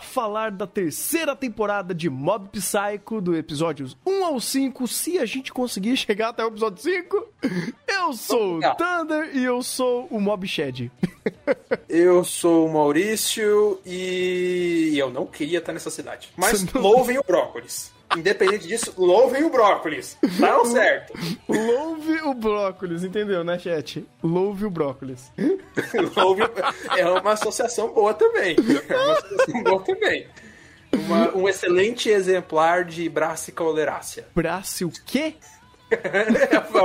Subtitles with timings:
[0.00, 4.86] Falar da terceira temporada de Mob Psycho, do episódios 1 ao 5.
[4.88, 7.28] Se a gente conseguir chegar até o episódio 5,
[7.88, 10.90] eu sou o Thunder e eu sou o Mob Shed.
[11.88, 16.28] Eu sou o Maurício e eu não queria estar nessa cidade.
[16.36, 17.93] Mas não- louvem o brócolis.
[18.16, 20.16] Independente disso, louvem o brócolis.
[20.38, 21.12] Tá certo.
[21.48, 24.06] Louve o brócolis, entendeu, né, chat?
[24.22, 25.32] Louve o brócolis.
[26.16, 28.56] Louve o- É uma associação boa também.
[28.88, 30.28] É uma associação boa também.
[30.92, 34.28] Uma- um excelente exemplar de Brassicaulerácea.
[34.34, 35.34] Braço o quê?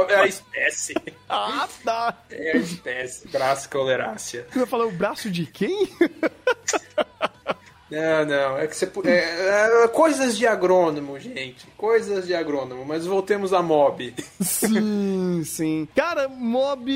[0.10, 0.94] É a espécie.
[1.28, 2.16] Ah, tá.
[2.30, 3.28] É a espécie.
[3.30, 4.46] Brassicaulerácea.
[4.52, 5.90] Você vai falar o braço de quem?
[7.92, 8.86] Não, não, é que você.
[8.86, 11.66] pu- É, é, coisas de agrônomo, gente.
[11.76, 14.14] Coisas de agrônomo, mas voltemos a mob.
[14.40, 15.88] Sim, sim.
[15.96, 16.92] Cara, Mob.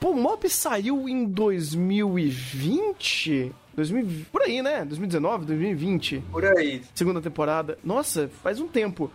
[0.00, 3.52] Pô, Mob saiu em 2020?
[3.74, 4.26] 2000...
[4.32, 4.84] Por aí, né?
[4.84, 6.22] 2019, 2020.
[6.30, 6.82] Por aí.
[6.94, 7.78] Segunda temporada.
[7.84, 9.10] Nossa, faz um tempo.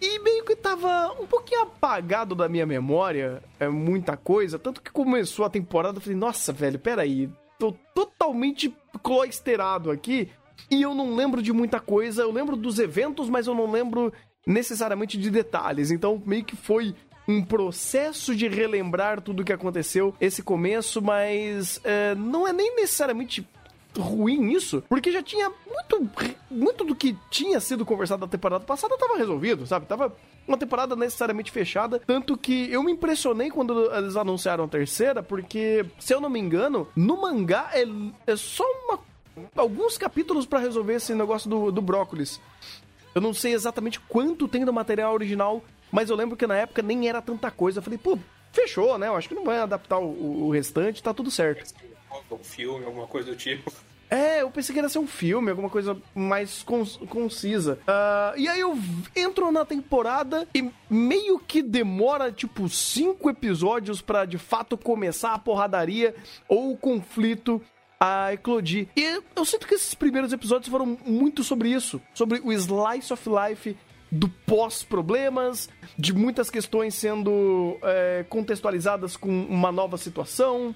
[0.00, 4.58] E meio que tava um pouquinho apagado da minha memória, é muita coisa.
[4.58, 7.28] Tanto que começou a temporada, eu falei, nossa, velho, peraí.
[7.60, 10.30] Tô totalmente cloisterado aqui
[10.70, 12.22] e eu não lembro de muita coisa.
[12.22, 14.10] Eu lembro dos eventos, mas eu não lembro
[14.46, 15.90] necessariamente de detalhes.
[15.90, 16.94] Então, meio que foi
[17.28, 22.74] um processo de relembrar tudo o que aconteceu esse começo, mas é, não é nem
[22.76, 23.46] necessariamente
[23.94, 26.10] ruim isso, porque já tinha muito,
[26.50, 29.84] muito do que tinha sido conversado na temporada passada tava resolvido, sabe?
[29.84, 35.22] Tava uma temporada necessariamente fechada, tanto que eu me impressionei quando eles anunciaram a terceira,
[35.22, 37.84] porque, se eu não me engano, no mangá é,
[38.26, 38.98] é só uma,
[39.54, 42.40] alguns capítulos pra resolver esse negócio do, do brócolis.
[43.14, 46.82] Eu não sei exatamente quanto tem do material original, mas eu lembro que na época
[46.82, 47.78] nem era tanta coisa.
[47.78, 48.18] Eu falei, pô,
[48.52, 49.08] fechou, né?
[49.08, 51.74] Eu acho que não vai adaptar o, o restante, tá tudo certo.
[52.30, 53.72] Um filme, alguma coisa do tipo.
[54.10, 56.64] É, eu pensei que ia ser um filme, alguma coisa mais
[57.08, 57.78] concisa.
[57.86, 58.76] Ah, e aí eu
[59.14, 65.38] entro na temporada e meio que demora, tipo, cinco episódios pra de fato começar a
[65.38, 66.14] porradaria
[66.48, 67.62] ou o conflito
[68.00, 68.88] a eclodir.
[68.96, 73.28] E eu sinto que esses primeiros episódios foram muito sobre isso, sobre o slice of
[73.28, 73.76] life
[74.10, 80.74] do pós-problemas, de muitas questões sendo é, contextualizadas com uma nova situação.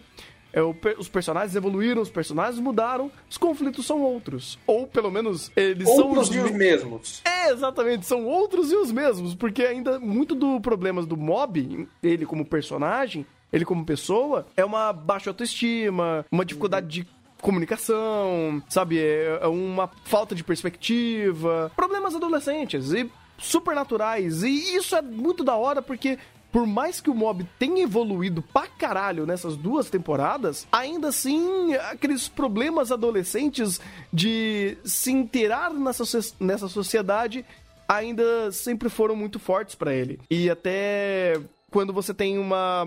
[0.55, 4.59] É, o os personagens evoluíram, os personagens mudaram, os conflitos são outros.
[4.67, 7.23] Ou pelo menos eles Outros são e os me- mesmos.
[7.25, 12.25] É, exatamente, são outros e os mesmos, porque ainda muito do problemas do mob, ele
[12.25, 17.07] como personagem, ele como pessoa, é uma baixa autoestima, uma dificuldade de
[17.43, 18.99] comunicação, sabe?
[18.99, 24.43] É é uma falta de perspectiva, problemas adolescentes e supernaturais.
[24.43, 26.19] E isso é muito da hora porque
[26.55, 32.29] por mais que o mob tenha evoluído pra caralho nessas duas temporadas, ainda assim, aqueles
[32.29, 33.81] problemas adolescentes
[34.13, 36.05] de se inteirar nessa,
[36.39, 37.45] nessa sociedade
[37.89, 40.21] ainda sempre foram muito fortes pra ele.
[40.31, 41.41] E até
[41.73, 42.87] quando você tem uma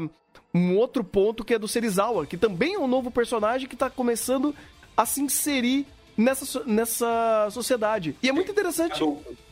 [0.53, 3.89] um outro ponto que é do Serizawa, que também é um novo personagem que tá
[3.89, 4.55] começando
[4.95, 5.85] a se inserir
[6.15, 8.15] nessa, nessa sociedade.
[8.23, 9.03] E é muito interessante.
[9.03, 9.46] Adulto.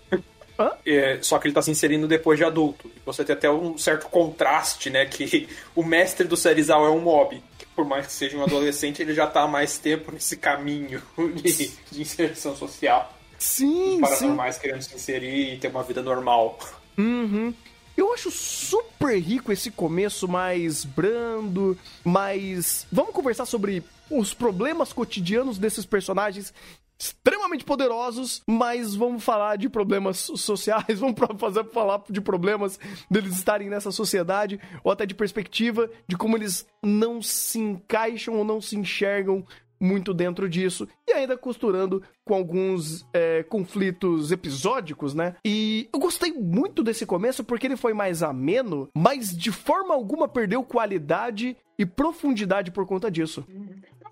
[0.86, 2.90] É, só que ele tá se inserindo depois de adulto.
[2.96, 5.06] E Você tem até um certo contraste, né?
[5.06, 7.42] Que o mestre do Serizawa é um mob.
[7.58, 11.02] Que por mais que seja um adolescente, ele já tá há mais tempo nesse caminho
[11.36, 13.14] de, de inserção social.
[13.38, 14.28] Sim, Para sim.
[14.28, 16.58] normais querendo se inserir e ter uma vida normal.
[16.98, 17.54] Uhum.
[17.98, 22.86] Eu acho super rico esse começo mais brando, mais.
[22.92, 26.54] Vamos conversar sobre os problemas cotidianos desses personagens
[26.98, 32.80] extremamente poderosos, mas vamos falar de problemas sociais, vamos fazer falar de problemas
[33.10, 38.44] deles estarem nessa sociedade, ou até de perspectiva de como eles não se encaixam ou
[38.44, 39.46] não se enxergam
[39.80, 45.36] muito dentro disso e ainda costurando com alguns é, conflitos episódicos, né?
[45.46, 50.28] E eu gostei muito desse começo porque ele foi mais ameno, mas de forma alguma
[50.28, 53.46] perdeu qualidade e profundidade por conta disso.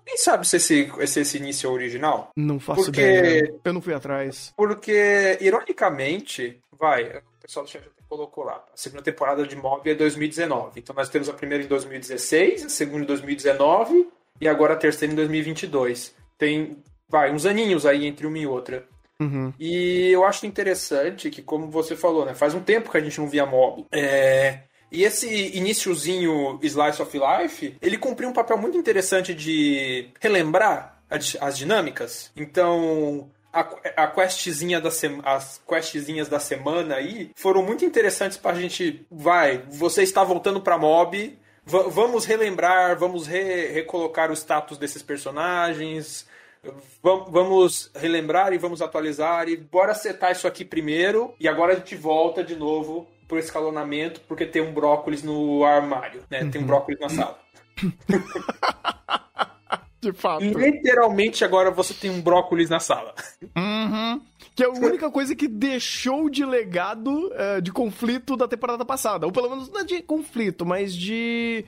[0.06, 2.30] Quem sabe se esse, se esse início é original?
[2.36, 3.54] Não faço Porque- ideia.
[3.64, 4.52] Eu não fui atrás.
[4.56, 9.90] Porque, ironicamente, vai, o pessoal do chat até colocou lá, a segunda temporada de Mob
[9.90, 10.80] é 2019.
[10.80, 14.08] Então nós temos a primeira em 2016, a segunda em 2019
[14.40, 16.14] e agora a terceira em 2022.
[16.38, 16.76] Tem,
[17.08, 18.86] vai, uns aninhos aí entre uma e outra.
[19.20, 19.52] Uhum.
[19.58, 23.18] E eu acho interessante que, como você falou, né, faz um tempo que a gente
[23.20, 23.86] não via Mob.
[23.92, 24.60] É,
[24.90, 31.36] E esse iniciozinho Slice of Life, ele cumpriu um papel muito interessante de relembrar as,
[31.40, 32.30] as dinâmicas.
[32.36, 39.04] Então, a, questzinha da sema- as questzinhas da semana aí foram muito interessantes pra gente.
[39.10, 41.36] Vai, você está voltando pra mob.
[41.64, 46.26] va- vamos relembrar, vamos re- recolocar o status desses personagens.
[47.02, 51.34] Vamos relembrar e vamos atualizar e bora acertar isso aqui primeiro.
[51.38, 56.22] E agora a gente volta de novo pro escalonamento, porque tem um brócolis no armário,
[56.30, 56.44] né?
[56.50, 56.66] Tem um uhum.
[56.66, 57.38] brócolis na sala.
[60.04, 60.44] de fato.
[60.44, 63.14] Literalmente agora você tem um brócolis na sala.
[63.56, 64.20] Uhum.
[64.54, 69.26] Que é a única coisa que deixou de legado uh, de conflito da temporada passada.
[69.26, 71.64] Ou pelo menos não é de conflito, mas de.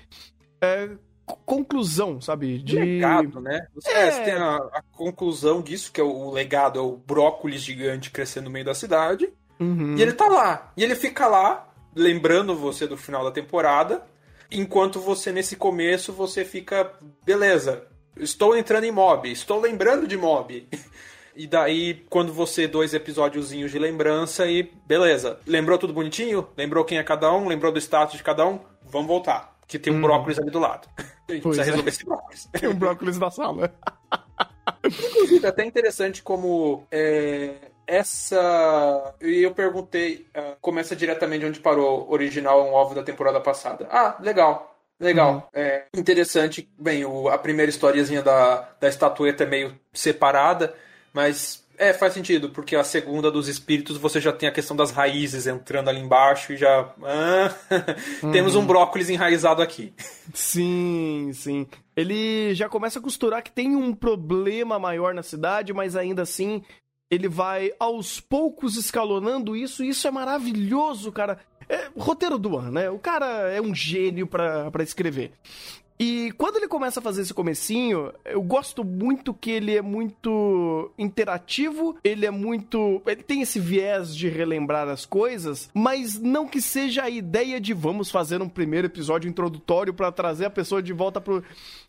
[0.62, 0.98] Uh,
[1.44, 2.58] conclusão, sabe?
[2.58, 3.66] De legado, né?
[3.74, 4.10] Você, é...
[4.12, 8.12] você tem a, a, conclusão disso, que é o, o, legado, é o brócolis gigante
[8.12, 9.32] crescendo no meio da cidade.
[9.58, 9.96] Uhum.
[9.96, 10.72] E ele tá lá.
[10.76, 14.02] E ele fica lá, lembrando você do final da temporada.
[14.50, 16.92] Enquanto você, nesse começo, você fica.
[17.24, 17.86] Beleza,
[18.16, 20.68] estou entrando em mob, estou lembrando de mob.
[21.38, 25.38] E daí, quando você, dois episódiozinhos de lembrança e beleza.
[25.46, 26.48] Lembrou tudo bonitinho?
[26.56, 27.46] Lembrou quem é cada um?
[27.46, 28.58] Lembrou do status de cada um?
[28.82, 29.54] Vamos voltar.
[29.68, 30.00] Que tem um hum.
[30.00, 30.88] brócolis ali do lado.
[31.28, 31.64] A gente pois precisa é.
[31.64, 32.44] resolver esse brócolis.
[32.52, 33.74] Tem um brócolis na sala.
[34.84, 39.14] Inclusive, é até interessante como é, essa.
[39.20, 40.26] E eu perguntei.
[40.36, 43.86] Uh, começa diretamente onde parou original um ovo da temporada passada.
[43.90, 44.74] Ah, legal.
[44.98, 45.34] Legal.
[45.34, 45.42] Uhum.
[45.60, 46.68] É interessante.
[46.78, 50.74] Bem, o, a primeira historiazinha da, da estatueta é meio separada,
[51.12, 54.90] mas é, faz sentido, porque a segunda dos espíritos você já tem a questão das
[54.90, 56.88] raízes entrando ali embaixo e já.
[57.02, 57.54] Ah,
[58.22, 58.32] uhum.
[58.32, 59.92] Temos um brócolis enraizado aqui.
[60.32, 61.66] Sim, sim.
[61.94, 66.62] Ele já começa a costurar que tem um problema maior na cidade, mas ainda assim
[67.10, 71.38] ele vai aos poucos escalonando isso, e isso é maravilhoso, cara.
[71.68, 72.90] É, roteiro do ano, né?
[72.90, 75.32] O cara é um gênio para escrever.
[75.98, 80.92] E quando ele começa a fazer esse comecinho, eu gosto muito que ele é muito
[80.98, 83.00] interativo, ele é muito.
[83.06, 87.72] Ele tem esse viés de relembrar as coisas, mas não que seja a ideia de
[87.72, 91.42] vamos fazer um primeiro episódio introdutório para trazer a pessoa de volta pro,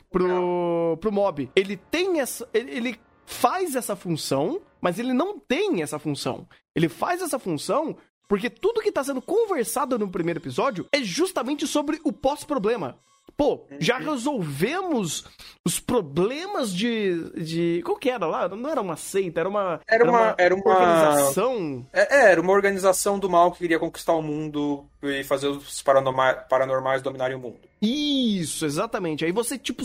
[0.09, 1.49] pro, pro mob.
[1.53, 2.47] Ele tem essa.
[2.53, 2.97] Ele
[3.27, 6.47] faz essa função, mas ele não tem essa função.
[6.73, 7.97] Ele faz essa função
[8.27, 12.97] porque tudo que está sendo conversado no primeiro episódio é justamente sobre o pós-problema.
[13.35, 14.11] Pô, já uhum.
[14.11, 15.25] resolvemos
[15.63, 17.29] os problemas de.
[17.35, 18.49] de qual que era lá?
[18.49, 19.79] Não era uma seita, era uma.
[19.87, 21.85] Era, era uma, era uma organização.
[21.93, 25.83] É, é, era uma organização do mal que queria conquistar o mundo e fazer os
[25.83, 27.59] paranormais, paranormais dominarem o mundo.
[27.79, 29.23] Isso, exatamente.
[29.23, 29.83] Aí você, tipo,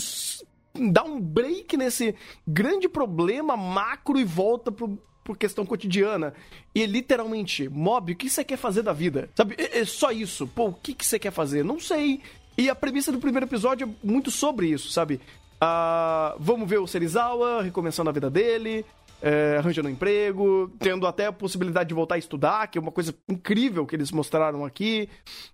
[0.74, 2.14] dá um break nesse
[2.46, 6.34] grande problema macro e volta pro, por questão cotidiana.
[6.74, 9.30] E é literalmente, mob, o que você quer fazer da vida?
[9.34, 9.54] Sabe?
[9.58, 10.46] É, é só isso.
[10.46, 11.64] Pô, o que, você quer fazer?
[11.64, 12.20] Não sei.
[12.56, 15.20] E a premissa do primeiro episódio é muito sobre isso, sabe?
[15.62, 18.84] Uh, vamos ver o Serizawa recomeçando a vida dele,
[19.22, 22.90] é, arranjando um emprego, tendo até a possibilidade de voltar a estudar, que é uma
[22.90, 25.08] coisa incrível que eles mostraram aqui.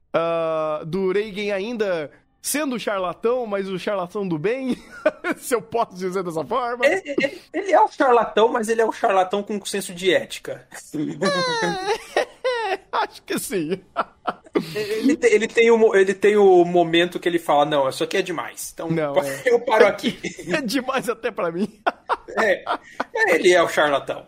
[0.09, 2.11] Uh, do Reigen ainda
[2.49, 4.77] sendo charlatão, mas o charlatão do bem,
[5.37, 6.87] se eu posso dizer dessa forma.
[6.87, 10.67] Ele, ele, ele, é o charlatão, mas ele é o charlatão com senso de ética.
[12.71, 13.81] É, acho que sim.
[14.75, 18.17] Ele, tem, ele, tem o, ele tem o momento que ele fala: Não, isso aqui
[18.17, 18.71] é demais.
[18.73, 19.43] Então não, é.
[19.45, 20.19] eu paro aqui.
[20.49, 21.69] É demais até para mim.
[22.39, 22.65] É,
[23.29, 24.27] ele é o charlatão.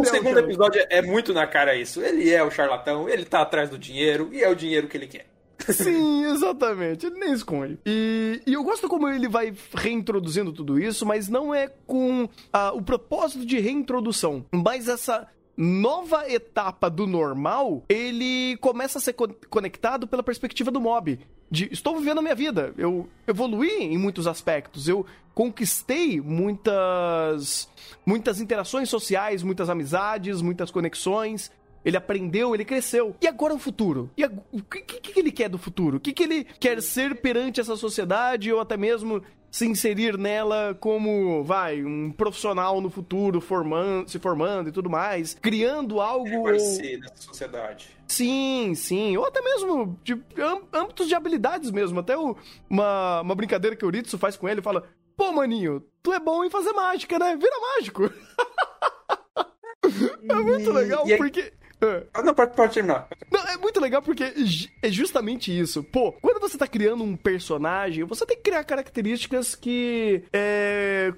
[0.00, 2.02] O segundo episódio é muito na cara isso.
[2.02, 5.06] Ele é o charlatão, ele tá atrás do dinheiro e é o dinheiro que ele
[5.06, 5.26] quer.
[5.72, 7.06] Sim, exatamente.
[7.06, 7.78] Ele nem esconde.
[7.84, 12.72] E, e, eu gosto como ele vai reintroduzindo tudo isso, mas não é com ah,
[12.72, 20.06] o propósito de reintrodução, mas essa nova etapa do normal, ele começa a ser conectado
[20.06, 21.18] pela perspectiva do mob.
[21.50, 27.68] De estou vivendo a minha vida, eu evoluí em muitos aspectos, eu conquistei muitas
[28.04, 31.50] muitas interações sociais, muitas amizades, muitas conexões
[31.84, 33.14] ele aprendeu, ele cresceu.
[33.20, 34.10] E agora o futuro?
[34.16, 35.96] E o que, que, que, ele quer do futuro?
[35.96, 40.76] O que, que ele quer ser perante essa sociedade ou até mesmo se inserir nela
[40.78, 46.28] como, vai, um profissional no futuro, formando, se formando e tudo mais, criando algo.
[46.28, 47.96] Ele vai ser nessa sociedade.
[48.06, 49.16] Sim, sim.
[49.16, 50.20] Ou até mesmo de
[50.72, 52.00] âmbitos de habilidades mesmo.
[52.00, 52.36] Até o,
[52.68, 54.84] uma, uma brincadeira que o Ritsu faz com ele, fala:
[55.16, 57.36] Pô, maninho, tu é bom em fazer mágica, né?
[57.36, 58.04] Vira mágico.
[60.28, 61.52] é muito legal, e, porque.
[62.12, 63.08] Ah, não, pode, pode terminar.
[63.30, 64.24] Não, é muito legal porque
[64.82, 65.82] é justamente isso.
[65.82, 71.12] Pô, quando você tá criando um personagem, você tem que criar características que é,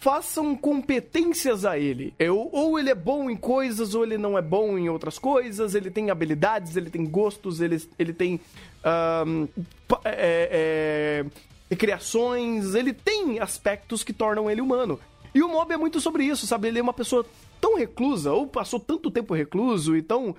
[0.00, 2.14] façam competências a ele.
[2.18, 5.74] É, ou ele é bom em coisas, ou ele não é bom em outras coisas,
[5.74, 8.40] ele tem habilidades, ele tem gostos, ele, ele tem.
[9.26, 9.46] Um,
[10.04, 11.24] é,
[11.70, 14.98] é, criações, ele tem aspectos que tornam ele humano.
[15.34, 16.68] E o mob é muito sobre isso, sabe?
[16.68, 17.24] Ele é uma pessoa
[17.60, 20.34] tão reclusa, ou passou tanto tempo recluso e tão.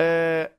[0.00, 0.50] É,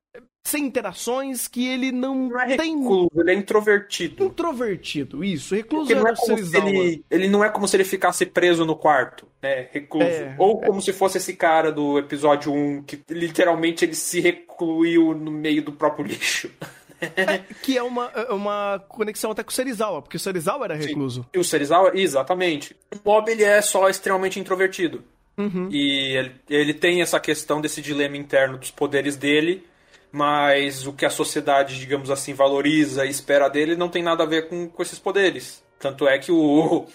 [0.46, 4.26] sem interações, que ele não, Não é tem recluso, ele é introvertido.
[4.26, 5.24] introvertido.
[5.24, 8.26] Isso, recluso não era é como se ele, ele não é como se ele ficasse
[8.26, 9.70] preso no quarto, né?
[9.72, 10.06] Recluso.
[10.06, 15.14] É, Ou como se fosse esse cara do episódio 1, que literalmente ele se recluiu
[15.14, 16.50] no meio do próprio lixo.
[17.62, 21.26] Que é uma, é uma conexão até com o Serizawa, porque o Serizawa era recluso.
[21.34, 22.76] E o Serizawa, exatamente.
[22.94, 25.04] O Bob, ele é só extremamente introvertido.
[25.38, 25.70] Uhum.
[25.72, 29.66] E ele, ele tem essa questão desse dilema interno dos poderes dele,
[30.12, 34.28] mas o que a sociedade, digamos assim, valoriza e espera dele não tem nada a
[34.28, 35.64] ver com, com esses poderes.
[35.80, 36.86] Tanto é que o,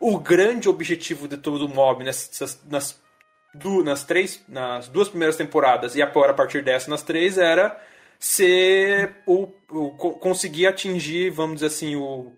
[0.00, 3.00] o grande objetivo de todo o mob nessas, nas,
[3.54, 7.80] du- nas três, nas duas primeiras temporadas e agora a partir dessa nas três era
[8.24, 12.32] ser o, o co- conseguir atingir, vamos dizer assim, o,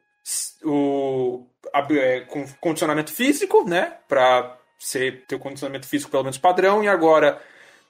[0.64, 6.38] o a- é, com condicionamento físico, né, para ser ter o condicionamento físico pelo menos
[6.38, 7.40] padrão e agora,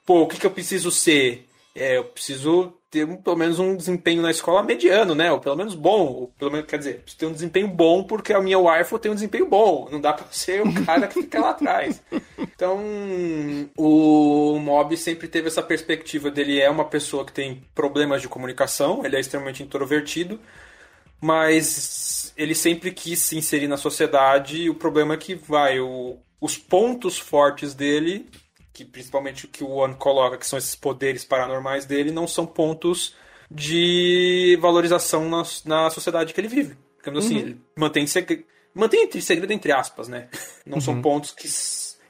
[0.05, 1.47] pô, o que, que eu preciso ser?
[1.77, 5.31] É, eu preciso ter pelo menos um desempenho na escola mediano, né?
[5.31, 6.07] Ou pelo menos bom.
[6.07, 9.11] Ou pelo menos, quer dizer, preciso ter um desempenho bom porque a minha wife tem
[9.11, 9.87] um desempenho bom.
[9.91, 12.01] Não dá pra ser o cara que fica lá atrás.
[12.37, 12.79] Então,
[13.77, 19.05] o Mob sempre teve essa perspectiva dele é uma pessoa que tem problemas de comunicação,
[19.05, 20.39] ele é extremamente introvertido,
[21.21, 26.17] mas ele sempre quis se inserir na sociedade e o problema é que vai, o,
[26.41, 28.27] os pontos fortes dele,
[28.77, 32.45] que principalmente o que o One coloca, que são esses poderes paranormais dele, não são
[32.45, 33.15] pontos
[33.49, 36.77] de valorização na, na sociedade que ele vive.
[36.99, 38.45] Digamos assim, ele mantém, segre...
[38.75, 40.29] mantém entre segredo entre aspas, né?
[40.63, 41.47] Não são pontos que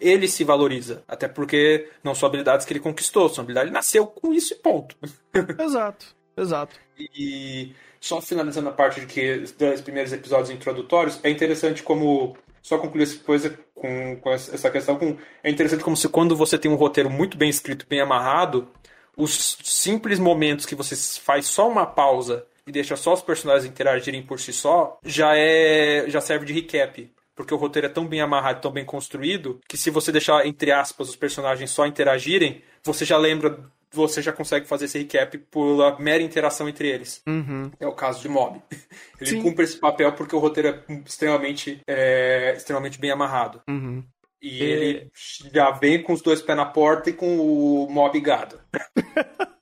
[0.02, 1.04] ele se valoriza.
[1.08, 4.58] Até porque não são habilidades que ele conquistou, são habilidades ele nasceu com isso e
[4.58, 4.96] ponto.
[5.64, 6.76] Exato, exato.
[6.98, 12.36] E só finalizando a parte de que dos primeiros episódios introdutórios, é interessante como
[12.68, 16.58] só concluir essa coisa com, com essa questão com é interessante como se quando você
[16.58, 18.68] tem um roteiro muito bem escrito, bem amarrado,
[19.16, 24.22] os simples momentos que você faz só uma pausa e deixa só os personagens interagirem
[24.22, 27.10] por si só, já é já serve de recap.
[27.34, 30.72] Porque o roteiro é tão bem amarrado, tão bem construído, que se você deixar, entre
[30.72, 33.60] aspas, os personagens só interagirem, você já lembra,
[33.98, 37.22] você já consegue fazer esse recap pela mera interação entre eles.
[37.28, 37.72] Uhum.
[37.80, 38.62] É o caso de Mob.
[39.20, 39.42] Ele Sim.
[39.42, 43.62] cumpre esse papel porque o roteiro é extremamente, é, extremamente bem amarrado.
[43.68, 44.04] Uhum.
[44.40, 45.12] E ele
[45.52, 48.60] já vem com os dois pés na porta e com o Mob gado.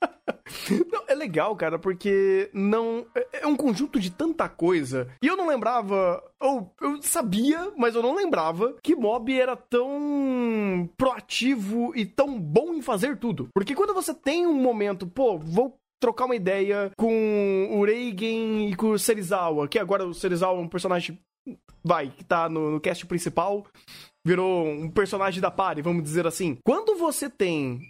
[0.90, 3.06] Não, é legal, cara, porque não.
[3.14, 5.08] É é um conjunto de tanta coisa.
[5.22, 6.22] E eu não lembrava.
[6.40, 12.74] Ou eu sabia, mas eu não lembrava que Mob era tão proativo e tão bom
[12.74, 13.48] em fazer tudo.
[13.54, 18.76] Porque quando você tem um momento, pô, vou trocar uma ideia com o Reigen e
[18.76, 21.18] com o Serizawa, que agora o Serizawa é um personagem.
[21.82, 23.64] Vai, que tá no, no cast principal,
[24.26, 26.58] virou um personagem da party, vamos dizer assim.
[26.64, 27.80] Quando você tem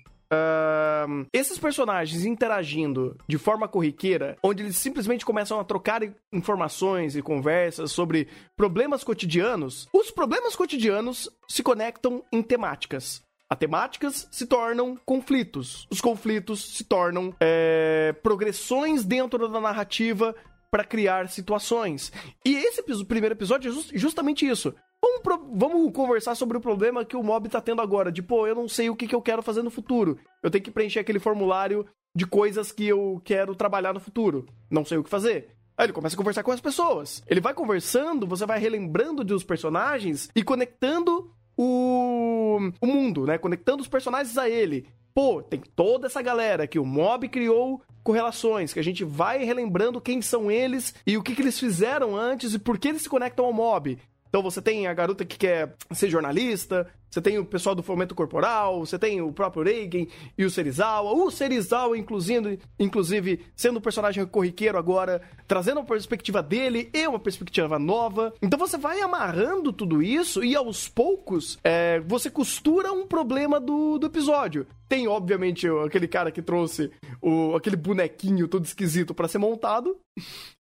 [1.33, 6.03] Esses personagens interagindo de forma corriqueira, onde eles simplesmente começam a trocar
[6.33, 13.23] informações e conversas sobre problemas cotidianos, os problemas cotidianos se conectam em temáticas.
[13.49, 15.87] As temáticas se tornam conflitos.
[15.91, 20.35] Os conflitos se tornam é, progressões dentro da narrativa
[20.69, 22.13] para criar situações.
[22.45, 24.75] E esse primeiro episódio é jus- justamente isso.
[25.07, 28.11] Vamos, pro- vamos conversar sobre o problema que o mob tá tendo agora.
[28.11, 30.19] De, pô, eu não sei o que, que eu quero fazer no futuro.
[30.43, 34.47] Eu tenho que preencher aquele formulário de coisas que eu quero trabalhar no futuro.
[34.71, 35.51] Não sei o que fazer.
[35.79, 37.23] Aí ele começa a conversar com as pessoas.
[37.29, 43.39] Ele vai conversando, você vai relembrando dos personagens e conectando o, o mundo, né?
[43.39, 44.87] Conectando os personagens a ele.
[45.15, 50.01] Pô, tem toda essa galera que o mob criou correlações, que a gente vai relembrando
[50.01, 53.09] quem são eles e o que, que eles fizeram antes e por que eles se
[53.09, 53.99] conectam ao mob.
[54.29, 58.15] Então você tem a garota que quer ser jornalista, você tem o pessoal do fomento
[58.15, 60.07] corporal, você tem o próprio Reigen
[60.37, 66.43] e o Serizawa, o Serizawa inclusive, inclusive sendo um personagem corriqueiro agora, trazendo uma perspectiva
[66.43, 68.35] dele e uma perspectiva nova.
[68.43, 73.99] Então você vai amarrando tudo isso e aos poucos é, você costura um problema do,
[73.99, 74.67] do episódio.
[74.89, 76.91] Tem, obviamente, aquele cara que trouxe
[77.21, 79.97] o, aquele bonequinho todo esquisito pra ser montado.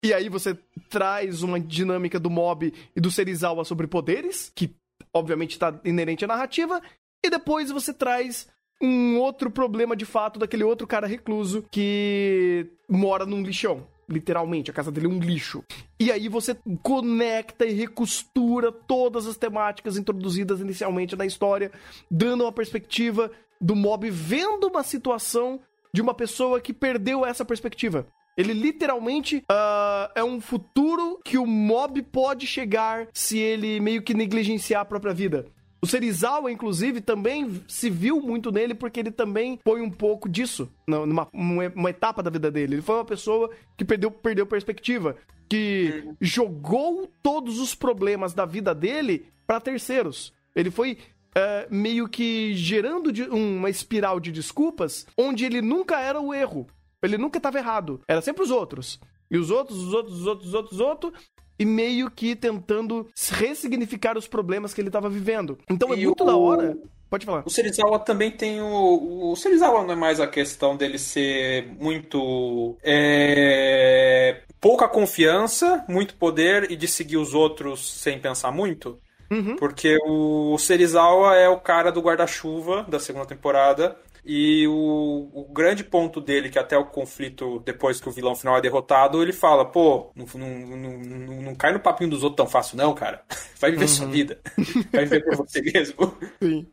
[0.03, 0.57] E aí você
[0.89, 4.75] traz uma dinâmica do mob e do Serizawa sobre poderes, que
[5.13, 6.81] obviamente está inerente à narrativa,
[7.25, 8.47] e depois você traz
[8.81, 13.87] um outro problema de fato daquele outro cara recluso que mora num lixão.
[14.09, 15.63] Literalmente, a casa dele é um lixo.
[15.99, 21.71] E aí você conecta e recostura todas as temáticas introduzidas inicialmente na história,
[22.09, 25.59] dando uma perspectiva do mob vendo uma situação
[25.91, 28.07] de uma pessoa que perdeu essa perspectiva.
[28.37, 34.13] Ele literalmente ah, é um futuro que o mob pode chegar se ele meio que
[34.13, 35.47] negligenciar a própria vida.
[35.81, 40.71] O Serizawa, inclusive, também se viu muito nele porque ele também põe um pouco disso
[40.87, 42.75] numa uma, uma etapa da vida dele.
[42.75, 45.15] Ele foi uma pessoa que perdeu, perdeu perspectiva,
[45.47, 46.15] que uhum.
[46.19, 50.33] jogou todos os problemas da vida dele para terceiros.
[50.55, 50.97] Ele foi
[51.37, 56.65] Uh, meio que gerando uma espiral de desculpas onde ele nunca era o erro.
[57.07, 58.01] Ele nunca estava errado.
[58.07, 58.99] Era sempre os outros.
[59.29, 61.13] E os outros, os outros, os outros, os outros, os outros.
[61.59, 65.57] E meio que tentando ressignificar os problemas que ele estava vivendo.
[65.69, 66.27] Então é e muito o...
[66.27, 66.77] da hora.
[67.09, 67.43] Pode falar.
[67.45, 69.31] O Serizawa também tem o.
[69.31, 72.77] O Serizawa não é mais a questão dele ser muito.
[72.83, 74.41] É...
[74.59, 78.99] Pouca confiança, muito poder e de seguir os outros sem pensar muito.
[79.31, 79.55] Uhum.
[79.57, 83.97] Porque o Serizawa é o cara do guarda-chuva da segunda temporada.
[84.29, 88.57] E o, o, grande ponto dele, que até o conflito, depois que o vilão final
[88.57, 92.45] é derrotado, ele fala: pô, não, não, não, não cai no papinho dos outros tão
[92.45, 93.23] fácil, não, cara.
[93.57, 93.87] Vai viver uhum.
[93.87, 94.37] sua vida.
[94.91, 96.17] Vai viver por você mesmo.
[96.43, 96.67] Sim.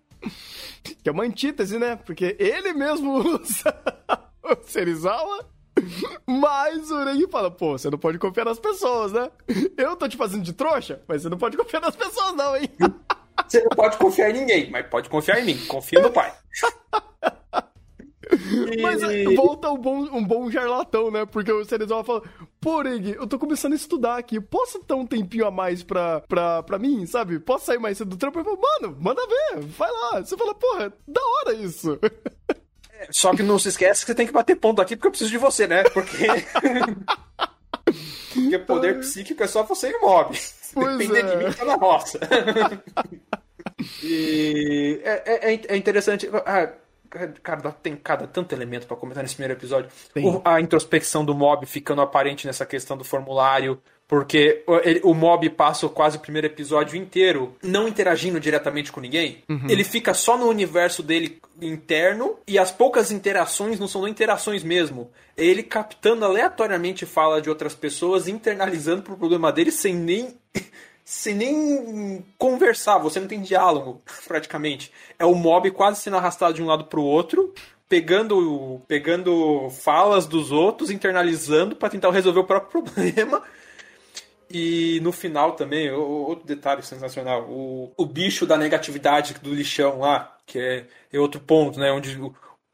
[1.01, 1.95] Que é uma antítese, né?
[1.95, 3.73] Porque ele mesmo usa
[4.43, 5.55] o Serizawa
[6.27, 9.31] mas o Ureng fala, pô, você não pode confiar nas pessoas, né?
[9.77, 12.71] Eu tô te fazendo de trouxa, mas você não pode confiar nas pessoas, não, hein?
[13.47, 15.67] Você não pode confiar em ninguém, mas pode confiar em mim.
[15.67, 16.33] Confia no pai.
[18.81, 21.27] Mas é, volta um bom, um bom jarlatão, né?
[21.27, 22.23] Porque o Cerezola fala:
[22.61, 24.41] Pô, Reg, eu tô começando a estudar aqui.
[24.41, 27.39] Posso ter um tempinho a mais pra, pra, pra mim, sabe?
[27.39, 28.39] Posso sair mais cedo do trampo?
[28.39, 30.21] Eu falo, mano, manda ver, vai lá.
[30.21, 31.99] Você fala, porra, da hora isso.
[33.11, 35.31] Só que não se esquece que você tem que bater ponto aqui porque eu preciso
[35.31, 35.85] de você, né?
[35.85, 36.27] Porque.
[38.33, 40.37] porque poder psíquico é só você e o mob.
[40.37, 41.37] Se pois depender é.
[41.37, 42.19] de mim, tá na roça.
[44.03, 46.29] e é, é, é interessante.
[46.47, 46.73] Ah,
[47.43, 49.91] cara, tem cada tanto elemento para comentar nesse primeiro episódio.
[50.17, 53.81] O, a introspecção do mob ficando aparente nessa questão do formulário.
[54.07, 59.43] Porque ele, o mob passa quase o primeiro episódio inteiro não interagindo diretamente com ninguém.
[59.49, 59.67] Uhum.
[59.67, 64.63] Ele fica só no universo dele interno e as poucas interações não são nem interações
[64.63, 65.11] mesmo.
[65.35, 70.37] Ele captando aleatoriamente fala de outras pessoas, internalizando pro problema dele sem nem.
[71.05, 74.91] Sem nem conversar, você não tem diálogo, praticamente.
[75.19, 77.53] É o mob quase sendo arrastado de um lado pro outro,
[77.89, 83.43] pegando, pegando falas dos outros, internalizando para tentar resolver o próprio problema
[84.51, 90.37] e no final também, outro detalhe sensacional, o, o bicho da negatividade do lixão lá,
[90.47, 91.91] que é, é outro ponto, né?
[91.91, 92.21] Onde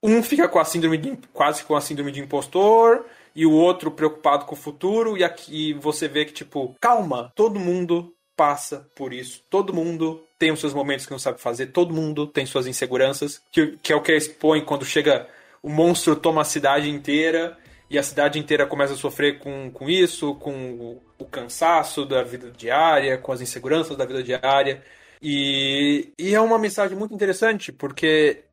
[0.03, 3.91] um fica com a síndrome de, quase com a síndrome de impostor e o outro
[3.91, 9.13] preocupado com o futuro e aqui você vê que tipo, calma, todo mundo passa por
[9.13, 9.43] isso.
[9.51, 13.43] Todo mundo tem os seus momentos que não sabe fazer, todo mundo tem suas inseguranças,
[13.53, 15.29] que, que é o que expõe quando chega
[15.63, 17.59] o monstro toma a cidade inteira
[17.91, 22.23] e a cidade inteira começa a sofrer com, com isso, com o, o cansaço da
[22.23, 24.83] vida diária, com as inseguranças da vida diária.
[25.21, 28.45] E, e é uma mensagem muito interessante, porque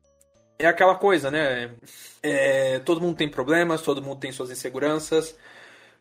[0.58, 1.70] é aquela coisa, né?
[2.22, 5.34] É, todo mundo tem problemas, todo mundo tem suas inseguranças,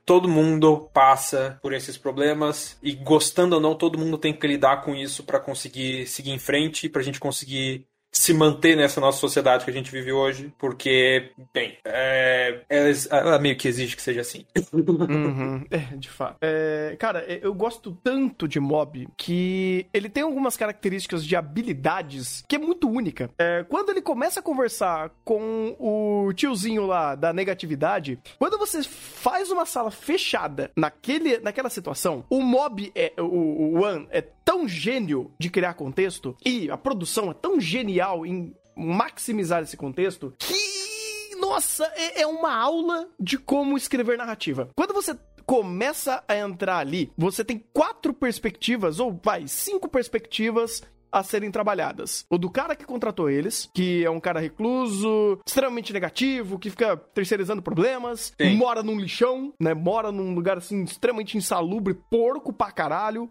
[0.07, 4.81] todo mundo passa por esses problemas e gostando ou não, todo mundo tem que lidar
[4.81, 7.85] com isso para conseguir seguir em frente, para a gente conseguir
[8.17, 13.39] se manter nessa nossa sociedade que a gente vive hoje, porque, bem, é, ela, ela,
[13.39, 14.43] meio que exige que seja assim.
[14.73, 16.37] Uhum, é, de fato.
[16.41, 22.43] É, cara, é, eu gosto tanto de Mob que ele tem algumas características de habilidades
[22.47, 23.29] que é muito única.
[23.37, 29.51] É, quando ele começa a conversar com o tiozinho lá da negatividade, quando você faz
[29.51, 35.29] uma sala fechada naquele, naquela situação, o Mob, é, o, o One, é tão gênio
[35.37, 41.85] de criar contexto e a produção é tão genial em maximizar esse contexto que, nossa,
[41.95, 44.69] é, é uma aula de como escrever narrativa.
[44.75, 51.23] Quando você começa a entrar ali, você tem quatro perspectivas, ou vai, cinco perspectivas a
[51.23, 52.25] serem trabalhadas.
[52.29, 56.97] O do cara que contratou eles, que é um cara recluso, extremamente negativo, que fica
[56.97, 58.55] terceirizando problemas, Sim.
[58.57, 59.73] mora num lixão, né?
[59.73, 63.29] Mora num lugar assim extremamente insalubre, porco pra caralho.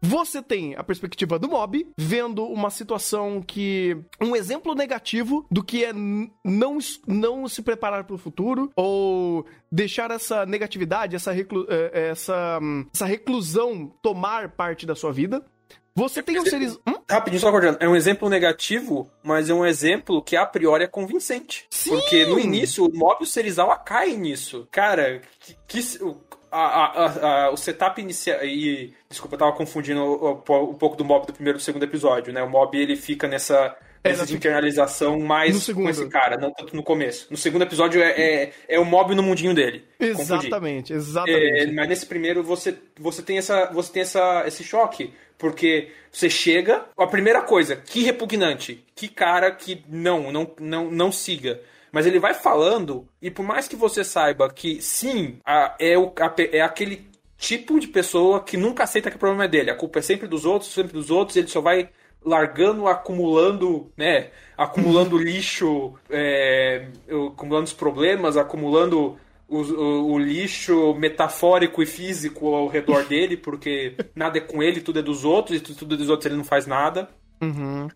[0.00, 3.96] Você tem a perspectiva do mob, vendo uma situação que.
[4.20, 10.10] um exemplo negativo do que é não, não se preparar para o futuro, ou deixar
[10.10, 12.60] essa negatividade, essa, reclu, é, essa,
[12.94, 15.44] essa reclusão tomar parte da sua vida.
[15.96, 16.78] Você tem um seres.
[16.86, 16.96] Hum?
[17.10, 17.78] Rapidinho, só acordando.
[17.80, 21.66] É um exemplo negativo, mas é um exemplo que a priori é convincente.
[21.70, 21.88] Sim.
[21.88, 24.68] Porque no início o Mob e o Serizawa caem nisso.
[24.70, 25.80] Cara, que, que,
[26.58, 28.44] a, a, o setup inicial.
[28.44, 32.32] E, desculpa, eu tava confundindo um pouco do mob do primeiro e do segundo episódio,
[32.32, 32.42] né?
[32.42, 36.82] O mob ele fica nessa essa de internalização mais com esse cara, não tanto no
[36.82, 37.26] começo.
[37.30, 39.84] No segundo episódio é, é, é o mob no mundinho dele.
[39.98, 40.92] Exatamente, confundi.
[40.92, 41.62] exatamente.
[41.62, 45.12] É, mas nesse primeiro você, você tem, essa, você tem essa, esse choque.
[45.38, 51.12] Porque você chega, a primeira coisa, que repugnante, que cara que não, não, não, não
[51.12, 51.60] siga.
[51.92, 56.12] Mas ele vai falando, e por mais que você saiba que sim, a, é, o,
[56.18, 59.70] a, é aquele tipo de pessoa que nunca aceita que o problema é dele.
[59.70, 61.88] A culpa é sempre dos outros, sempre dos outros, ele só vai
[62.24, 64.30] largando, acumulando, né?
[64.56, 66.88] Acumulando lixo, é,
[67.32, 69.16] acumulando os problemas, acumulando
[69.48, 74.80] o, o, o, lixo metafórico e físico ao redor dele, porque nada é com ele,
[74.80, 77.08] tudo é dos outros, e tudo é dos outros ele não faz nada.
[77.40, 77.88] Uhum.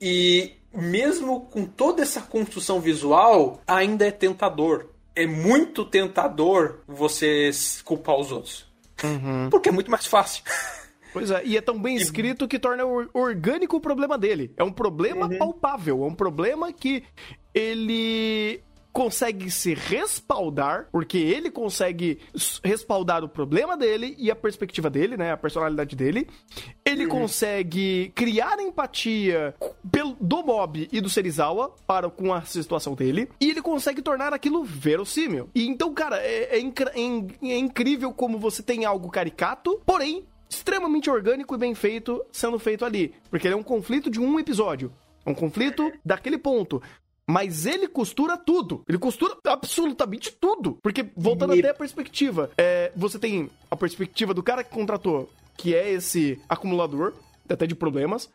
[0.00, 4.86] E mesmo com toda essa construção visual, ainda é tentador.
[5.14, 7.50] É muito tentador você
[7.84, 8.66] culpar os outros.
[9.02, 9.48] Uhum.
[9.50, 10.44] Porque é muito mais fácil.
[11.12, 12.84] Pois é, e é tão bem escrito que torna
[13.14, 14.52] orgânico o problema dele.
[14.54, 15.38] É um problema uhum.
[15.38, 17.04] palpável, é um problema que
[17.54, 18.62] ele
[18.96, 22.18] consegue se respaldar, porque ele consegue
[22.64, 25.32] respaldar o problema dele e a perspectiva dele, né?
[25.32, 26.26] A personalidade dele.
[26.82, 27.10] Ele uhum.
[27.10, 29.54] consegue criar empatia
[30.18, 33.28] do Mob e do Serizawa para com a situação dele.
[33.38, 35.50] E ele consegue tornar aquilo verossímil.
[35.54, 41.10] E então, cara, é, é, é, é incrível como você tem algo caricato, porém extremamente
[41.10, 43.12] orgânico e bem feito sendo feito ali.
[43.28, 44.90] Porque ele é um conflito de um episódio.
[45.26, 46.80] É um conflito daquele ponto.
[47.28, 48.84] Mas ele costura tudo.
[48.88, 50.78] Ele costura absolutamente tudo.
[50.82, 51.58] Porque, voltando e...
[51.58, 56.40] até a perspectiva, é, você tem a perspectiva do cara que contratou, que é esse
[56.48, 57.14] acumulador,
[57.48, 58.28] até de problemas.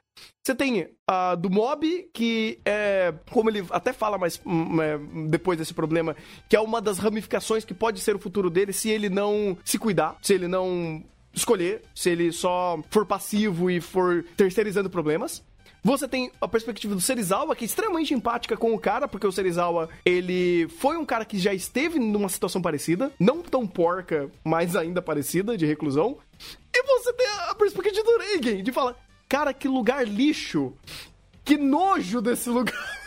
[0.43, 5.58] Você tem a do Mob, que é, como ele até fala mais hum, é, depois
[5.58, 6.15] desse problema,
[6.49, 9.77] que é uma das ramificações que pode ser o futuro dele se ele não se
[9.77, 15.43] cuidar, se ele não escolher, se ele só for passivo e for terceirizando problemas.
[15.84, 19.32] Você tem a perspectiva do Serizawa, que é extremamente empática com o cara, porque o
[19.32, 24.76] Serizawa, ele foi um cara que já esteve numa situação parecida, não tão porca, mas
[24.76, 26.17] ainda parecida, de reclusão.
[26.74, 28.96] E você tem a perspectiva do Reigen, de falar,
[29.28, 30.74] cara, que lugar lixo.
[31.44, 33.02] Que nojo desse lugar.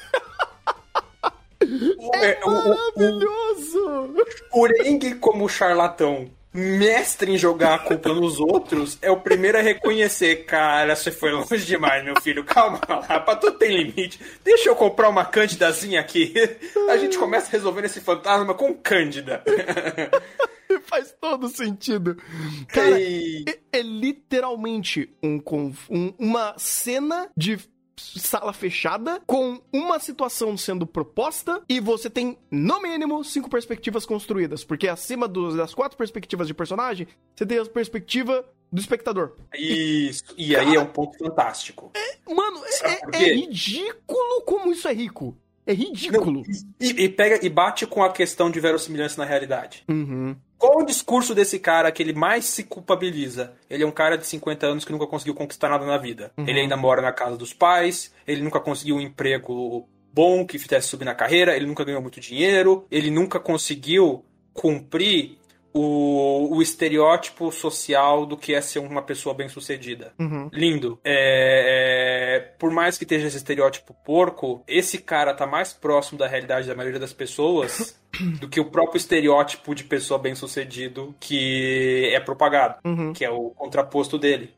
[2.15, 3.79] é, é maravilhoso!
[4.53, 9.59] O, o, o como charlatão mestre em jogar a culpa nos outros, é o primeiro
[9.59, 12.45] a reconhecer, cara, você foi longe demais, meu filho.
[12.45, 14.21] Calma lá, pra tudo tem limite.
[14.45, 16.33] Deixa eu comprar uma cândidazinha aqui.
[16.88, 19.43] A gente começa resolvendo esse fantasma com cândida.
[20.87, 22.17] Faz todo sentido.
[22.69, 25.40] Cara, é, é, literalmente um,
[25.90, 27.59] um, uma cena de
[27.97, 34.65] sala fechada com uma situação sendo proposta e você tem, no mínimo, cinco perspectivas construídas.
[34.65, 39.37] Porque acima dos, das quatro perspectivas de personagem, você tem a perspectiva do espectador.
[39.55, 40.35] Isso.
[40.37, 41.93] E, e aí é um ponto fantástico.
[41.95, 45.37] É, mano, é, é, ridículo como isso é rico.
[45.67, 46.43] É ridículo.
[46.47, 49.83] Não, e, e, pega e bate com a questão de verossimilhança na realidade.
[49.89, 50.37] Uhum.
[50.64, 53.53] Qual o discurso desse cara que ele mais se culpabiliza?
[53.68, 56.33] Ele é um cara de 50 anos que nunca conseguiu conquistar nada na vida.
[56.38, 56.48] Uhum.
[56.48, 60.88] Ele ainda mora na casa dos pais, ele nunca conseguiu um emprego bom que fizesse
[60.88, 64.24] subir na carreira, ele nunca ganhou muito dinheiro, ele nunca conseguiu
[64.55, 65.37] cumprir
[65.75, 70.13] o, o estereótipo social do que é ser uma pessoa bem-sucedida.
[70.19, 70.49] Uhum.
[70.53, 71.01] Lindo.
[71.05, 76.29] É, é, por mais que esteja esse estereótipo porco, esse cara tá mais próximo da
[76.29, 77.99] realidade da maioria das pessoas
[78.41, 83.13] do que o próprio estereótipo de pessoa bem-sucedido que é propagado, uhum.
[83.13, 84.55] que é o contraposto dele.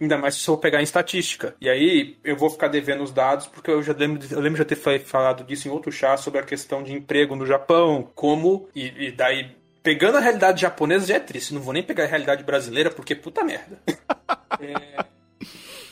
[0.00, 1.56] Ainda mais se eu pegar em estatística.
[1.60, 4.64] E aí eu vou ficar devendo os dados, porque eu já lembro, eu lembro de
[4.64, 8.08] ter falado disso em outro chá sobre a questão de emprego no Japão.
[8.14, 11.54] Como, e, e daí pegando a realidade japonesa já é triste.
[11.54, 13.78] Não vou nem pegar a realidade brasileira porque puta merda.
[14.60, 15.04] é,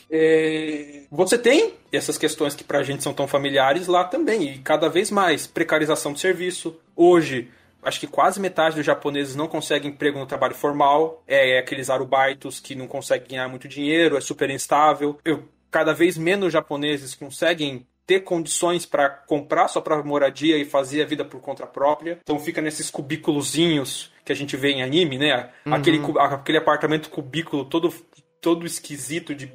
[0.09, 4.53] é, você tem essas questões que pra gente são tão familiares lá também.
[4.53, 6.79] E cada vez mais precarização do serviço.
[6.95, 7.49] Hoje,
[7.83, 11.23] acho que quase metade dos japoneses não conseguem emprego no trabalho formal.
[11.27, 15.19] É, é aqueles arubaitos que não conseguem ganhar muito dinheiro, é super instável.
[15.23, 21.01] Eu, cada vez menos japoneses conseguem ter condições para comprar sua própria moradia e fazer
[21.01, 22.17] a vida por conta própria.
[22.23, 25.51] Então fica nesses cubículozinhos que a gente vê em anime, né?
[25.65, 25.73] Uhum.
[25.73, 27.93] Aquele, aquele apartamento cubículo todo,
[28.41, 29.51] todo esquisito de,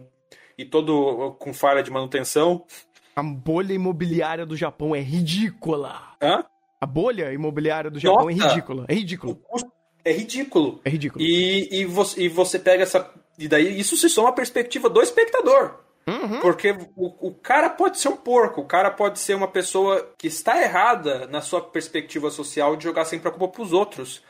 [0.59, 2.65] e todo com falha de manutenção.
[3.17, 6.01] A bolha imobiliária do Japão é ridícula.
[6.21, 6.45] Hã?
[6.79, 8.85] A bolha imobiliária do Japão é Nossa, é ridícula.
[8.89, 9.41] É ridículo.
[10.05, 10.81] É ridículo.
[10.85, 11.25] É ridículo.
[11.25, 13.11] E, e, você, e você pega essa.
[13.39, 15.79] E daí isso se soma a perspectiva do espectador.
[16.07, 16.41] Uhum.
[16.41, 20.27] Porque o, o cara pode ser um porco, o cara pode ser uma pessoa que
[20.27, 24.23] está errada na sua perspectiva social de jogar sempre a culpa para os outros.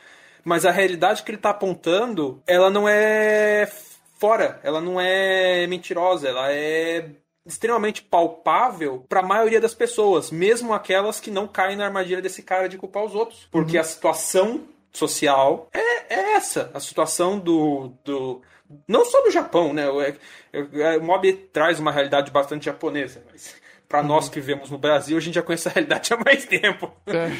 [0.43, 3.69] Mas a realidade que ele está apontando, ela não é
[4.17, 7.09] fora, ela não é mentirosa, ela é
[7.45, 12.41] extremamente palpável para a maioria das pessoas, mesmo aquelas que não caem na armadilha desse
[12.41, 13.47] cara de culpar os outros.
[13.51, 13.81] Porque uhum.
[13.81, 16.71] a situação social é, é, essa.
[16.73, 18.41] A situação do, do.
[18.87, 19.89] Não só do Japão, né?
[19.89, 20.15] O, é,
[20.51, 23.55] é, o Mob traz uma realidade bastante japonesa, mas
[23.87, 24.07] para uhum.
[24.07, 26.91] nós que vivemos no Brasil, a gente já conhece a realidade há mais tempo.
[27.07, 27.31] É.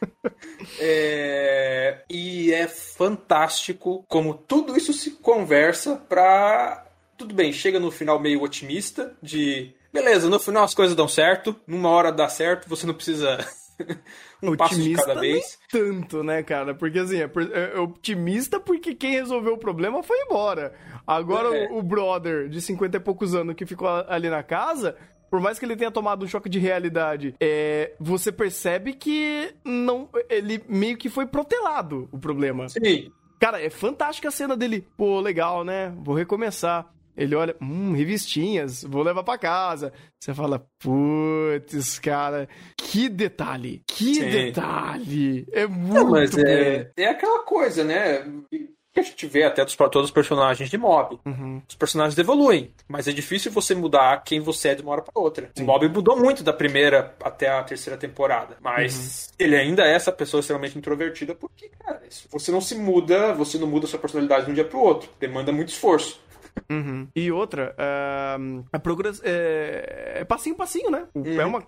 [0.80, 6.84] é, e é fantástico como tudo isso se conversa pra.
[7.16, 11.56] Tudo bem, chega no final meio otimista, de beleza, no final as coisas dão certo,
[11.66, 13.38] numa hora dá certo, você não precisa
[14.42, 15.58] um otimista passo de cada vez.
[15.70, 16.74] tanto, né, cara?
[16.74, 20.74] Porque assim, é, é, otimista porque quem resolveu o problema foi embora.
[21.06, 21.68] Agora é.
[21.70, 24.96] o, o, brother de 50 e poucos anos que ficou ali na casa,
[25.30, 30.08] por mais que ele tenha tomado um choque de realidade, é, você percebe que não,
[30.28, 32.68] ele meio que foi protelado o problema.
[32.68, 33.10] Sim.
[33.38, 34.86] Cara, é fantástica a cena dele.
[34.96, 35.92] Pô, legal, né?
[36.02, 36.90] Vou recomeçar.
[37.16, 39.92] Ele olha, hum, revistinhas, vou levar para casa.
[40.20, 44.30] Você fala, putz, cara, que detalhe, que Sim.
[44.30, 45.46] detalhe.
[45.52, 48.24] É muito Não, mas é, é aquela coisa, né?
[48.96, 51.18] que a gente vê até dos, todos os personagens de Mob.
[51.26, 51.60] Uhum.
[51.68, 55.20] Os personagens evoluem, mas é difícil você mudar quem você é de uma hora para
[55.20, 55.50] outra.
[55.54, 55.64] Sim.
[55.64, 59.34] O Mob mudou muito da primeira até a terceira temporada, mas uhum.
[59.38, 62.00] ele ainda é essa pessoa extremamente introvertida porque, cara,
[62.30, 65.10] você não se muda, você não muda sua personalidade de um dia pro outro.
[65.20, 66.18] Demanda muito esforço.
[66.70, 67.08] Uhum.
[67.14, 71.06] E outra, uh, a progress, é, é passinho passinho, né?
[71.14, 71.40] Uhum.
[71.40, 71.62] É, uma,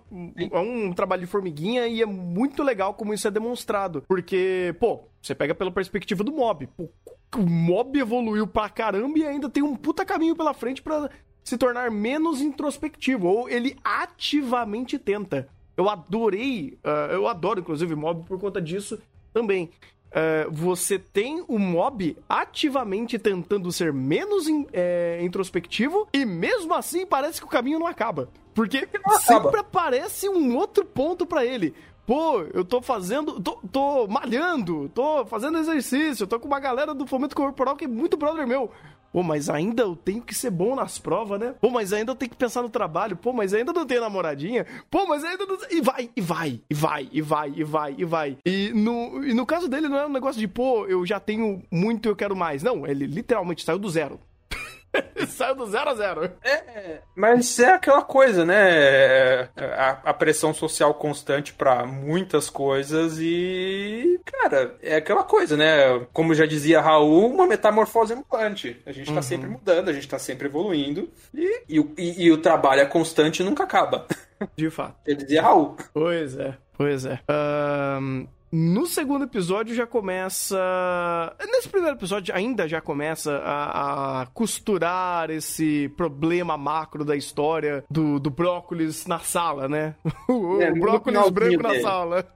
[0.51, 4.03] é um trabalho de formiguinha e é muito legal como isso é demonstrado.
[4.07, 6.67] Porque, pô, você pega pela perspectiva do mob.
[6.67, 6.89] Pô,
[7.35, 11.09] o mob evoluiu pra caramba e ainda tem um puta caminho pela frente para
[11.43, 13.27] se tornar menos introspectivo.
[13.27, 15.47] Ou ele ativamente tenta.
[15.77, 18.99] Eu adorei, uh, eu adoro, inclusive, mob por conta disso
[19.33, 19.69] também.
[20.09, 27.05] Uh, você tem o mob ativamente tentando ser menos in, é, introspectivo e mesmo assim
[27.05, 28.29] parece que o caminho não acaba.
[28.55, 29.59] Porque não sempre acaba.
[29.59, 31.75] aparece um outro ponto para ele.
[32.07, 33.39] Pô, eu tô fazendo.
[33.39, 37.87] Tô, tô malhando, tô fazendo exercício, tô com uma galera do fomento corporal que é
[37.87, 38.71] muito brother meu.
[39.11, 41.55] Pô, mas ainda eu tenho que ser bom nas provas, né?
[41.59, 43.15] Pô, mas ainda eu tenho que pensar no trabalho.
[43.15, 44.65] Pô, mas ainda não tenho namoradinha.
[44.89, 45.57] Pô, mas ainda não...
[45.69, 48.37] E vai, e vai, e vai, e vai, e vai, e vai.
[48.45, 51.61] E no, e no caso dele não é um negócio de, pô, eu já tenho
[51.71, 52.61] muito, eu quero mais.
[52.61, 54.19] Não, ele literalmente saiu do zero.
[55.27, 56.31] Saiu do zero a zero.
[56.43, 59.49] É, mas é aquela coisa, né?
[59.55, 65.99] A, a pressão social constante para muitas coisas e, cara, é aquela coisa, né?
[66.13, 68.81] Como já dizia Raul, uma metamorfose ambulante.
[68.85, 69.21] A gente tá uhum.
[69.21, 73.41] sempre mudando, a gente tá sempre evoluindo e, e, e, e o trabalho é constante
[73.41, 74.07] e nunca acaba.
[74.55, 74.95] De fato.
[75.05, 75.75] Ele dizia Raul.
[75.93, 77.19] Pois é, pois é.
[77.29, 80.57] Um, no segundo episódio já começa.
[81.51, 88.19] Nesse primeiro episódio ainda já começa a, a costurar esse problema macro da história do,
[88.19, 89.95] do brócolis na sala, né?
[90.29, 92.27] O, é, o brócolis branco na sala.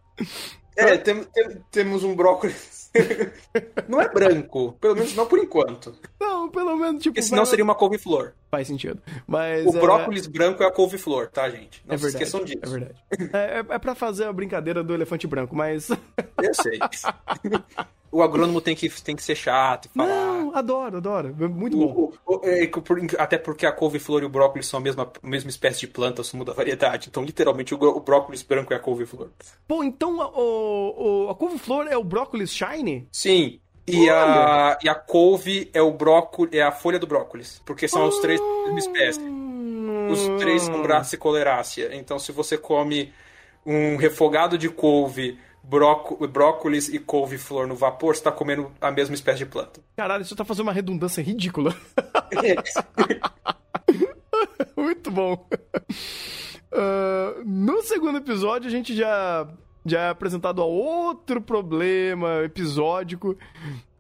[0.75, 2.82] É, tem, tem, temos um brócolis.
[3.87, 5.95] não é branco, pelo menos não por enquanto.
[6.19, 7.13] Não, pelo menos tipo.
[7.13, 8.33] Porque senão seria uma couve-flor.
[8.51, 9.01] Faz sentido.
[9.25, 9.79] Mas, o é...
[9.79, 11.83] brócolis branco é a couve-flor, tá, gente?
[11.85, 12.59] Não é se verdade, esqueçam disso.
[12.63, 12.95] É verdade.
[13.33, 15.89] É, é, é pra fazer a brincadeira do elefante branco, mas.
[15.89, 16.79] Eu sei.
[18.11, 20.07] o agrônomo tem que, tem que ser chato e falar.
[20.07, 21.35] Não, adoro, adoro.
[21.39, 22.13] É muito bom.
[22.25, 22.69] O, o, é,
[23.17, 26.37] até porque a couve-flor e o brócolis são a mesma, mesma espécie de planta, só
[26.37, 27.09] muda a variedade.
[27.09, 29.29] Então, literalmente, o, o brócolis branco é a couve-flor.
[29.67, 33.07] Pô, então o, a couve-flor é o brócolis shiny?
[33.11, 33.59] Sim.
[33.85, 37.61] E a, e a couve é o brócolis, é a folha do brócolis.
[37.65, 39.19] Porque são os três mesma espécie.
[40.09, 41.93] Os três são braça e colerácea.
[41.93, 43.11] Então, se você come
[43.65, 49.39] um refogado de couve brócolis e couve-flor no vapor, você tá comendo a mesma espécie
[49.39, 49.81] de planta.
[49.95, 51.73] Caralho, isso tá fazendo uma redundância ridícula.
[54.75, 55.47] Muito bom.
[56.71, 59.47] Uh, no segundo episódio, a gente já,
[59.85, 63.37] já é apresentado a outro problema episódico.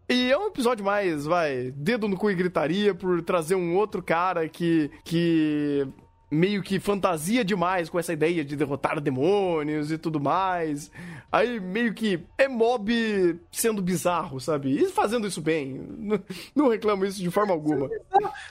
[0.09, 4.03] E é um episódio mais, vai, dedo no cu e gritaria por trazer um outro
[4.03, 5.87] cara que, que
[6.33, 10.91] meio que fantasia demais com essa ideia de derrotar demônios e tudo mais.
[11.31, 14.75] Aí meio que é mob sendo bizarro, sabe?
[14.75, 15.81] E fazendo isso bem.
[16.55, 17.89] Não, reclamo isso de forma alguma.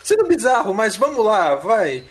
[0.02, 2.04] Sendo bizarro, mas vamos lá, vai.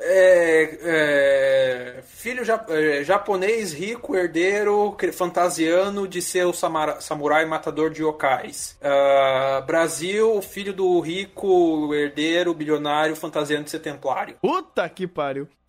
[0.00, 8.78] É, é, filho é, japonês rico, herdeiro, fantasiano de ser o samurai matador de yokais.
[8.80, 14.36] Uh, Brasil, filho do rico, herdeiro, bilionário, fantasiano de ser templário.
[14.40, 15.48] Puta que pariu.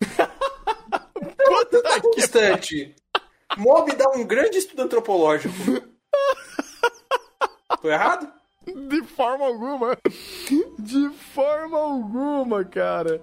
[1.44, 2.94] Puta tá que distante.
[3.56, 5.54] Mob dá um grande estudo antropológico.
[7.82, 8.39] Tô errado?
[8.66, 9.96] De forma alguma.
[10.78, 13.22] De forma alguma, cara.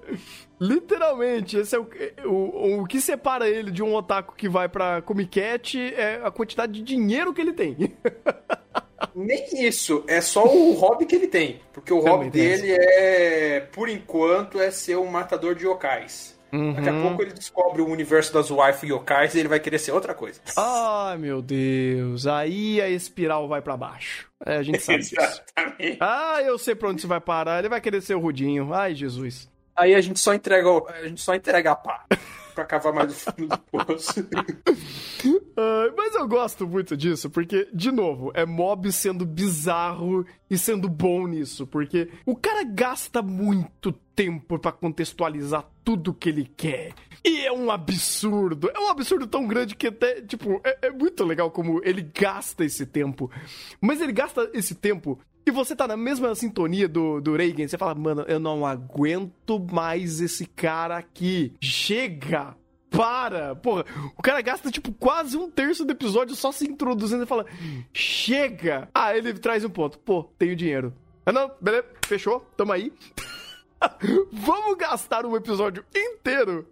[0.60, 1.88] Literalmente, esse é o,
[2.26, 6.32] o, o que separa ele de um otaku que vai pra Comic Cat é a
[6.32, 7.78] quantidade de dinheiro que ele tem.
[9.14, 11.62] Nem isso, é só o hobby que ele tem.
[11.72, 16.37] Porque o hobby dele é, por enquanto, é ser um matador de yokais.
[16.52, 16.74] Uhum.
[16.74, 17.02] Daqui a uhum.
[17.02, 20.40] pouco ele descobre o universo das wife yokais e ele vai querer ser outra coisa.
[20.56, 22.26] Ai, meu Deus.
[22.26, 24.28] Aí a espiral vai para baixo.
[24.46, 25.78] É, a gente sabe Exatamente.
[25.80, 25.98] disso.
[26.00, 27.60] Ah, eu sei pra onde você vai parar.
[27.60, 28.74] Ele vai querer ser o Rudinho.
[28.74, 29.50] Ai, Jesus.
[29.76, 32.06] Aí a gente só entrega, a gente só entrega a pá
[32.58, 34.20] pra cavar mais no fundo do poço.
[34.20, 40.90] uh, mas eu gosto muito disso, porque, de novo, é mob sendo bizarro e sendo
[40.90, 46.94] bom nisso, porque o cara gasta muito tempo para contextualizar tudo que ele quer.
[47.24, 48.72] E é um absurdo.
[48.74, 52.66] É um absurdo tão grande que até, tipo, é, é muito legal como ele gasta
[52.66, 53.30] esse tempo.
[53.80, 57.78] Mas ele gasta esse tempo e você tá na mesma sintonia do, do Reagan, você
[57.78, 61.54] fala, mano, eu não aguento mais esse cara aqui.
[61.62, 62.56] Chega!
[62.90, 63.56] Para!
[63.56, 63.86] Porra,
[64.18, 67.46] o cara gasta, tipo, quase um terço do episódio só se introduzindo e fala,
[67.94, 68.90] chega!
[68.94, 70.00] Ah, ele traz um ponto.
[70.00, 70.94] Pô, tenho dinheiro.
[71.26, 72.94] Ah, não, beleza, fechou, tamo aí.
[74.32, 76.68] Vamos gastar um episódio inteiro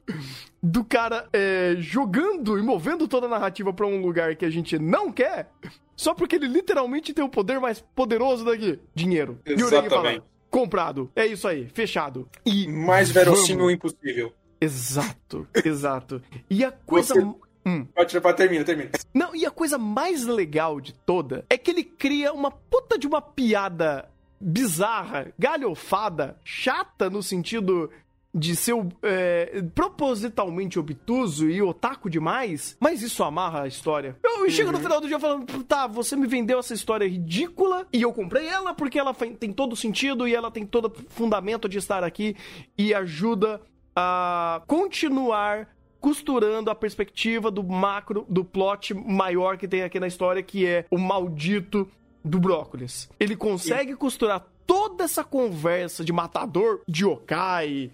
[0.62, 4.80] do cara é, jogando e movendo toda a narrativa para um lugar que a gente
[4.80, 5.50] não quer
[5.96, 9.40] só porque ele literalmente tem o poder mais poderoso daqui: dinheiro.
[9.46, 10.24] Exatamente.
[10.50, 11.12] Comprado.
[11.16, 12.28] É isso aí, fechado.
[12.46, 14.34] E mais verossímil impossível.
[14.60, 16.22] Exato, exato.
[16.50, 17.14] E a coisa.
[17.14, 17.46] Você...
[17.68, 17.86] Hum.
[17.96, 18.92] Pode, pode, termina, termina.
[19.12, 23.08] Não, e a coisa mais legal de toda é que ele cria uma puta de
[23.08, 24.08] uma piada
[24.40, 27.90] bizarra, galhofada, chata no sentido
[28.36, 34.18] de ser é, propositalmente obtuso e otaku demais, mas isso amarra a história.
[34.22, 34.50] Eu uhum.
[34.50, 38.12] chego no final do dia falando, tá, você me vendeu essa história ridícula e eu
[38.12, 42.36] comprei ela porque ela tem todo sentido e ela tem todo fundamento de estar aqui
[42.78, 43.62] e ajuda
[43.96, 45.70] a continuar
[46.02, 50.86] costurando a perspectiva do macro, do plot maior que tem aqui na história, que é
[50.92, 51.90] o maldito
[52.26, 53.08] do brócolis.
[53.20, 57.92] Ele consegue costurar toda essa conversa de matador de yokai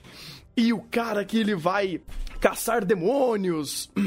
[0.55, 2.01] e o cara que ele vai
[2.39, 3.91] caçar demônios.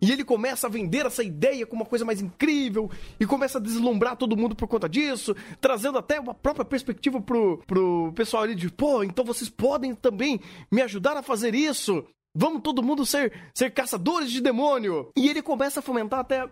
[0.00, 3.60] E ele começa a vender essa ideia como uma coisa mais incrível e começa a
[3.60, 8.54] deslumbrar todo mundo por conta disso, trazendo até uma própria perspectiva pro, pro pessoal ali
[8.54, 10.38] de, pô, então vocês podem também
[10.70, 12.04] me ajudar a fazer isso.
[12.34, 15.10] Vamos todo mundo ser, ser caçadores de demônio.
[15.16, 16.48] E ele começa a fomentar até a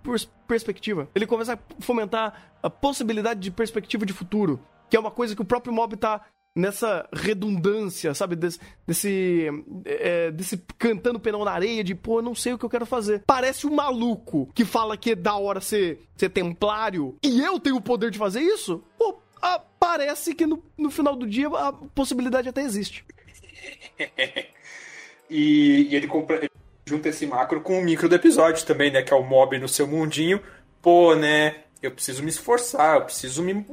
[0.46, 1.08] perspectiva.
[1.14, 4.60] Ele começa a fomentar a possibilidade de perspectiva de futuro
[4.92, 6.20] que é uma coisa que o próprio mob tá
[6.54, 8.36] nessa redundância, sabe?
[8.36, 9.48] Desse, desse,
[9.86, 12.84] é, desse cantando penão na areia de, pô, eu não sei o que eu quero
[12.84, 13.22] fazer.
[13.26, 17.76] Parece um maluco que fala que é da hora ser, ser templário e eu tenho
[17.76, 18.84] o poder de fazer isso?
[18.98, 19.18] Pô,
[19.80, 23.02] parece que no, no final do dia a possibilidade até existe.
[25.28, 26.40] e, e, ele compra,
[26.84, 29.02] junta esse macro com o micro do episódio também, né?
[29.02, 30.40] Que é o mob no seu mundinho.
[30.80, 31.62] Pô, né?
[31.82, 33.66] Eu preciso me esforçar, eu preciso me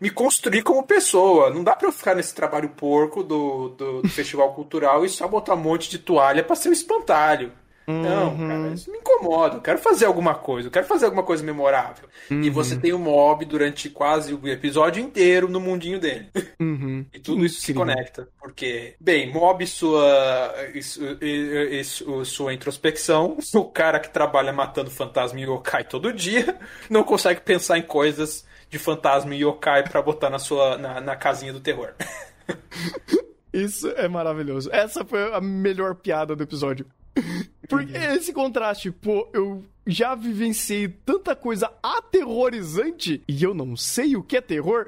[0.00, 1.50] me construir como pessoa.
[1.50, 5.28] Não dá pra eu ficar nesse trabalho porco do, do, do festival cultural e só
[5.28, 7.52] botar um monte de toalha pra ser um espantalho.
[7.86, 8.02] Uhum.
[8.02, 9.56] Não, cara, isso me incomoda.
[9.56, 12.08] Eu quero fazer alguma coisa, eu quero fazer alguma coisa memorável.
[12.30, 12.42] Uhum.
[12.42, 16.28] E você tem o mob durante quase o episódio inteiro no mundinho dele.
[16.60, 17.04] Uhum.
[17.12, 18.28] E tudo isso se conecta.
[18.38, 25.44] Porque, bem, mob sua, isso, isso, sua introspecção, o cara que trabalha matando fantasma e
[25.44, 26.56] yokai todo dia,
[26.88, 31.16] não consegue pensar em coisas de fantasma e yokai pra botar na sua na, na
[31.16, 31.92] casinha do terror.
[33.52, 34.70] Isso é maravilhoso.
[34.72, 36.86] Essa foi a melhor piada do episódio.
[37.70, 44.22] Porque esse contraste, pô, eu já vivenciei tanta coisa aterrorizante e eu não sei o
[44.22, 44.86] que é terror.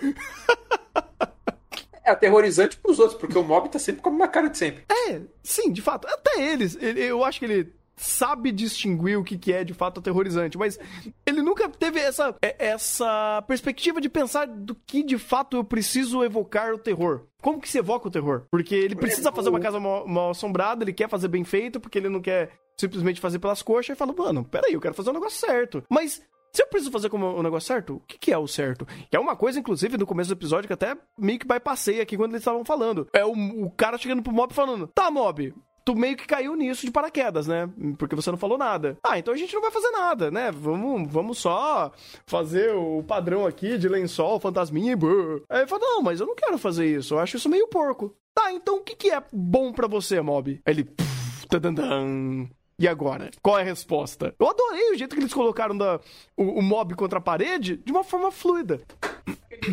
[2.04, 4.84] É aterrorizante pros outros, porque o mob tá sempre com uma cara de sempre.
[4.90, 6.08] É, sim, de fato.
[6.08, 6.76] Até eles.
[6.80, 10.78] Eu acho que ele sabe distinguir o que, que é de fato aterrorizante, mas
[11.24, 16.24] ele nunca teve essa, é, essa perspectiva de pensar do que de fato eu preciso
[16.24, 17.26] evocar o terror.
[17.40, 18.46] Como que se evoca o terror?
[18.50, 21.98] Porque ele precisa fazer uma casa mal, mal assombrada, ele quer fazer bem feito, porque
[21.98, 25.12] ele não quer simplesmente fazer pelas coxas e fala, mano, peraí, eu quero fazer o
[25.12, 25.84] um negócio certo.
[25.88, 28.86] Mas se eu preciso fazer como o negócio certo, o que, que, é o certo?
[29.10, 32.16] Que é uma coisa, inclusive, no começo do episódio que até meio que bypassei aqui
[32.16, 33.08] quando eles estavam falando.
[33.12, 36.84] É o, o cara chegando pro mob falando: Tá, mob, tu meio que caiu nisso
[36.84, 37.70] de paraquedas, né?
[37.98, 38.98] Porque você não falou nada.
[39.02, 40.50] Ah, então a gente não vai fazer nada, né?
[40.50, 41.90] Vamos, vamos só
[42.26, 45.42] fazer o padrão aqui de lençol, fantasminha e brrr.
[45.48, 48.14] Aí ele falou, não, mas eu não quero fazer isso, eu acho isso meio porco.
[48.34, 50.60] Tá, então o que, que é bom para você, Mob?
[50.66, 50.88] Aí ele...
[51.48, 52.48] Tadandam.
[52.82, 53.30] E agora?
[53.40, 54.34] Qual é a resposta?
[54.40, 56.00] Eu adorei o jeito que eles colocaram da,
[56.36, 58.80] o, o mob contra a parede de uma forma fluida.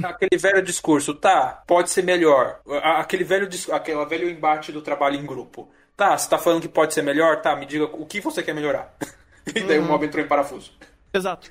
[0.04, 2.60] aquele velho discurso, tá, pode ser melhor.
[2.68, 5.68] Aquele velho, aquele velho embate do trabalho em grupo.
[5.98, 7.42] Tá, você tá falando que pode ser melhor?
[7.42, 8.96] Tá, me diga o que você quer melhorar.
[9.56, 9.86] e daí uhum.
[9.86, 10.72] o mob entrou em parafuso.
[11.12, 11.50] Exato.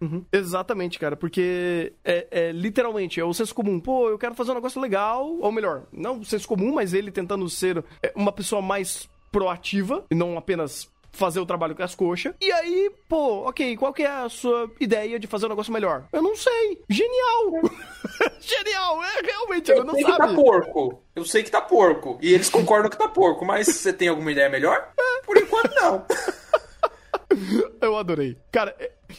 [0.00, 0.24] Uhum.
[0.32, 3.78] Exatamente, cara, porque é, é, literalmente é o senso comum.
[3.78, 7.12] Pô, eu quero fazer um negócio legal, ou melhor, não o senso comum, mas ele
[7.12, 7.84] tentando ser
[8.16, 12.34] uma pessoa mais proativa e não apenas fazer o trabalho com as coxas.
[12.40, 16.04] E aí, pô, ok, qual que é a sua ideia de fazer um negócio melhor?
[16.12, 16.82] Eu não sei.
[16.88, 17.62] Genial!
[18.40, 19.02] Genial!
[19.02, 20.14] É, realmente, eu, eu não sei sabe.
[20.14, 21.02] que tá porco.
[21.14, 22.18] Eu sei que tá porco.
[22.20, 24.92] E eles concordam que tá porco, mas você tem alguma ideia melhor?
[24.98, 25.22] É.
[25.24, 26.04] Por enquanto, não.
[27.80, 28.36] Eu adorei.
[28.52, 28.74] Cara,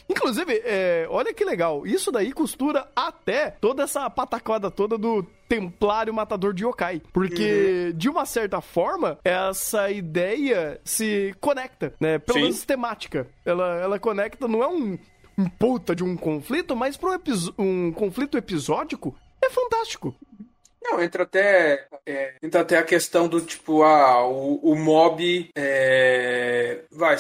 [0.09, 1.85] inclusive, é, olha que legal.
[1.85, 7.01] Isso daí costura até toda essa pataquada toda do Templário Matador de Yokai.
[7.13, 7.97] Porque, uhum.
[7.97, 12.19] de uma certa forma, essa ideia se conecta, né?
[12.19, 13.27] Pelo menos temática.
[13.45, 14.97] Ela, ela conecta, não é um,
[15.37, 17.17] um puta de um conflito, mas para um,
[17.87, 20.15] um conflito episódico, é fantástico.
[20.81, 26.83] Não, entra até, é, entra até a questão do tipo, ah, o, o mob é,
[26.89, 27.17] vai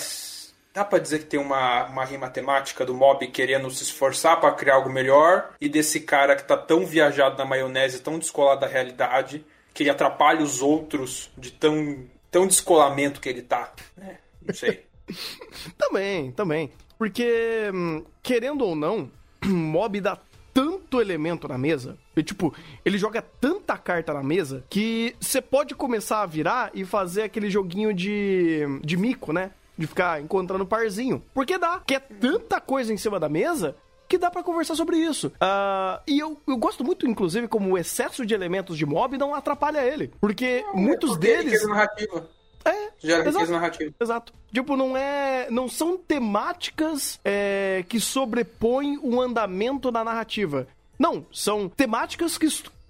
[0.77, 4.51] Dá pra dizer que tem uma, uma rima temática do mob querendo se esforçar para
[4.51, 8.67] criar algo melhor e desse cara que tá tão viajado na maionese, tão descolado da
[8.67, 13.73] realidade, que ele atrapalha os outros de tão, tão descolamento que ele tá.
[13.97, 14.19] né?
[14.39, 14.85] não sei.
[15.75, 16.71] também, também.
[16.95, 19.09] Porque, hum, querendo ou não,
[19.43, 20.15] mob dá
[20.53, 21.97] tanto elemento na mesa.
[22.15, 22.53] E, tipo,
[22.85, 27.49] ele joga tanta carta na mesa que você pode começar a virar e fazer aquele
[27.49, 29.49] joguinho de, de mico, né?
[29.77, 31.23] De ficar encontrando parzinho.
[31.33, 33.75] Porque dá, que é tanta coisa em cima da mesa
[34.07, 35.27] que dá para conversar sobre isso.
[35.27, 39.35] Uh, e eu, eu gosto muito, inclusive, como o excesso de elementos de mob não
[39.35, 40.11] atrapalha ele.
[40.19, 41.67] Porque não, muitos é porque deles.
[41.67, 42.29] narrativa.
[42.63, 43.93] É, Gera exato, narrativa.
[43.99, 44.33] Exato.
[44.51, 45.47] Tipo, não é.
[45.49, 50.67] Não são temáticas é, que sobrepõem o andamento da narrativa.
[50.97, 52.47] Não, são temáticas que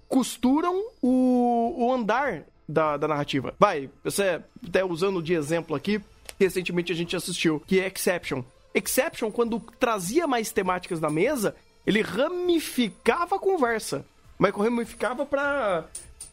[0.08, 3.54] costuram o, o andar da, da narrativa.
[3.58, 6.00] Vai, você até usando de exemplo aqui,
[6.38, 8.42] recentemente a gente assistiu, que é Exception.
[8.74, 14.04] Exception, quando trazia mais temáticas na mesa, ele ramificava a conversa.
[14.38, 15.86] Mas ramificava para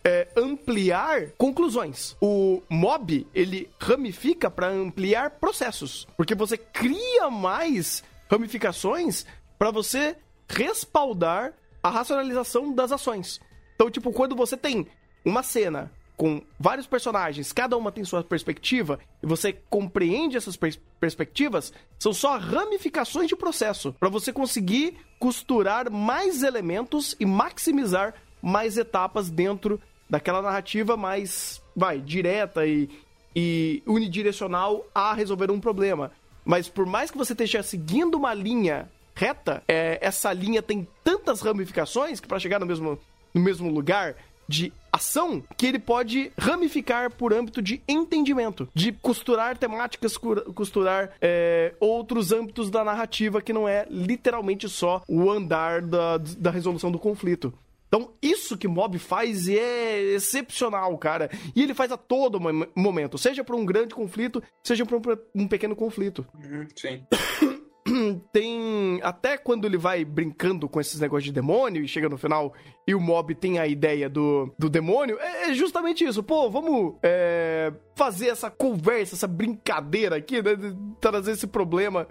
[0.04, 2.16] é, ampliar conclusões.
[2.22, 6.08] O mob, ele ramifica para ampliar processos.
[6.16, 9.26] Porque você cria mais ramificações
[9.58, 10.16] para você
[10.48, 13.40] respaldar a racionalização das ações.
[13.76, 14.88] Então, tipo, quando você tem
[15.24, 20.80] uma cena com vários personagens, cada uma tem sua perspectiva, e você compreende essas pers
[21.00, 28.78] perspectivas, são só ramificações de processo para você conseguir costurar mais elementos e maximizar mais
[28.78, 32.90] etapas dentro daquela narrativa mais, vai, direta e,
[33.36, 36.12] e unidirecional a resolver um problema.
[36.44, 41.42] Mas por mais que você esteja seguindo uma linha reta, é, essa linha tem tantas
[41.42, 43.00] ramificações que para chegar no mesmo,
[43.34, 44.16] no mesmo lugar
[44.48, 51.74] de ação que ele pode ramificar por âmbito de entendimento, de costurar temáticas, costurar é,
[51.80, 57.00] outros âmbitos da narrativa que não é literalmente só o andar da, da resolução do
[57.00, 57.54] conflito.
[57.88, 61.30] Então, isso que Mob faz é excepcional, cara.
[61.56, 62.42] E ele faz a todo
[62.76, 65.02] momento, seja para um grande conflito, seja para um,
[65.44, 66.26] um, pequeno conflito.
[66.34, 67.04] Uhum, sim.
[68.32, 69.00] tem.
[69.04, 72.54] Até quando ele vai brincando com esses negócios de demônio e chega no final
[72.88, 76.24] e o mob tem a ideia do, do demônio, é, é justamente isso.
[76.24, 80.52] Pô, vamos é, fazer essa conversa, essa brincadeira aqui, né?
[81.00, 82.08] Trazer esse problema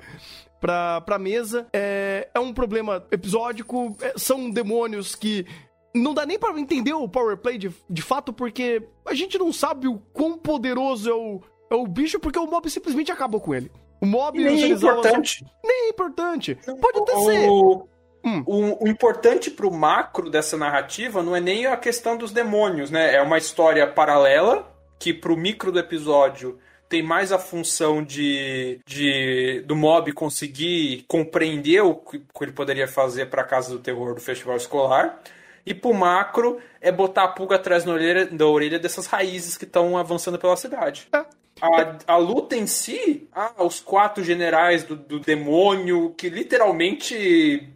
[0.61, 1.67] pra, pra mesa.
[1.73, 5.47] É, é um problema episódico, é, são demônios que
[5.95, 9.53] não dá nem para entender o power play de, de fato, porque a gente não
[9.53, 13.55] sabe o quão poderoso é o, é o bicho, porque o mob simplesmente acabou com
[13.55, 13.71] ele.
[14.05, 15.45] O mob nem é importante.
[15.65, 16.59] Nem é importante.
[16.81, 17.49] Pode até o, ser.
[17.49, 18.43] Hum.
[18.47, 23.15] O, o, importante pro macro dessa narrativa não é nem a questão dos demônios, né?
[23.15, 29.65] É uma história paralela que pro micro do episódio tem mais a função de, de
[29.67, 33.79] do mob conseguir compreender o que, o que ele poderia fazer para a casa do
[33.79, 35.19] terror do festival escolar.
[35.67, 39.65] E pro macro é botar a pulga atrás da orelha, da orelha dessas raízes que
[39.65, 41.09] estão avançando pela cidade.
[41.11, 47.73] É a, a luta em si, ah, os quatro generais do, do demônio, que literalmente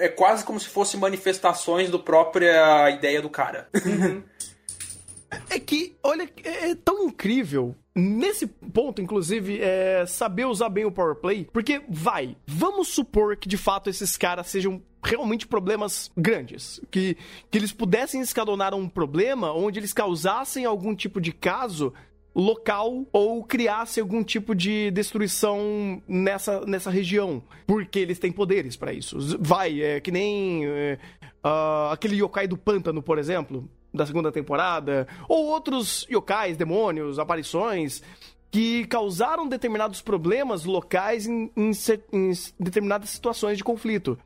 [0.00, 3.68] é quase como se fossem manifestações do própria ideia do cara.
[5.50, 10.92] É que, olha, é, é tão incrível nesse ponto, inclusive, é saber usar bem o
[10.92, 16.80] power play, porque vai, vamos supor que de fato esses caras sejam realmente problemas grandes,
[16.90, 17.16] que,
[17.50, 21.92] que eles pudessem escalonar um problema onde eles causassem algum tipo de caso
[22.34, 28.92] local ou criasse algum tipo de destruição nessa, nessa região, porque eles têm poderes para
[28.92, 29.18] isso.
[29.40, 30.98] Vai, é que nem é,
[31.44, 38.02] uh, aquele yokai do pântano, por exemplo, da segunda temporada, ou outros yokais, demônios, aparições
[38.50, 41.70] que causaram determinados problemas locais em, em,
[42.12, 44.18] em determinadas situações de conflito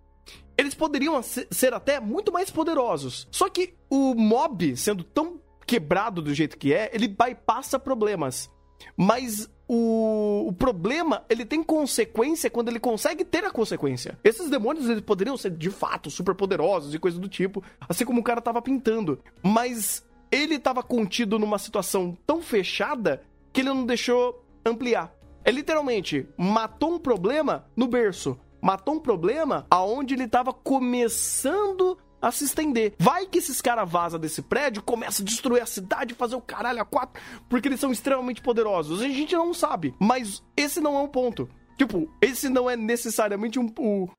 [0.57, 3.27] eles poderiam ser até muito mais poderosos.
[3.31, 8.51] Só que o mob, sendo tão quebrado do jeito que é, ele bypassa problemas.
[8.97, 14.19] Mas o, o, problema, ele tem consequência quando ele consegue ter a consequência.
[14.23, 18.21] Esses demônios, eles poderiam ser, de fato, super poderosos e coisa do tipo, assim como
[18.21, 19.19] o cara tava pintando.
[19.43, 23.23] Mas ele tava contido numa situação tão fechada
[23.53, 25.15] que ele não deixou ampliar.
[25.45, 28.39] É literalmente, matou um problema no berço.
[28.63, 32.95] Matou um problema aonde ele tava começando a se estender.
[32.99, 36.81] Vai que esses caras vazam desse prédio, começa a destruir a cidade, fazer o caralho
[36.81, 39.03] a quatro, porque eles são extremamente poderosos.
[39.03, 41.49] A gente não sabe, mas esse não é um ponto.
[41.77, 43.67] Tipo, esse não é necessariamente um,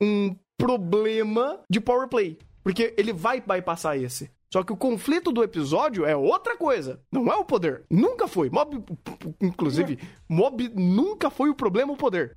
[0.02, 2.38] um problema de power play.
[2.62, 4.30] Porque ele vai bypassar esse.
[4.54, 7.02] Só que o conflito do episódio é outra coisa.
[7.12, 7.86] Não é o poder.
[7.90, 8.52] Nunca foi.
[8.52, 8.84] Mob,
[9.42, 9.98] inclusive,
[10.30, 12.36] Mob nunca foi o problema o poder.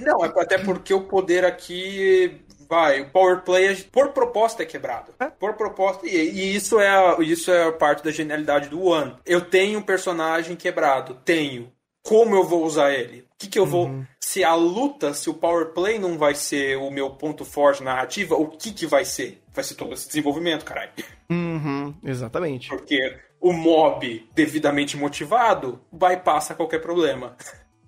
[0.00, 5.12] Não, é até porque o poder aqui vai, o power play por proposta é quebrado.
[5.20, 5.26] É?
[5.26, 6.06] Por proposta.
[6.06, 9.16] E, e, isso, é a, isso é a parte da genialidade do One.
[9.26, 11.18] Eu tenho um personagem quebrado.
[11.22, 11.70] Tenho.
[12.02, 13.26] Como eu vou usar ele?
[13.30, 13.88] O que, que eu vou.
[13.88, 14.06] Uhum.
[14.18, 18.36] Se a luta, se o power play não vai ser o meu ponto forte narrativa,
[18.36, 19.41] o que, que vai ser?
[19.52, 20.90] Vai ser todo esse desenvolvimento, caralho.
[21.30, 22.68] Uhum, exatamente.
[22.68, 22.98] Porque
[23.40, 27.36] o mob devidamente motivado bypassa qualquer problema.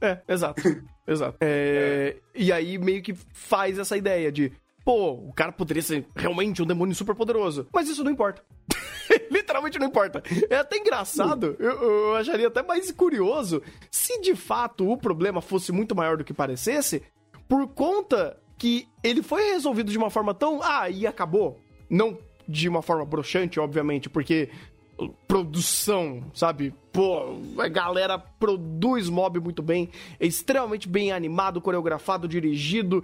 [0.00, 0.62] É, exato.
[1.06, 1.38] exato.
[1.40, 2.20] É, é.
[2.34, 4.52] E aí meio que faz essa ideia de
[4.84, 7.66] pô, o cara poderia ser realmente um demônio super poderoso.
[7.72, 8.42] Mas isso não importa.
[9.30, 10.22] Literalmente não importa.
[10.50, 15.72] É até engraçado, eu, eu, acharia até mais curioso se de fato o problema fosse
[15.72, 17.02] muito maior do que parecesse,
[17.48, 20.60] por conta que ele foi resolvido de uma forma tão.
[20.62, 21.60] Ah, e acabou.
[21.88, 24.50] Não de uma forma broxante, obviamente, porque
[25.26, 26.74] produção, sabe?
[26.92, 29.88] Pô, a galera produz mob muito bem,
[30.20, 33.02] é extremamente bem animado, coreografado, dirigido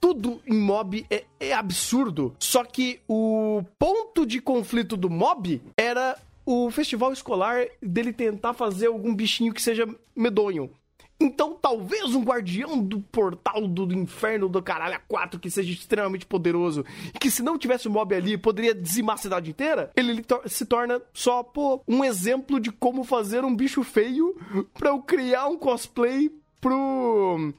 [0.00, 2.34] tudo em mob é, é absurdo.
[2.38, 8.86] Só que o ponto de conflito do mob era o festival escolar dele tentar fazer
[8.86, 10.70] algum bichinho que seja medonho.
[11.18, 16.26] Então, talvez um guardião do portal do, inferno do caralho a 4 que seja extremamente
[16.26, 20.24] poderoso e que se não tivesse o mob ali poderia dizimar a cidade inteira, ele
[20.46, 24.36] se torna só, pô, um exemplo de como fazer um bicho feio
[24.74, 27.52] para eu criar um cosplay pro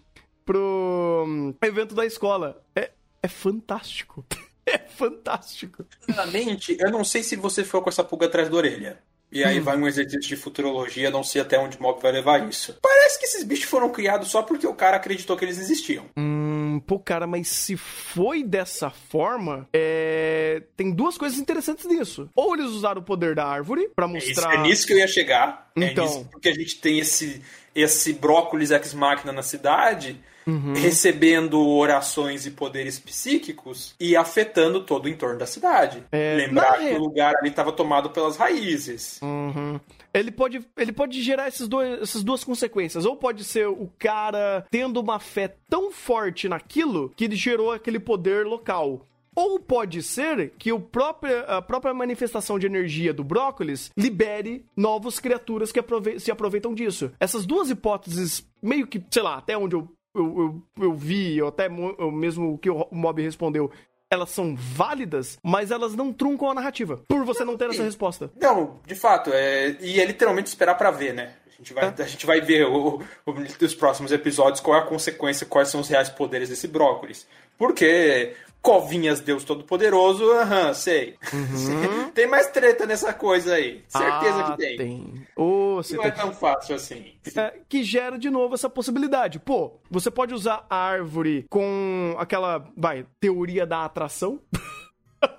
[0.46, 2.64] pro evento da escola.
[2.76, 2.92] É,
[3.22, 4.26] é fantástico.
[4.70, 5.86] É fantástico.
[6.02, 9.02] Sinceramente, eu não sei se você foi com essa pulga atrás da orelha.
[9.32, 9.64] E aí hum.
[9.64, 12.78] vai um exercício de futurologia, não sei até onde o mob vai levar isso.
[12.82, 16.06] Parece que esses bichos foram criados só porque o cara acreditou que eles existiam.
[16.16, 20.64] Hum, pô, cara, mas se foi dessa forma, é...
[20.78, 22.30] tem duas coisas interessantes nisso.
[22.34, 24.52] Ou eles usaram o poder da árvore para mostrar.
[24.52, 25.72] É, isso, é nisso que eu ia chegar.
[25.76, 26.06] É então.
[26.06, 27.42] É nisso porque a gente tem esse,
[27.78, 30.74] esse brócolis ex-máquina na cidade uhum.
[30.74, 36.04] recebendo orações e poderes psíquicos e afetando todo o entorno da cidade.
[36.12, 39.20] É, Lembrar que o lugar ali estava tomado pelas raízes.
[39.22, 39.80] Uhum.
[40.14, 43.06] Ele pode, ele pode gerar esses dois, essas duas consequências.
[43.06, 48.00] Ou pode ser o cara tendo uma fé tão forte naquilo que ele gerou aquele
[48.00, 49.06] poder local.
[49.38, 55.20] Ou pode ser que o próprio, a própria manifestação de energia do brócolis libere novas
[55.20, 57.12] criaturas que aprove se aproveitam disso.
[57.20, 61.50] Essas duas hipóteses, meio que, sei lá, até onde eu eu, eu, eu vi, ou
[61.50, 63.70] até eu mesmo o que o Mob respondeu,
[64.10, 68.32] elas são válidas, mas elas não truncam a narrativa, por você não, ter essa resposta.
[68.42, 71.34] Não, de fato, é, e é literalmente esperar para ver, né?
[71.46, 72.04] A gente vai, é.
[72.04, 73.32] a gente vai ver o, o,
[73.62, 77.28] os próximos episódios qual é a consequência, quais são os reais poderes desse brócolis.
[77.58, 78.36] Porque
[78.68, 81.16] Covinhas, Deus Todo-Poderoso, aham, sei.
[81.32, 82.12] Uhum.
[82.12, 83.82] tem mais treta nessa coisa aí.
[83.88, 84.78] Certeza ah, que tem.
[84.78, 85.28] tem.
[85.38, 87.14] Oh, não é tão fácil assim.
[87.34, 89.40] É, que gera de novo essa possibilidade.
[89.40, 94.42] Pô, você pode usar a árvore com aquela, vai, teoria da atração.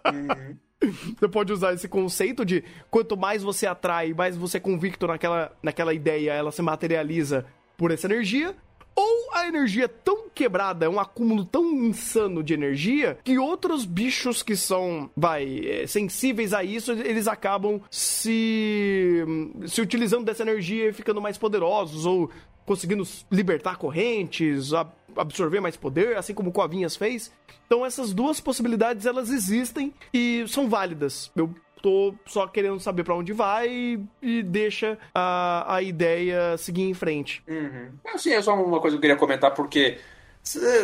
[0.07, 0.57] Uhum.
[1.19, 5.51] Você pode usar esse conceito de quanto mais você atrai, mais você é convicto naquela,
[5.61, 7.45] naquela ideia, ela se materializa
[7.77, 8.55] por essa energia.
[8.95, 13.85] Ou a energia é tão quebrada, é um acúmulo tão insano de energia, que outros
[13.85, 19.25] bichos que são, vai, é, sensíveis a isso, eles acabam se,
[19.67, 22.31] se utilizando dessa energia e ficando mais poderosos, ou
[22.67, 24.73] conseguindo libertar correntes,
[25.17, 27.33] absorver mais poder, assim como o Covinhas fez.
[27.67, 31.31] Então essas duas possibilidades elas existem e são válidas.
[31.35, 36.83] Eu tô só querendo saber para onde vai e, e deixa a, a ideia seguir
[36.83, 37.43] em frente.
[37.49, 37.91] Uhum.
[38.15, 39.99] Assim, é só uma coisa que eu queria comentar, porque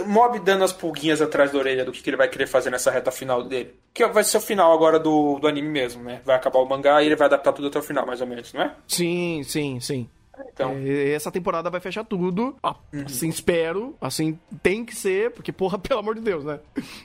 [0.07, 2.91] Mob dando as pulguinhas atrás da orelha do que, que ele vai querer fazer nessa
[2.91, 3.75] reta final dele.
[3.93, 6.21] Que vai ser o final agora do, do anime mesmo, né?
[6.25, 8.53] Vai acabar o mangá e ele vai adaptar tudo até o final, mais ou menos,
[8.53, 8.75] não é?
[8.87, 10.09] Sim, sim, sim.
[10.53, 10.73] Então.
[10.77, 12.57] É, essa temporada vai fechar tudo.
[12.93, 13.05] Uhum.
[13.05, 13.97] Assim, espero.
[14.01, 16.61] Assim, tem que ser, porque, porra, pelo amor de Deus, né?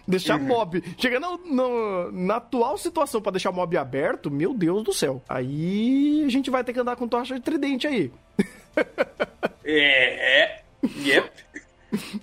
[0.07, 0.47] Deixar uhum.
[0.47, 0.83] mob.
[0.97, 5.21] Chegando no, na atual situação para deixar mob aberto, meu Deus do céu.
[5.27, 8.11] Aí a gente vai ter que andar com tocha de tridente aí.
[9.63, 10.41] é.
[10.43, 10.61] é.
[10.83, 11.29] Yep.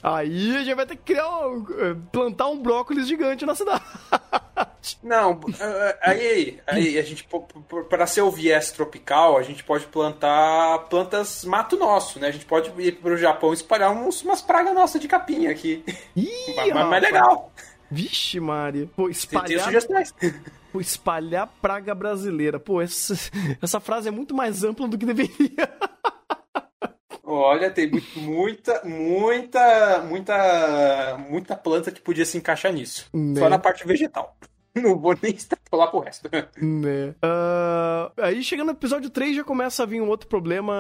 [0.03, 3.83] Aí a gente vai ter que criar um, eh, plantar um brócolis gigante na cidade.
[5.03, 7.29] Não, eh, aí, aí a gente
[7.89, 12.29] para ser o viés tropical, a gente pode plantar plantas mato nosso, né?
[12.29, 15.83] A gente pode ir pro Japão e espalhar uns, umas pragas nossas de capinha aqui.
[16.15, 17.53] Ih, mas, mais legal.
[17.91, 18.91] Vixe, Mari.
[18.95, 19.69] Pô, espalhar.
[20.73, 22.61] Pô, espalhar praga brasileira.
[22.61, 23.15] Pô, essa,
[23.63, 25.69] essa frase é muito mais ampla do que deveria.
[27.37, 33.09] Olha, tem muita, muita, muita, muita planta que podia se encaixar nisso.
[33.13, 33.41] Né?
[33.41, 34.37] Só na parte vegetal.
[34.77, 36.29] Não vou nem extrapolar pro resto.
[36.61, 37.15] Né.
[37.25, 40.75] Uh, aí chegando no episódio 3 já começa a vir um outro problema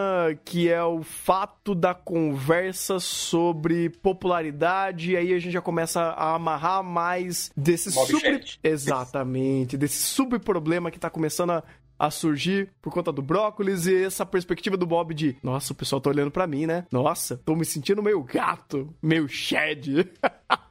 [0.44, 5.16] que é o fato da conversa sobre popularidade.
[5.16, 8.20] Aí a gente já começa a amarrar mais desse sub...
[8.62, 11.64] Exatamente, desse subproblema que tá começando a
[11.98, 16.00] a surgir por conta do brócolis e essa perspectiva do Bob de, nossa, o pessoal
[16.00, 16.86] tá olhando para mim, né?
[16.90, 20.10] Nossa, tô me sentindo meio gato, meio shed.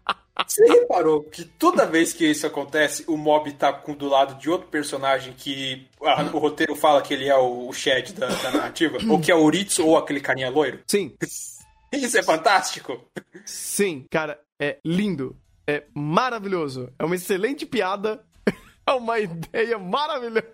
[0.48, 4.68] Você reparou que toda vez que isso acontece, o Mob tá do lado de outro
[4.68, 8.98] personagem que a, o roteiro fala que ele é o, Shed da, da narrativa?
[9.10, 10.82] ou que é o Uritsu ou aquele carinha loiro?
[10.88, 11.16] Sim.
[11.92, 13.02] Isso é fantástico?
[13.46, 15.38] Sim, cara, é lindo.
[15.66, 16.92] É maravilhoso.
[17.00, 18.24] É uma excelente piada.
[18.88, 20.46] É uma ideia maravilhosa.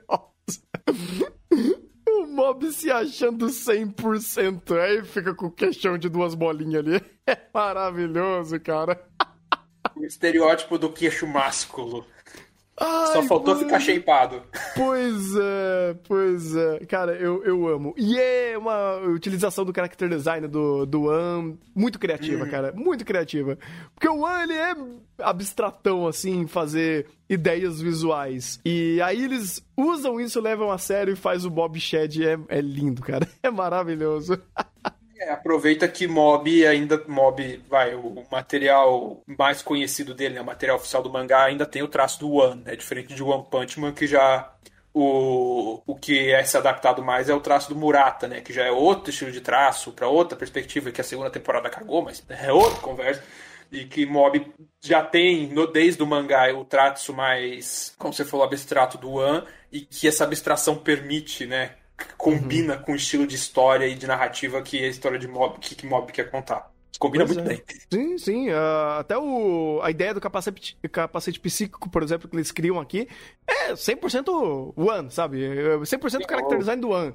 [2.07, 4.77] O mob se achando 100%.
[4.79, 7.01] Aí fica com o queixão de duas bolinhas ali.
[7.27, 9.07] É maravilhoso, cara.
[9.95, 12.05] O estereótipo do queixo másculo.
[12.79, 13.65] Ai, Só faltou mano.
[13.65, 14.41] ficar shapeado.
[14.75, 16.79] Pois é, pois é.
[16.85, 17.93] Cara, eu, eu amo.
[17.97, 22.49] E é uma utilização do character design do, do One muito criativa, hum.
[22.49, 22.71] cara.
[22.71, 23.57] Muito criativa.
[23.93, 24.75] Porque o One, ele é
[25.19, 28.59] abstratão, assim, fazer ideias visuais.
[28.65, 32.25] E aí eles usam isso, levam a sério e faz o Bob Shed.
[32.25, 33.27] É, é lindo, cara.
[33.43, 34.39] É maravilhoso.
[35.21, 37.03] É, aproveita que Mob ainda.
[37.07, 41.83] Mob, vai, o material mais conhecido dele, né, o material oficial do mangá, ainda tem
[41.83, 42.75] o traço do One, né?
[42.75, 44.51] Diferente de One Punch Man, que já.
[44.93, 48.41] O, o que é se adaptado mais é o traço do Murata, né?
[48.41, 52.01] Que já é outro estilo de traço, para outra perspectiva, que a segunda temporada cagou,
[52.01, 53.23] mas é outra conversa.
[53.71, 54.51] E que Mob
[54.81, 59.45] já tem, no, desde o mangá, o traço mais, como você falou, abstrato do One,
[59.71, 61.75] e que essa abstração permite, né?
[62.17, 62.81] Combina uhum.
[62.83, 65.85] com o estilo de história e de narrativa que a história de Mob, que, que
[65.85, 66.71] Mob quer contar.
[66.99, 67.55] Combina pois muito é.
[67.55, 67.63] bem.
[67.91, 68.49] Sim, sim.
[68.49, 73.07] Uh, até o, a ideia do capacete, capacete psíquico, por exemplo, que eles criam aqui,
[73.47, 75.39] é 100% One, sabe?
[75.39, 77.13] 100% character design do One.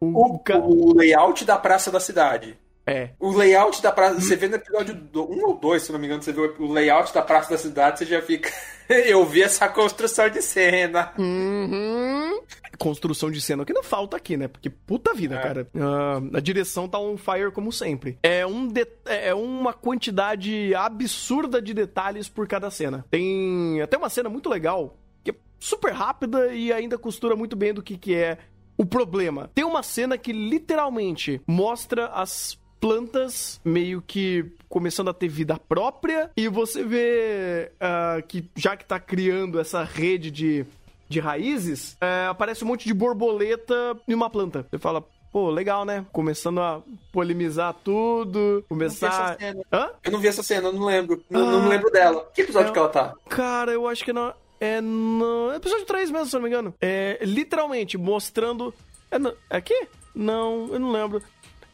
[0.00, 2.58] O, o, o, layout da praça da cidade.
[2.88, 3.10] É.
[3.20, 4.20] O layout da praça.
[4.20, 7.12] Você vê no episódio 1 ou 2, se não me engano, você vê o layout
[7.12, 8.50] da praça da cidade, você já fica.
[8.88, 11.12] Eu vi essa construção de cena.
[11.18, 12.40] Uhum.
[12.78, 14.48] Construção de cena que não falta aqui, né?
[14.48, 15.42] Porque puta vida, é.
[15.42, 15.68] cara.
[15.74, 18.18] Uh, a direção tá on fire como sempre.
[18.22, 18.86] É, um de...
[19.04, 23.04] é uma quantidade absurda de detalhes por cada cena.
[23.10, 27.74] Tem até uma cena muito legal que é super rápida e ainda costura muito bem
[27.74, 28.38] do que, que é
[28.78, 29.50] o problema.
[29.54, 36.30] Tem uma cena que literalmente mostra as plantas meio que começando a ter vida própria
[36.36, 40.66] e você vê uh, que já que tá criando essa rede de,
[41.08, 44.66] de raízes, uh, aparece um monte de borboleta em uma planta.
[44.70, 46.06] Você fala, Pô, legal, né?
[46.10, 46.80] Começando a
[47.12, 49.36] polemizar tudo, começar.
[49.70, 49.90] Hã?
[50.02, 51.22] Eu não vi essa cena, eu não lembro.
[51.28, 52.26] Não, ah, não me lembro dela.
[52.34, 52.72] Que episódio é...
[52.72, 53.14] que ela tá?
[53.28, 54.32] Cara, eu acho que não.
[54.60, 56.74] É no episódio 3 mesmo, se não me engano.
[56.80, 58.74] É literalmente mostrando.
[59.10, 59.34] É, no...
[59.50, 59.86] é aqui?
[60.14, 61.22] Não, eu não lembro.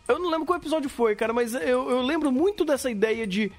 [0.06, 3.50] Eu não lembro qual episódio foi, cara, mas eu, eu lembro muito dessa ideia de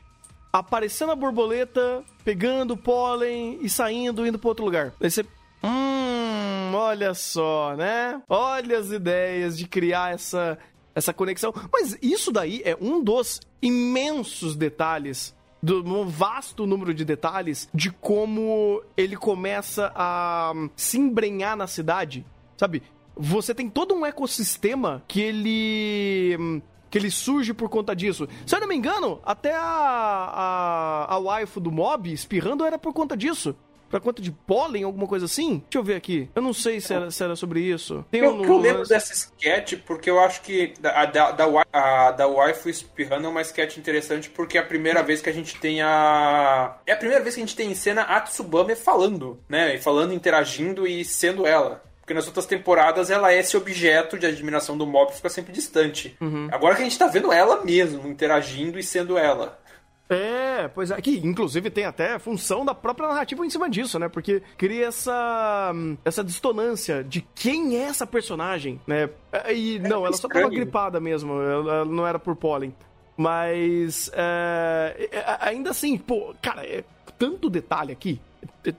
[0.53, 4.93] aparecendo a borboleta, pegando pólen e saindo, indo para outro lugar.
[5.01, 5.25] Aí você.
[5.63, 8.21] Hum, olha só, né?
[8.29, 10.57] Olha as ideias de criar essa,
[10.93, 11.53] essa conexão.
[11.73, 17.91] Mas isso daí é um dos imensos detalhes do um vasto número de detalhes de
[17.91, 22.23] como ele começa a se embrenhar na cidade.
[22.55, 22.83] Sabe?
[23.15, 28.27] Você tem todo um ecossistema que ele que ele surge por conta disso.
[28.45, 32.93] Se eu não me engano, até a, a, a waifu do mob espirrando era por
[32.93, 33.55] conta disso.
[33.89, 35.59] pra quanto de pólen, alguma coisa assim?
[35.59, 36.29] Deixa eu ver aqui.
[36.35, 38.05] Eu não sei se era, se era sobre isso.
[38.11, 42.11] Tem eu, um, eu lembro dessa sketch porque eu acho que a da, da, a,
[42.11, 45.57] da waifu espirrando é uma sketch interessante porque é a primeira vez que a gente
[45.59, 46.77] tem a...
[46.85, 49.77] É a primeira vez que a gente tem em cena a Tsubame falando, né?
[49.77, 51.83] Falando, interagindo e sendo ela.
[52.05, 55.51] Porque nas outras temporadas ela é esse objeto de admiração do mob que fica sempre
[55.51, 56.15] distante.
[56.21, 56.47] Uhum.
[56.51, 59.59] Agora que a gente tá vendo ela mesmo, interagindo e sendo ela.
[60.07, 64.07] É, pois é, que inclusive tem até função da própria narrativa em cima disso, né?
[64.07, 65.73] Porque cria essa
[66.05, 69.09] essa distonância de quem é essa personagem, né?
[69.51, 72.71] E é não, ela só tava gripada mesmo, ela não era por pólen.
[73.17, 76.83] Mas é, é, ainda assim, pô, cara, é
[77.17, 78.21] tanto detalhe aqui,
[78.63, 78.75] é,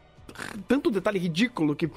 [0.68, 1.90] tanto detalhe ridículo que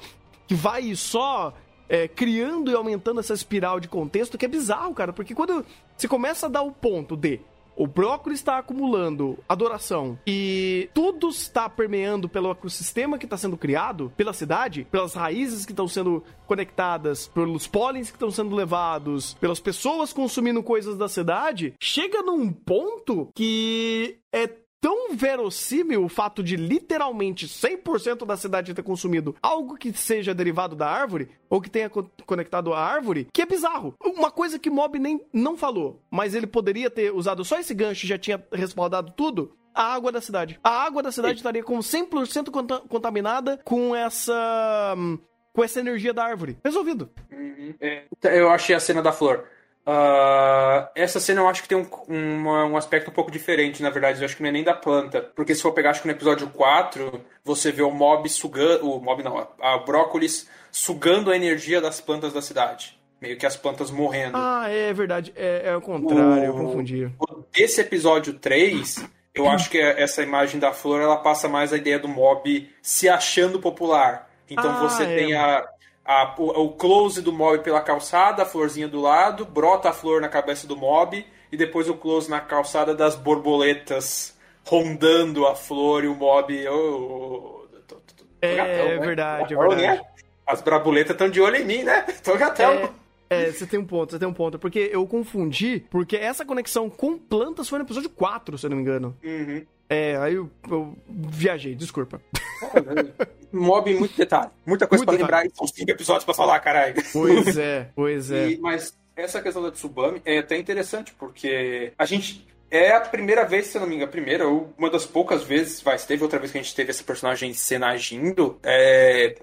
[0.50, 1.54] que vai só
[1.88, 5.12] é, criando e aumentando essa espiral de contexto que é bizarro, cara.
[5.12, 5.64] Porque quando
[5.96, 7.38] você começa a dar o ponto de
[7.76, 14.12] o brócolis está acumulando adoração e tudo está permeando pelo ecossistema que está sendo criado,
[14.16, 19.60] pela cidade, pelas raízes que estão sendo conectadas, pelos pólens que estão sendo levados, pelas
[19.60, 24.50] pessoas consumindo coisas da cidade, chega num ponto que é
[24.80, 30.74] tão verossímil o fato de literalmente 100% da cidade ter consumido algo que seja derivado
[30.74, 33.94] da árvore ou que tenha co conectado à árvore, que é bizarro.
[34.02, 38.06] Uma coisa que Mob nem não falou, mas ele poderia ter usado só esse gancho
[38.06, 40.58] e já tinha respaldado tudo, a água da cidade.
[40.62, 45.18] A água da cidade estaria com 100% contaminada com essa hum,
[45.52, 46.58] com essa energia da árvore.
[46.64, 47.10] Resolvido.
[47.30, 47.74] Uhum.
[47.80, 49.46] É, eu achei a cena da flor.
[49.90, 53.90] Uh, essa cena eu acho que tem um, um, um, aspecto um pouco diferente, na
[53.90, 54.20] verdade.
[54.20, 55.20] Eu acho que não é nem da planta.
[55.34, 58.88] Porque se for pegar, acho que no episódio 4, você vê o mob sugando.
[58.88, 62.96] O mob não, a, a brócolis sugando a energia das plantas da cidade.
[63.20, 64.36] Meio que as plantas morrendo.
[64.36, 65.32] Ah, é verdade.
[65.34, 67.10] É, é o contrário, o, eu confundi.
[67.52, 71.98] Esse episódio 3, eu acho que essa imagem da flor ela passa mais a ideia
[71.98, 74.30] do mob se achando popular.
[74.48, 75.16] Então ah, você é.
[75.16, 75.66] tem a,
[76.10, 80.20] a, o, o, close do mob pela calçada, a florzinha do lado, brota a flor
[80.20, 84.36] na cabeça do mob e depois o close na calçada das borboletas
[84.66, 86.68] rondando a flor e o mob.
[86.68, 88.98] Oh, tô, tô, tô, é, gatão, né?
[88.98, 89.82] verdade, é verdade.
[89.82, 90.00] Né?
[90.44, 92.02] As brabuletas estão de olho em mim, né?
[92.24, 92.72] Tô gatão.
[92.72, 92.90] É.
[93.32, 94.58] É, você tem um ponto, você tem um ponto.
[94.58, 98.76] Porque eu confundi, porque essa conexão com plantas foi no episódio 4, se eu não
[98.76, 99.16] me engano.
[99.22, 99.64] Uhum.
[99.90, 102.22] É, aí eu, eu viajei, desculpa.
[103.52, 104.50] Mob muito detalhe.
[104.64, 105.42] Muita coisa muito pra detalhe.
[105.42, 106.94] lembrar e são cinco episódios pra falar, caralho.
[107.12, 108.50] Pois é, pois é.
[108.50, 113.44] E, mas essa questão da Tsubame é até interessante, porque a gente é a primeira
[113.44, 116.22] vez, se eu não me engano, a primeira, ou uma das poucas vezes, vai, teve
[116.22, 119.34] outra vez que a gente teve essa personagem cena agindo, é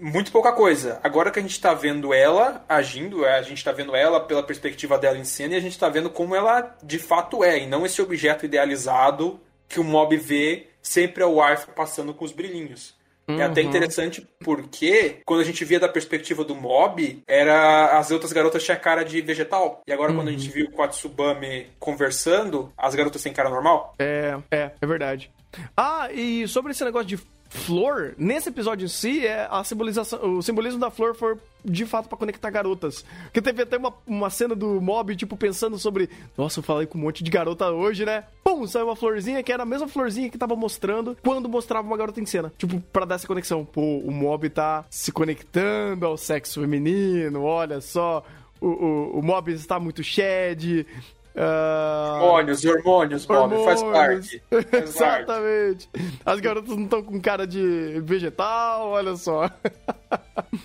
[0.00, 0.98] muito pouca coisa.
[1.02, 4.42] Agora que a gente tá vendo ela agindo, é, a gente tá vendo ela pela
[4.42, 7.66] perspectiva dela em cena e a gente tá vendo como ela de fato é, e
[7.66, 9.38] não esse objeto idealizado
[9.74, 12.94] que o mob vê sempre é o Arthur passando com os brilhinhos.
[13.26, 13.40] Uhum.
[13.40, 13.68] É até uhum.
[13.68, 18.78] interessante porque quando a gente via da perspectiva do mob, era as outras garotas tinham
[18.78, 19.82] cara de vegetal.
[19.84, 20.18] E agora uhum.
[20.18, 20.54] quando a gente uhum.
[20.54, 23.94] viu com a Tsubame conversando, as garotas têm cara normal.
[23.98, 25.32] É, é, é verdade.
[25.76, 27.18] Ah, e sobre esse negócio de
[27.54, 32.08] flor, nesse episódio em si, é a simbolização, o simbolismo da flor foi de fato
[32.08, 33.04] para conectar garotas.
[33.24, 36.10] Porque teve até uma, uma cena do mob, tipo, pensando sobre.
[36.36, 38.24] Nossa, eu falei com um monte de garota hoje, né?
[38.42, 41.96] Pum, saiu uma florzinha que era a mesma florzinha que tava mostrando quando mostrava uma
[41.96, 42.52] garota em cena.
[42.58, 43.64] Tipo, pra dar essa conexão.
[43.64, 48.24] Pô, o mob tá se conectando ao sexo feminino, olha só.
[48.60, 50.86] O, o, o mob está muito shed,
[51.34, 52.22] Uh...
[52.22, 54.42] Hormônios, hormônios, Bob, faz parte.
[54.48, 55.88] Faz Exatamente.
[55.88, 56.20] Parte.
[56.24, 59.50] As garotas não estão com cara de vegetal, olha só.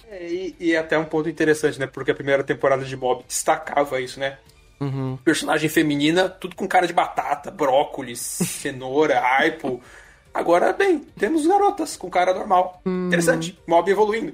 [0.08, 1.88] É, e, e até um ponto interessante, né?
[1.88, 4.38] Porque a primeira temporada de Bob destacava isso, né?
[4.80, 5.18] Uhum.
[5.18, 9.82] Personagem feminina, tudo com cara de batata, brócolis, cenoura, aipo.
[10.32, 12.82] Agora, bem, temos garotas com cara normal.
[12.86, 13.08] Uhum.
[13.08, 13.60] Interessante.
[13.68, 14.34] Mob evoluindo.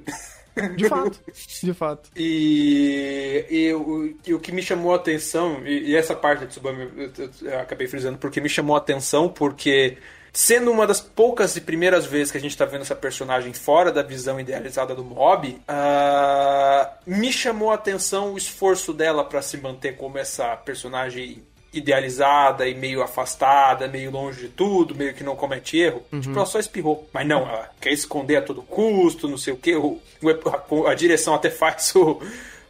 [0.75, 1.19] De fato,
[1.63, 2.09] de fato.
[2.15, 6.47] E, e, o, e o que me chamou a atenção, e, e essa parte de
[6.47, 9.97] Tsubame eu, eu, eu, acabei frisando, porque me chamou a atenção, porque
[10.31, 13.91] sendo uma das poucas e primeiras vezes que a gente está vendo essa personagem fora
[13.91, 19.57] da visão idealizada do mob, uh, me chamou a atenção o esforço dela para se
[19.57, 21.43] manter como essa personagem
[21.77, 26.03] idealizada e meio afastada, meio longe de tudo, meio que não comete erro.
[26.11, 26.21] Uhum.
[26.21, 27.07] Tipo, ela só espirrou.
[27.13, 29.73] Mas não, ela quer esconder a todo custo, não sei o que.
[29.73, 32.21] A, a, direção até faz o,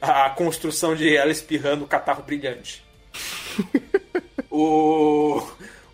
[0.02, 2.84] a construção de ela espirrando o catarro brilhante.
[4.50, 5.42] o,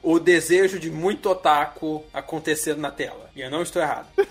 [0.01, 3.29] o desejo de muito otaku acontecendo na tela.
[3.35, 4.07] E eu não estou errado.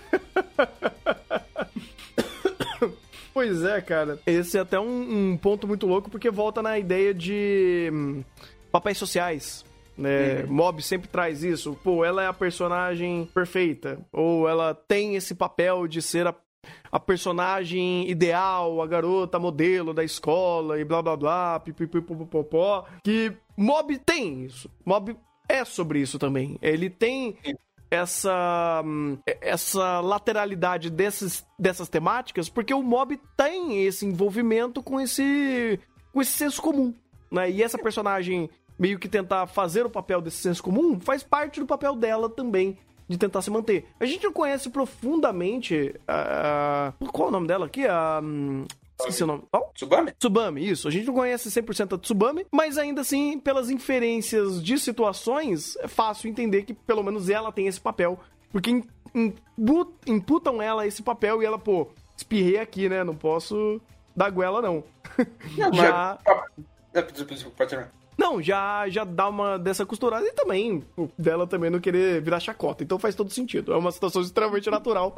[3.32, 4.18] Pois é, cara.
[4.26, 8.24] Esse é até um, um, ponto muito louco, porque volta na ideia de hum,
[8.70, 9.64] papéis sociais.
[9.96, 10.44] Né?
[10.44, 10.52] Uhum.
[10.52, 11.76] Mob sempre traz isso.
[11.84, 13.98] Pô, ela é a personagem perfeita.
[14.12, 16.34] Ou ela tem esse papel de ser a,
[16.90, 22.86] a personagem ideal, a garota modelo da escola e blá blá blá, pipipipopopó.
[23.04, 24.70] Que Mob tem isso.
[24.86, 25.14] Mob
[25.46, 26.58] é sobre isso também.
[26.62, 27.36] Ele tem
[27.90, 28.82] essa
[29.42, 35.78] essa lateralidade desses, dessas temáticas porque o mob tem esse envolvimento com esse
[36.12, 36.94] com esse senso comum
[37.32, 38.48] né e essa personagem
[38.80, 42.78] meio que tentar fazer o papel desse senso comum, faz parte do papel dela também
[43.06, 43.86] de tentar se manter.
[44.00, 45.94] A gente não conhece profundamente.
[46.08, 47.86] Uh, qual é o nome dela aqui?
[47.86, 48.20] A.
[48.22, 48.64] Uh,
[49.00, 49.42] Esqueci o nome.
[49.52, 49.70] Oh?
[49.74, 50.12] Tsubame?
[50.12, 50.86] Tsubame, isso.
[50.86, 55.88] A gente não conhece 100% a Tsubame, mas ainda assim, pelas inferências de situações, é
[55.88, 58.20] fácil entender que pelo menos ela tem esse papel.
[58.52, 58.82] Porque
[60.06, 63.02] imputam ela esse papel e ela, pô, espirrei aqui, né?
[63.02, 63.80] Não posso
[64.14, 64.84] dar goela, não.
[65.56, 66.18] não Já.
[67.56, 67.70] Pode
[68.30, 70.84] Não, já, já dá uma dessa costurada e também
[71.18, 72.84] dela também não querer virar chacota.
[72.84, 73.72] Então faz todo sentido.
[73.72, 75.16] É uma situação extremamente natural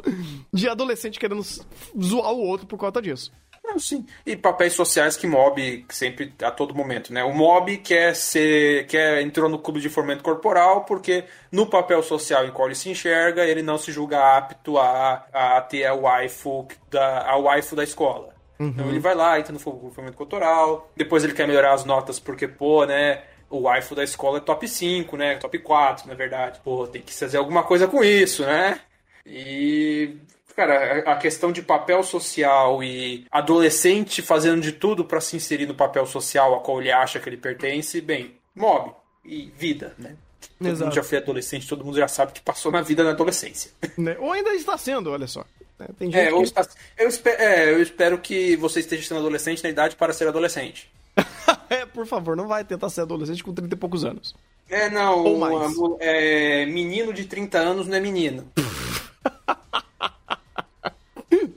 [0.50, 3.30] de adolescente querendo zoar o outro por conta disso.
[3.62, 4.04] Não, sim.
[4.26, 7.22] E papéis sociais que mob sempre a todo momento, né?
[7.22, 12.46] O mob quer ser, quer entrou no clube de fomento corporal porque no papel social
[12.46, 16.66] em qual ele se enxerga, ele não se julga apto a, a ter a waifu
[16.90, 18.31] da a waifu da escola.
[18.62, 18.68] Uhum.
[18.68, 22.46] Então ele vai lá, entra no movimento cultural, depois ele quer melhorar as notas porque,
[22.46, 26.60] pô, né, o waifu da escola é top 5, né, top 4, na verdade.
[26.62, 28.80] Pô, tem que fazer alguma coisa com isso, né?
[29.26, 30.16] E
[30.54, 35.74] Cara, a questão de papel social e adolescente fazendo de tudo para se inserir no
[35.74, 38.92] papel social a qual ele acha que ele pertence, bem, mob
[39.24, 40.14] e vida, né?
[40.58, 40.84] Todo Exato.
[40.84, 43.70] mundo já foi adolescente, todo mundo já sabe que passou na vida na adolescência.
[43.96, 44.16] Né?
[44.18, 45.44] Ou ainda está sendo, olha só.
[45.82, 45.88] Né?
[45.98, 46.42] Tem gente é, que...
[46.42, 46.66] está...
[46.98, 50.90] eu, espero, é, eu espero que você esteja sendo adolescente na idade para ser adolescente.
[51.68, 54.34] é, por favor, não vai tentar ser adolescente com 30 e poucos anos.
[54.68, 55.24] É, não.
[55.24, 55.74] Ou mais.
[56.00, 58.50] é, menino de 30 anos não é menino.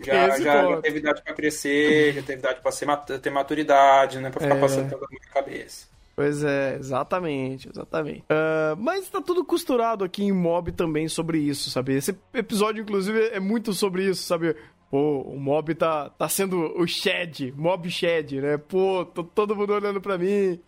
[0.04, 4.30] já, já, já, teve idade para crescer, já teve idade para ter maturidade, né?
[4.30, 4.60] Pra ficar é...
[4.60, 5.95] passando pela minha cabeça.
[6.16, 8.22] Pois é, exatamente, exatamente.
[8.22, 11.94] Uh, mas tá tudo costurado aqui em Mob também sobre isso, sabe?
[11.94, 14.56] Esse episódio, inclusive, é muito sobre isso, sabe?
[14.90, 18.58] Pô, o mob tá, tá sendo o Shed, mob Shed, né?
[18.58, 20.60] Pô, tô todo mundo olhando pra mim.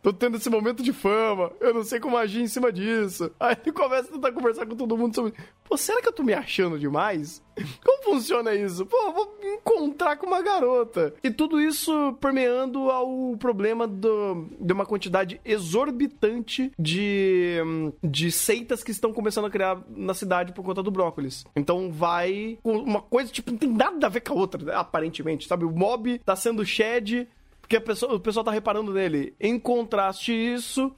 [0.00, 1.50] Tô tendo esse momento de fama.
[1.60, 3.32] Eu não sei como agir em cima disso.
[3.40, 5.34] Aí ele começa a tentar conversar com todo mundo sobre.
[5.64, 7.42] Pô, será que eu tô me achando demais?
[7.84, 8.86] Como funciona isso?
[8.86, 11.14] Pô, vou me encontrar com uma garota.
[11.22, 17.58] E tudo isso permeando ao problema do, de uma quantidade exorbitante de,
[18.02, 21.44] de seitas que estão começando a criar na cidade por conta do brócolis.
[21.54, 22.58] Então vai.
[22.64, 25.64] Uma coisa, tipo, não tem nada a ver com a outra, aparentemente, sabe?
[25.64, 27.28] O mob tá sendo shed
[27.60, 29.34] porque pessoa, o pessoal tá reparando nele.
[29.40, 30.94] Em contraste isso,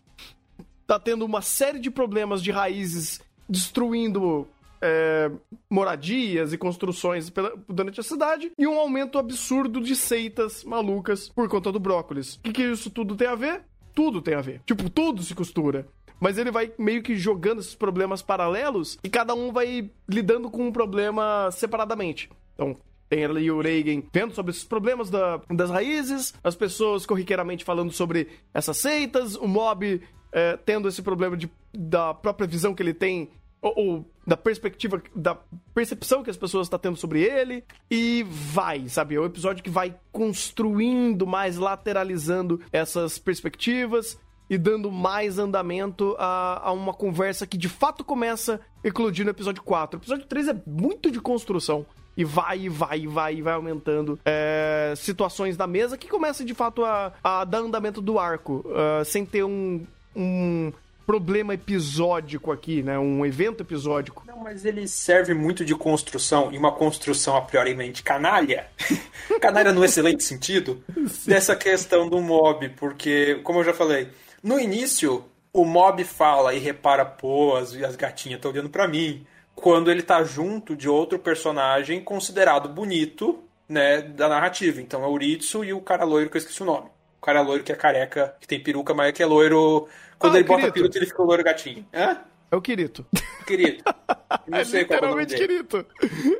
[0.84, 4.48] tá tendo uma série de problemas de raízes destruindo
[4.80, 5.30] é,
[5.70, 7.32] moradias e construções
[7.68, 12.36] durante a cidade e um aumento absurdo de seitas malucas por conta do brócolis.
[12.36, 13.62] O que, que isso tudo tem a ver?
[13.94, 14.60] Tudo tem a ver.
[14.66, 15.86] Tipo, tudo se costura.
[16.20, 20.66] Mas ele vai meio que jogando esses problemas paralelos e cada um vai lidando com
[20.66, 22.30] um problema separadamente.
[22.54, 22.76] Então,
[23.08, 27.92] tem ali o Reagan vendo sobre esses problemas da, das raízes, as pessoas corriqueiramente falando
[27.92, 30.00] sobre essas seitas, o mob
[30.32, 35.02] é, tendo esse problema de, da própria visão que ele tem ou, ou, da perspectiva,
[35.14, 35.36] da
[35.74, 39.14] percepção que as pessoas estão tendo sobre ele, e vai, sabe?
[39.14, 46.68] É um episódio que vai construindo mais, lateralizando essas perspectivas e dando mais andamento a,
[46.68, 49.98] a uma conversa que de fato começa a eclodir no episódio 4.
[49.98, 51.84] O episódio 3 é muito de construção.
[52.16, 56.46] E vai, e vai, e vai, e vai aumentando é, situações da mesa que começam
[56.46, 60.72] de fato a, a dar andamento do arco, uh, sem ter um, um
[61.06, 62.98] problema episódico aqui, né?
[62.98, 64.24] Um evento episódico.
[64.26, 68.66] Não, mas ele serve muito de construção, e uma construção a priorimente canalha.
[69.40, 71.30] canalha no excelente sentido, Sim.
[71.30, 74.08] dessa questão do mob, porque, como eu já falei,
[74.42, 79.24] no início, o mob fala e repara, pô, as, as gatinhas estão olhando para mim.
[79.54, 84.80] Quando ele tá junto de outro personagem considerado bonito, né, da narrativa.
[84.80, 86.88] Então é o Uritsu e o cara loiro que eu esqueci o nome.
[87.26, 90.36] O cara loiro que é careca, que tem peruca, mas é que é loiro quando
[90.36, 90.96] ah, ele bota Kirito.
[90.96, 91.84] ele fica loiro gatinho.
[91.92, 92.18] Hã?
[92.52, 93.04] É o Kirito.
[93.44, 93.82] Kirito.
[94.46, 95.40] Não é sei qual é o nome dele.
[95.40, 95.86] Kirito.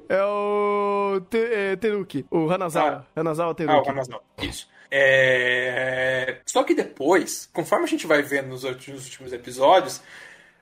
[0.09, 2.25] É o te, é, Teruki.
[2.31, 3.05] O Hanazawa.
[3.17, 3.21] Ah.
[3.21, 3.77] Hanazawa Teruki.
[3.77, 4.23] Ah, o Hanazawa.
[4.41, 4.69] Isso.
[4.89, 6.39] É...
[6.47, 10.01] Só que depois, conforme a gente vai vendo nos últimos episódios,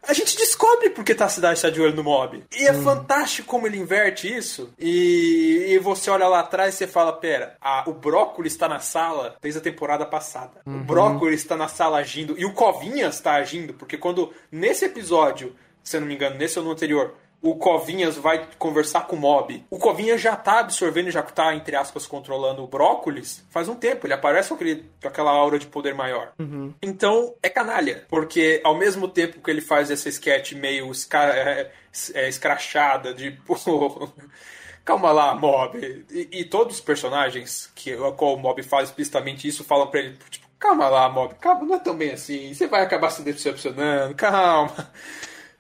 [0.07, 2.45] a gente descobre porque tá a cidade está de olho no mob.
[2.57, 2.83] E é hum.
[2.83, 4.73] fantástico como ele inverte isso.
[4.79, 8.81] E, e, você olha lá atrás e você fala: pera, a, o brócolis está na
[8.81, 10.61] sala desde a temporada passada.
[10.67, 10.81] Uhum.
[10.81, 12.35] O brócolis está na sala agindo.
[12.39, 16.59] E o Covinhas está agindo, porque quando nesse episódio, se eu não me engano, nesse
[16.59, 17.15] ou no anterior,
[17.45, 19.63] o Covinhas vai conversar com o Mob.
[19.69, 24.07] O Covinhas já tá absorvendo, já tá, entre aspas, controlando o brócolis faz um tempo.
[24.07, 26.33] Ele aparece com, aquele, com aquela aura de poder maior.
[26.39, 26.73] Uhum.
[26.81, 28.07] Então, é canalha.
[28.09, 31.71] Porque ao mesmo tempo que ele faz essa sketch meio esca é,
[32.15, 33.33] é, escrachada, de.
[33.33, 33.55] Pô,
[34.83, 36.07] calma lá, Mob.
[36.11, 40.01] E, e, todos os personagens que a qual o Mob faz explicitamente isso falam pra
[40.01, 42.55] ele, tipo, calma lá, Mob, calma, não é tão bem assim.
[42.55, 44.91] Você vai acabar se decepcionando, calma.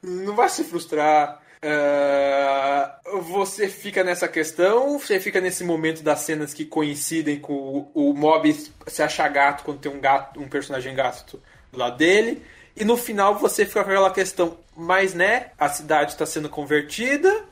[0.03, 1.43] Não vai se frustrar.
[1.65, 8.11] Uh, você fica nessa questão, você fica nesse momento das cenas que coincidem com o,
[8.11, 8.53] o mob
[8.87, 11.41] se achar gato quando tem um gato, um personagem gato
[11.73, 12.43] lá dele.
[12.77, 17.45] E no final você fica com aquela questão, mas né, a cidade está sendo convertida,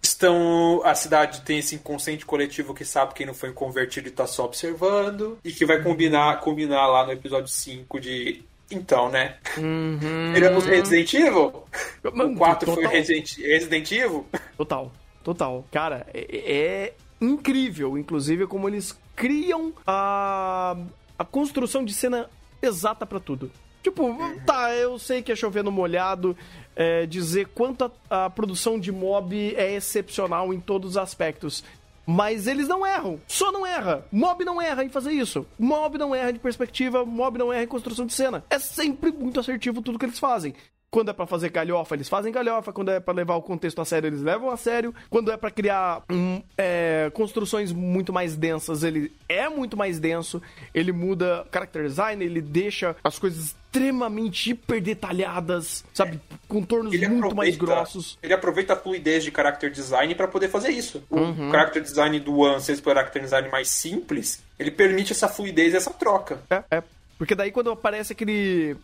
[0.00, 4.28] estão a cidade tem esse inconsciente coletivo que sabe quem não foi convertido e está
[4.28, 8.44] só observando e que vai combinar combinar lá no episódio 5 de
[8.74, 9.36] então, né?
[9.56, 10.32] Uhum.
[10.32, 11.64] Viramos Resident Evil?
[12.04, 12.74] o 4 total.
[12.74, 14.26] foi Resident, Resident Evil?
[14.56, 15.64] Total, total.
[15.70, 20.76] Cara, é, é incrível, inclusive, como eles criam a,
[21.18, 22.28] a construção de cena
[22.62, 23.50] exata para tudo.
[23.82, 24.16] Tipo,
[24.46, 26.34] tá, eu sei que é chover no molhado,
[26.74, 31.62] é, dizer quanto a, a, produção de mob é excepcional em todos os aspectos.
[32.06, 33.20] Mas eles não erram.
[33.26, 34.06] Só não erra.
[34.12, 35.46] Mob não erra em fazer isso.
[35.58, 37.04] Mob não erra de perspectiva.
[37.04, 38.44] Mob não erra em construção de cena.
[38.50, 40.54] É sempre muito assertivo tudo que eles fazem.
[40.94, 42.72] Quando é para fazer galhofa, eles fazem galhofa.
[42.72, 44.94] Quando é para levar o contexto a sério, eles levam a sério.
[45.10, 50.40] Quando é para criar um, é, construções muito mais densas, ele é muito mais denso.
[50.72, 56.20] Ele muda character design, ele deixa as coisas extremamente hiper detalhadas, sabe?
[56.46, 58.16] Contornos muito mais grossos.
[58.22, 61.02] Ele aproveita a fluidez de character design para poder fazer isso.
[61.10, 61.50] O uhum.
[61.50, 65.90] character design do One, se character design mais simples, ele permite essa fluidez e essa
[65.90, 66.38] troca.
[66.48, 66.82] É, é.
[67.18, 68.76] Porque daí quando aparece aquele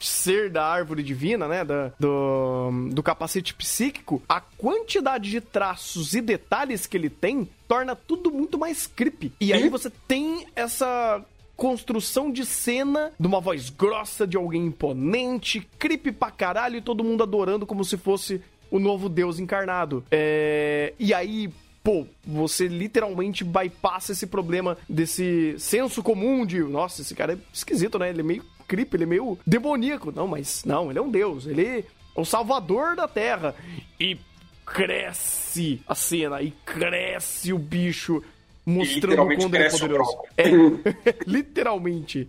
[0.00, 1.64] ser da árvore divina, né?
[1.64, 7.94] Da, do, do capacete psíquico, a quantidade de traços e detalhes que ele tem torna
[7.94, 9.32] tudo muito mais creepy.
[9.40, 11.24] E aí você tem essa
[11.56, 17.02] construção de cena de uma voz grossa de alguém imponente, creepy pra caralho e todo
[17.02, 18.40] mundo adorando como se fosse
[18.70, 20.04] o novo Deus encarnado.
[20.10, 20.94] É...
[20.98, 21.50] E aí,
[21.82, 27.98] pô, você literalmente bypassa esse problema desse senso comum de, nossa, esse cara é esquisito,
[27.98, 28.10] né?
[28.10, 30.12] Ele é meio creepy, ele é meio demoníaco.
[30.12, 33.54] Não, mas não, ele é um deus, ele é o salvador da Terra.
[33.98, 34.18] E
[34.64, 38.22] cresce a cena, e cresce o bicho,
[38.64, 40.18] mostrando quando ele é poderoso.
[40.36, 40.44] É,
[41.26, 42.28] literalmente.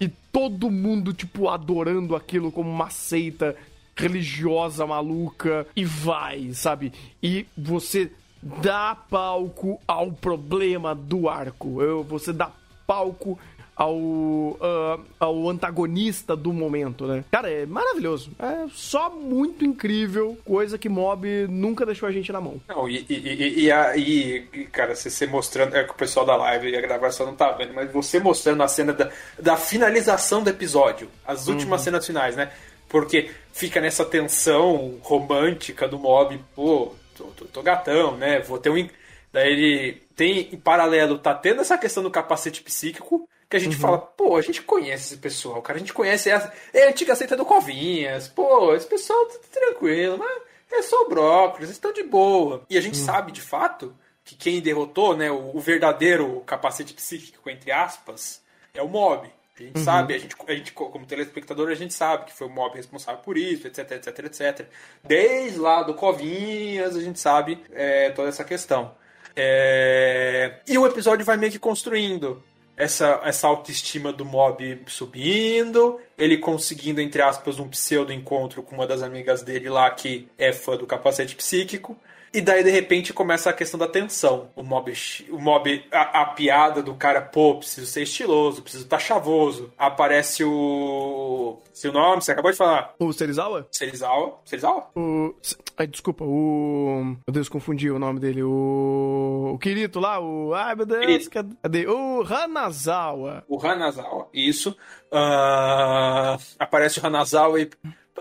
[0.00, 3.56] E todo mundo, tipo, adorando aquilo como uma seita
[3.96, 5.66] religiosa maluca.
[5.74, 6.92] E vai, sabe?
[7.22, 8.10] E você
[8.42, 11.82] dá palco ao problema do arco.
[11.82, 12.50] Eu, você dá
[12.86, 13.38] palco
[13.80, 17.24] ao, uh, ao antagonista do momento, né?
[17.30, 18.30] Cara, é maravilhoso.
[18.38, 22.60] É só muito incrível, coisa que Mob nunca deixou a gente na mão.
[22.68, 26.36] Não, e, e, e, e, a, e cara, você mostrando, é que o pessoal da
[26.36, 30.42] live e a gravação não tá vendo, mas você mostrando a cena da, da finalização
[30.42, 31.84] do episódio, as últimas uhum.
[31.84, 32.52] cenas finais, né?
[32.86, 38.40] Porque fica nessa tensão romântica do Mob, pô, tô, tô, tô gatão, né?
[38.40, 38.86] Vou ter um.
[39.32, 43.74] Daí ele tem, em paralelo, tá tendo essa questão do capacete psíquico, que a gente
[43.74, 43.82] uhum.
[43.82, 47.16] fala, pô, a gente conhece esse pessoal, cara, a gente conhece a, é a antiga
[47.16, 50.42] seita do Covinhas, pô, esse pessoal tá tranquilo, mas
[50.72, 52.64] é só brócolis, eles estão de boa.
[52.70, 53.04] E a gente uhum.
[53.04, 53.92] sabe, de fato,
[54.24, 58.40] que quem derrotou, né, o, o, verdadeiro capacete psíquico, entre aspas,
[58.72, 59.28] é o Mob.
[59.58, 59.84] A gente uhum.
[59.84, 63.20] sabe, a gente, a gente, como telespectador, a gente sabe que foi o Mob responsável
[63.20, 64.66] por isso, etc, etc, etc.
[65.02, 68.94] Desde lá do Covinhas, a gente sabe é, toda essa questão.
[69.34, 70.60] É...
[70.68, 72.42] E o episódio vai meio que construindo
[72.76, 78.86] essa, essa autoestima do mob subindo, ele conseguindo, entre aspas, um pseudo encontro com uma
[78.86, 81.96] das amigas dele lá que é fã do capacete psíquico.
[82.32, 84.50] E daí, de repente, começa a questão da tensão.
[84.54, 84.92] O mob,
[85.30, 89.72] o mob a, a piada do cara, pô, preciso ser estiloso, preciso estar tá chavoso.
[89.76, 91.60] Aparece o.
[91.72, 92.94] Seu nome, você acabou de falar.
[93.00, 93.66] O Serizawa?
[93.72, 94.38] Serizawa?
[94.44, 94.90] Serizawa?
[94.94, 95.34] O.
[95.76, 97.02] Ai, desculpa, o.
[97.04, 98.44] Meu Deus, confundi o nome dele.
[98.44, 99.52] O.
[99.54, 100.54] O Kirito lá, o.
[100.54, 101.30] Ai, meu Deus, Kirito.
[101.62, 101.86] cadê?
[101.88, 103.44] O Hanazawa.
[103.48, 104.76] O Hanazawa, isso.
[105.10, 106.38] Uh...
[106.58, 107.70] Aparece o Hanazawa e.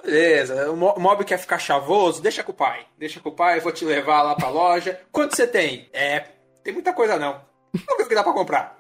[0.04, 2.86] Beleza, o mob quer ficar chavoso, deixa com o pai.
[2.98, 5.00] Deixa com o pai, vou te levar lá pra loja.
[5.12, 5.90] Quanto você tem?
[5.92, 6.26] É,
[6.64, 7.42] tem muita coisa não.
[7.74, 8.80] Não o que dá pra comprar.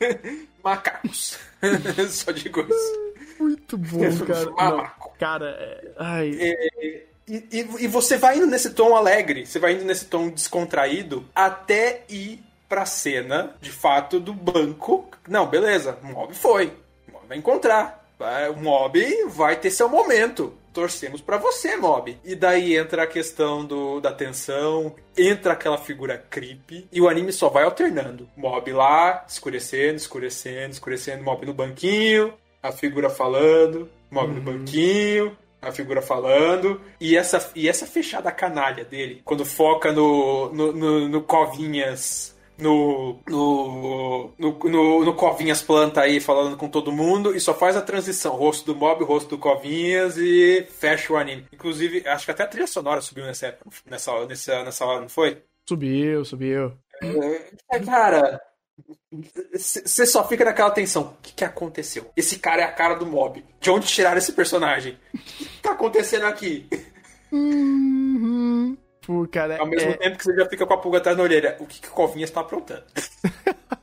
[0.62, 1.38] Macacos.
[2.08, 3.04] Só digo isso.
[3.38, 4.50] Muito bom, cara.
[4.50, 5.12] Mamaco.
[5.18, 5.92] Cara, é...
[5.98, 6.38] ai.
[6.40, 10.28] É, e, e, e, você vai indo nesse tom alegre, você vai indo nesse tom
[10.28, 15.08] descontraído até ir pra cena, de fato, do banco.
[15.26, 16.66] Não, beleza, o mob foi.
[17.08, 18.03] O mob vai encontrar.
[18.50, 20.54] O mob vai ter seu momento.
[20.72, 22.18] Torcemos para você, mob.
[22.24, 27.32] E daí entra a questão do, da tensão, entra aquela figura creepy e o anime
[27.32, 28.28] só vai alternando.
[28.36, 34.34] Mob lá, escurecendo, escurecendo, escurecendo, mob no banquinho, a figura falando, mob uhum.
[34.34, 40.52] no banquinho, a figura falando, e essa, e essa fechada canalha dele, quando foca no,
[40.52, 46.92] no, no, no Covinhas no, no, no, no, no Covinhas Planta aí falando com todo
[46.92, 51.16] mundo e só faz a transição, rosto do Mob, rosto do Covinhas e fecha o
[51.16, 51.46] anime.
[51.52, 55.08] Inclusive, acho que até a trilha sonora subiu nessa época, nessa, nessa, nessa hora, não
[55.08, 55.42] foi?
[55.68, 56.72] Subiu, subiu.
[57.70, 58.40] É, cara,
[59.52, 61.02] você só fica naquela tensão.
[61.02, 62.10] O que, que aconteceu?
[62.16, 63.44] Esse cara é a cara do mob.
[63.60, 64.98] De onde tiraram esse personagem?
[65.14, 66.68] O que tá acontecendo aqui?
[67.32, 68.76] Uhum.
[69.06, 69.96] Pô, cara, Ao mesmo é...
[69.96, 71.56] tempo que você já fica com a pulga atrás da orelha.
[71.60, 72.84] O que, que o Covinhas tá aprontando?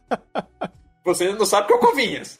[1.05, 2.39] você não sabe que é o Covinhas.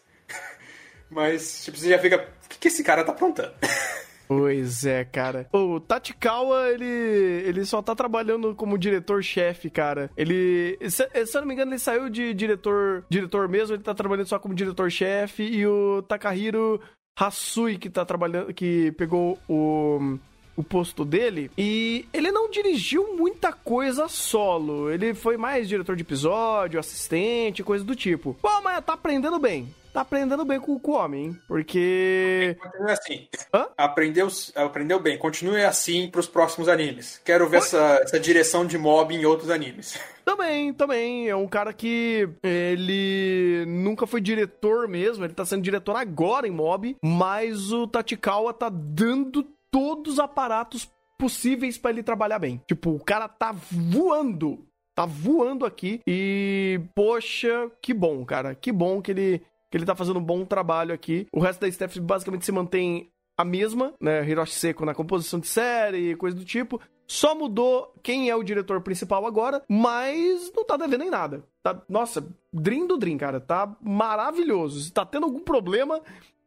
[1.09, 2.17] Mas, tipo, você já fica.
[2.45, 3.53] O que, que esse cara tá aprontando?
[4.34, 5.45] Pois é, cara.
[5.51, 10.09] O Tatikawa, ele, ele só tá trabalhando como diretor-chefe, cara.
[10.15, 13.93] Ele, se, se, eu não me engano, ele saiu de diretor, diretor mesmo, ele tá
[13.93, 16.79] trabalhando só como diretor-chefe e o Takahiro
[17.19, 20.17] Hasui que tá trabalhando, que pegou o
[20.62, 24.89] o posto dele e ele não dirigiu muita coisa solo.
[24.91, 28.36] Ele foi mais diretor de episódio, assistente, coisa do tipo.
[28.41, 31.38] Pô, mas tá aprendendo bem tá aprendendo bem com, o homem, hein?
[31.47, 32.55] Porque.
[32.59, 33.28] Continue assim.
[33.53, 33.68] Hã?
[33.78, 35.18] Aprendeu, aprendeu bem.
[35.18, 37.22] Continue assim pros próximos animes.
[37.24, 39.99] Quero ver essa, essa direção de mob em outros animes.
[40.24, 41.28] Também, também.
[41.28, 45.26] É um cara que ele nunca foi diretor mesmo.
[45.26, 46.95] Ele tá sendo diretor agora em mob.
[47.03, 52.61] Mas o Tatikawa tá dando todos os aparatos possíveis para ele trabalhar bem.
[52.67, 54.65] Tipo, o cara tá voando.
[54.95, 56.01] Tá voando aqui.
[56.05, 58.53] E, poxa, que bom, cara.
[58.53, 59.41] Que bom que ele
[59.72, 61.26] que ele tá fazendo um bom trabalho aqui.
[61.32, 64.28] O resto da staff basicamente se mantém a mesma, né?
[64.28, 66.80] Hiroshi Seko na composição de série, coisa do tipo.
[67.07, 71.43] Só mudou quem é o diretor principal agora, mas não tá devendo em nada.
[71.63, 74.82] Tá, nossa, Dream do Dream, cara, tá maravilhoso.
[74.82, 76.01] Se tá tendo algum problema,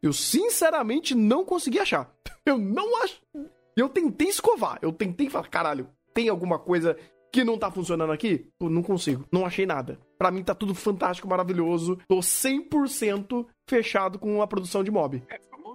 [0.04, 2.12] eu sinceramente não consegui achar.
[2.44, 3.22] Eu não acho.
[3.74, 6.94] Eu tentei escovar, eu tentei falar, caralho, tem alguma coisa
[7.32, 8.46] que não tá funcionando aqui?
[8.60, 9.98] Eu não consigo, não achei nada.
[10.18, 11.98] Para mim tá tudo fantástico, maravilhoso.
[12.06, 15.22] Tô 100% fechado com a produção de Mob.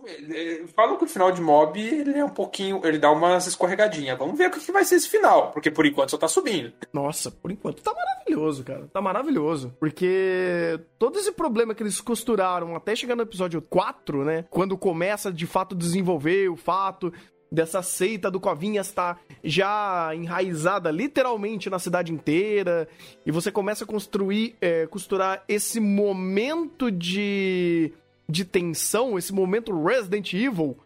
[0.03, 0.67] Ver.
[0.75, 4.17] Falam que o final de Mob ele é um pouquinho, ele dá umas escorregadinhas.
[4.17, 6.73] Vamos ver o que vai ser esse final, porque por enquanto só tá subindo.
[6.91, 8.87] Nossa, por enquanto tá maravilhoso, cara.
[8.91, 9.75] Tá maravilhoso.
[9.79, 14.45] Porque todo esse problema que eles costuraram até chegar no episódio 4, né?
[14.49, 17.11] Quando começa de fato desenvolver o fato
[17.51, 22.87] dessa seita do Covinhas está já enraizada literalmente na cidade inteira
[23.25, 27.91] e você começa a construir, é, costurar esse momento de,
[28.29, 30.77] de tensão, esse momento Resident Evil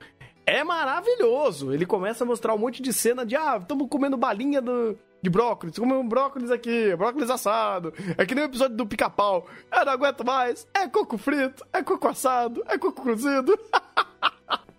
[0.46, 1.74] é maravilhoso.
[1.74, 5.30] Ele começa a mostrar um monte de cena de ah, estamos comendo balinha do, de
[5.30, 7.94] brócolis, comendo brócolis aqui, brócolis assado.
[8.18, 9.46] É que nem o episódio do pica-pau.
[9.72, 10.66] Eu não aguento mais.
[10.74, 13.60] É coco frito, é coco assado, é coco cozido.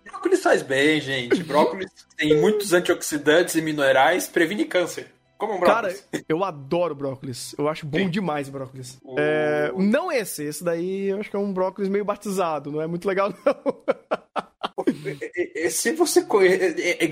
[0.03, 1.43] Brócolis faz bem, gente.
[1.43, 5.13] Brócolis tem muitos antioxidantes e minerais, previne câncer.
[5.47, 6.01] Brócolis.
[6.11, 7.55] Cara, eu adoro brócolis.
[7.57, 8.09] Eu acho bom Sim.
[8.09, 8.99] demais brócolis.
[9.03, 9.15] O...
[9.17, 10.43] É, não esse.
[10.43, 12.71] Esse daí eu acho que é um brócolis meio batizado.
[12.71, 13.83] Não é muito legal, não.
[15.69, 16.25] Se você.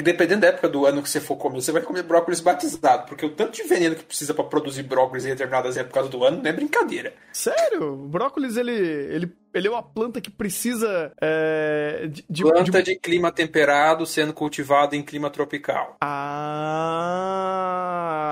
[0.01, 3.07] Dependendo da época do ano que você for comer, você vai comer brócolis batizado.
[3.07, 6.41] Porque o tanto de veneno que precisa para produzir brócolis em determinadas épocas do ano
[6.41, 7.13] não é brincadeira.
[7.31, 7.93] Sério?
[7.93, 11.11] O brócolis, ele, ele, ele é uma planta que precisa.
[11.21, 12.93] É, de, de, planta de...
[12.93, 15.97] de clima temperado sendo cultivada em clima tropical.
[16.01, 17.13] Ah.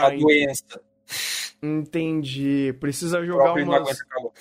[0.03, 0.81] A doença.
[1.61, 2.75] Entendi.
[2.79, 3.99] Precisa jogar umas...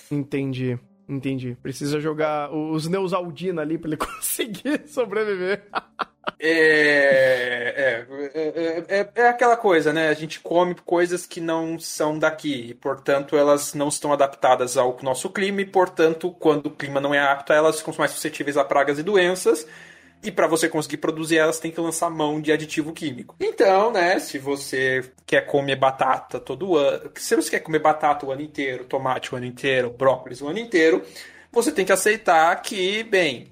[0.09, 0.79] Entendi.
[1.11, 1.57] Entendi.
[1.61, 5.63] Precisa jogar os Neusaldina ali pra ele conseguir sobreviver.
[6.39, 10.07] É, é, é, é, aquela coisa, né?
[10.07, 14.97] A gente come coisas que não são daqui, e, portanto, elas não estão adaptadas ao
[15.03, 18.63] nosso clima, e, portanto, quando o clima não é apto, elas ficam mais suscetíveis a
[18.63, 19.67] pragas e doenças.
[20.23, 23.35] E para você conseguir produzir elas, tem que lançar mão de aditivo químico.
[23.39, 28.31] Então, né, se você quer comer batata todo ano, se você quer comer batata o
[28.31, 31.01] ano inteiro, tomate o ano inteiro, brócolis o ano inteiro,
[31.51, 33.51] você tem que aceitar que, bem,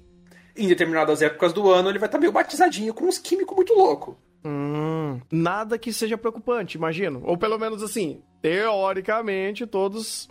[0.56, 3.74] em determinadas épocas do ano ele vai estar tá meio batizadinho com uns químicos muito
[3.74, 4.16] louco.
[4.44, 7.20] Hum, nada que seja preocupante, imagino.
[7.24, 10.28] Ou pelo menos assim, teoricamente, todos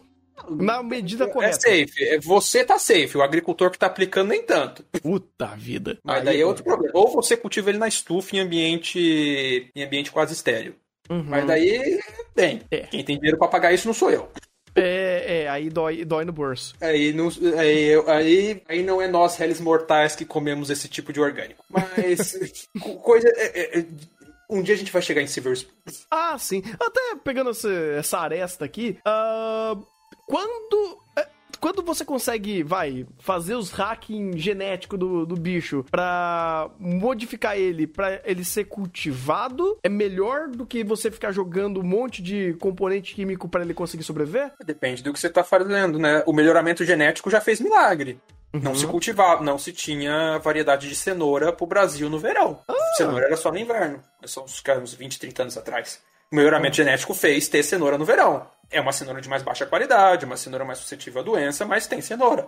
[0.49, 1.55] Na medida É correta.
[1.61, 2.03] safe.
[2.03, 4.83] É, Você tá safe, o agricultor que tá aplicando nem tanto.
[5.01, 5.97] Puta vida.
[6.03, 6.91] Mas Aí daí é outro problema.
[6.97, 10.75] Ou você cultiva ele na estufa em ambiente, em ambiente quase estéreo.
[11.09, 11.23] Uhum.
[11.27, 11.99] Mas daí,
[12.35, 12.81] bem, É.
[12.81, 14.29] quem tem dinheiro pra pagar isso não sou eu.
[14.75, 16.75] É, é, aí dói, dói no bolso.
[16.79, 21.19] Aí não, aí, aí, aí não é nós, réis mortais, que comemos esse tipo de
[21.19, 21.65] orgânico.
[21.69, 22.37] Mas,
[22.79, 23.27] co- coisa.
[23.35, 23.85] é- é- é-
[24.51, 25.73] um dia a gente vai chegar em Silver Spoon.
[26.09, 26.63] Ah, sim.
[26.79, 29.75] Até pegando essa, essa aresta aqui, ah,
[30.29, 30.99] quando.
[31.17, 31.27] é,
[31.59, 38.21] Quando você consegue, vai, fazer os hacking genético do, do bicho pra modificar ele, pra
[38.23, 43.49] ele ser cultivado, é melhor do que você ficar jogando um monte de componente químico
[43.49, 44.53] pra ele conseguir sobreviver?
[44.63, 46.23] Depende do que você tá fazendo, né?
[46.25, 48.19] O melhoramento genético já fez milagre.
[48.51, 52.59] Não se cultivava, não se tinha variedade de cenoura pro Brasil no verão.
[52.97, 54.01] Cenoura era só no inverno.
[54.25, 56.01] São uns, uns 20, 30 anos atrás.
[56.31, 58.45] O melhoramento genético fez ter cenoura no verão.
[58.69, 62.01] É uma cenoura de mais baixa qualidade, uma cenoura mais suscetível à doença, mas tem
[62.01, 62.47] cenoura.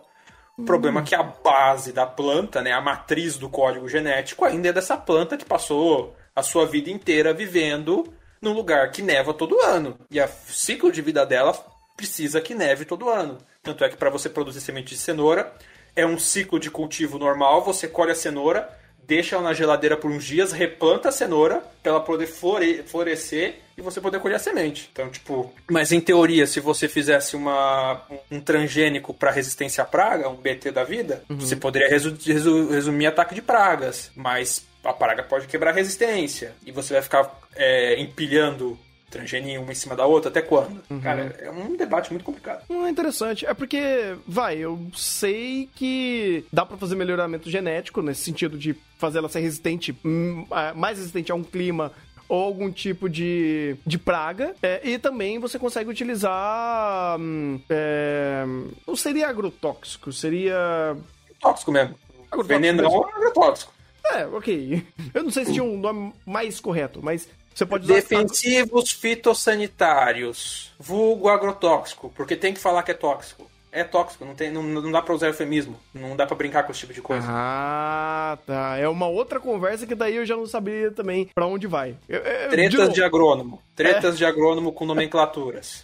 [0.55, 4.69] O problema é que a base da planta, né, a matriz do código genético, ainda
[4.69, 9.59] é dessa planta que passou a sua vida inteira vivendo num lugar que neva todo
[9.61, 9.97] ano.
[10.11, 11.53] E o ciclo de vida dela
[11.97, 13.39] precisa que neve todo ano.
[13.63, 15.51] Tanto é que para você produzir semente de cenoura,
[15.95, 18.69] é um ciclo de cultivo normal, você colhe a cenoura,
[19.03, 23.59] deixa ela na geladeira por uns dias, replanta a cenoura para ela poder flore- florescer
[23.81, 24.89] e você poder colher a semente.
[24.91, 28.01] Então, tipo, mas em teoria, se você fizesse uma,
[28.31, 33.07] um transgênico para resistência à praga, um BT da vida, você poderia resu- resu- resumir
[33.07, 37.99] ataque de pragas, mas a praga pode quebrar a resistência e você vai ficar é,
[37.99, 38.77] empilhando
[39.09, 40.81] transgeninho uma em cima da outra até quando?
[41.01, 42.63] Cara, é um debate muito complicado.
[42.69, 43.45] Hum, interessante.
[43.45, 49.17] É porque, vai, eu sei que dá pra fazer melhoramento genético, nesse sentido de fazer
[49.17, 50.45] ela ser resistente, hum,
[50.75, 51.91] mais resistente a um clima
[52.31, 54.55] ou algum tipo de, de praga.
[54.63, 57.19] É, e também você consegue utilizar.
[57.19, 58.45] hum, é,
[58.87, 60.95] não seria agrotóxico, seria.
[61.41, 61.93] Tóxico mesmo.
[62.31, 63.05] Agrotóxico Venenão mesmo.
[63.05, 63.73] é agrotóxico.
[64.05, 64.81] É, ok.
[65.13, 67.95] Eu não sei se tinha um nome mais correto, mas você pode usar.
[67.95, 70.71] Defensivos fitossanitários.
[70.79, 72.13] Vulgo agrotóxico.
[72.15, 73.50] Porque tem que falar que é tóxico.
[73.73, 75.79] É tóxico, não, tem, não, não dá pra usar eufemismo.
[75.93, 77.25] Não dá pra brincar com esse tipo de coisa.
[77.29, 78.75] Ah, tá.
[78.77, 81.95] É uma outra conversa que daí eu já não sabia também pra onde vai.
[82.09, 83.61] Eu- eu- de Tretas novo, de agrônomo.
[83.73, 85.83] Tretas de agrônomo com nomenclaturas.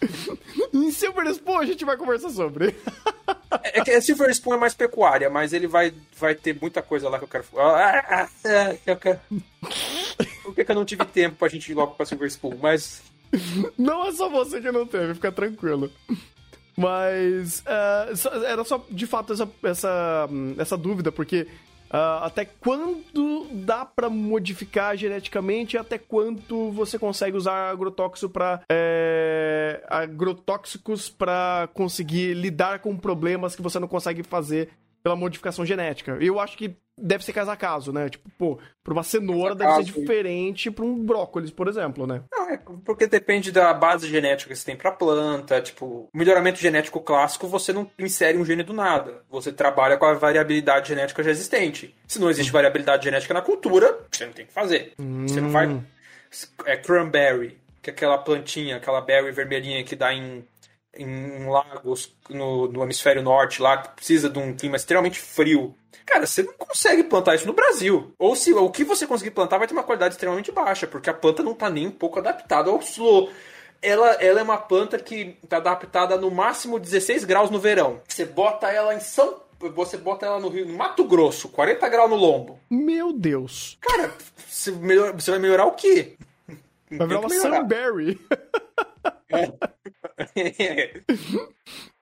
[0.74, 2.76] Em Silver Spoon a gente vai conversar sobre.
[3.74, 7.08] É que a Silver Spoon é mais pecuária, mas ele vai, vai ter muita coisa
[7.10, 7.44] lá que eu quero.
[7.58, 9.20] Ah, ah, ah, eu quero...
[10.44, 12.58] Por que, que eu não tive tempo pra gente ir logo pra Silver Spoon?
[12.62, 13.02] Mas
[13.78, 15.90] Não é só você que não teve, fica tranquilo.
[16.78, 17.64] Mas
[18.16, 20.30] só- era só de fato essa, essa,
[20.60, 21.48] essa dúvida, porque
[21.90, 28.62] ah, até quando dá pra modificar geneticamente e até quanto você consegue usar agrotóxico para
[29.90, 34.70] agrotóxicos para conseguir lidar com problemas que você não consegue fazer
[35.04, 36.18] pela modificação genética.
[36.20, 38.10] Eu acho que deve ser caso a caso, né?
[38.10, 42.24] Tipo, pô, pra uma cenoura deve ser diferente pra um brócolis, por exemplo, né?
[42.32, 45.62] Não, é porque depende da base genética que você tem pra planta.
[45.62, 49.22] Tipo, o melhoramento genético clássico, você não insere um gene do nada.
[49.30, 51.96] Você trabalha com a variabilidade genética já existente.
[52.08, 54.94] Se não existe variabilidade genética na cultura, você não tem o que fazer.
[54.98, 55.82] Você não vai.
[56.66, 60.46] É cranberry, que é aquela plantinha, aquela berry vermelhinha que dá em,
[60.98, 65.76] em lagos no, no hemisfério norte lá, que precisa de um clima extremamente frio.
[66.06, 68.14] Cara, você não consegue plantar isso no Brasil.
[68.18, 71.14] Ou se o que você conseguir plantar vai ter uma qualidade extremamente baixa, porque a
[71.14, 73.30] planta não está nem um pouco adaptada ao slow.
[73.82, 78.02] Ela, ela é uma planta que está adaptada no máximo 16 graus no verão.
[78.08, 79.42] Você bota ela em São.
[79.60, 82.60] Você bota ela no Rio, no Mato Grosso, 40 graus no lombo.
[82.70, 83.78] Meu Deus.
[83.82, 84.12] Cara,
[84.48, 86.16] você, melhor- você vai melhorar o quê?
[86.92, 87.30] Vai virar uma.
[87.30, 88.20] Sunberry.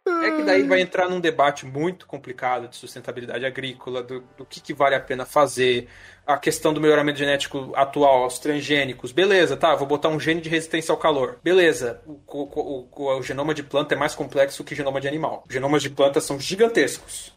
[0.07, 4.61] É que daí vai entrar num debate muito complicado de sustentabilidade agrícola, do, do que,
[4.61, 5.87] que vale a pena fazer,
[6.27, 9.11] a questão do melhoramento genético atual, aos transgênicos.
[9.11, 11.39] Beleza, tá, vou botar um gene de resistência ao calor.
[11.43, 15.07] Beleza, o, o- o- o genoma de planta é mais complexo que o genoma de
[15.07, 15.43] animal.
[15.49, 17.33] Genomas de planta são gigantescos.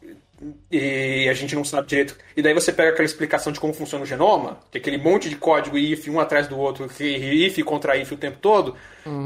[0.70, 2.16] E a gente não sabe direito.
[2.36, 5.28] E daí você pega aquela explicação de como funciona o genoma, que é aquele monte
[5.28, 8.76] de código if um atrás do outro, que if contra if o tempo todo.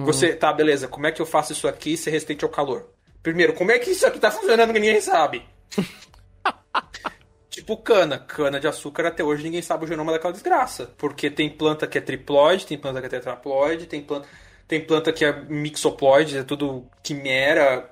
[0.04, 2.88] Você, tá, beleza, como é que eu faço isso aqui ser resistente ao calor?
[3.22, 5.42] Primeiro, como é que isso aqui tá funcionando que ninguém sabe?
[7.50, 8.18] tipo cana.
[8.18, 10.90] Cana de açúcar até hoje ninguém sabe o genoma daquela desgraça.
[10.96, 14.26] Porque tem planta que é triploide, tem planta que é tetraploide, tem planta,
[14.66, 17.91] tem planta que é mixoploide, é tudo quimera.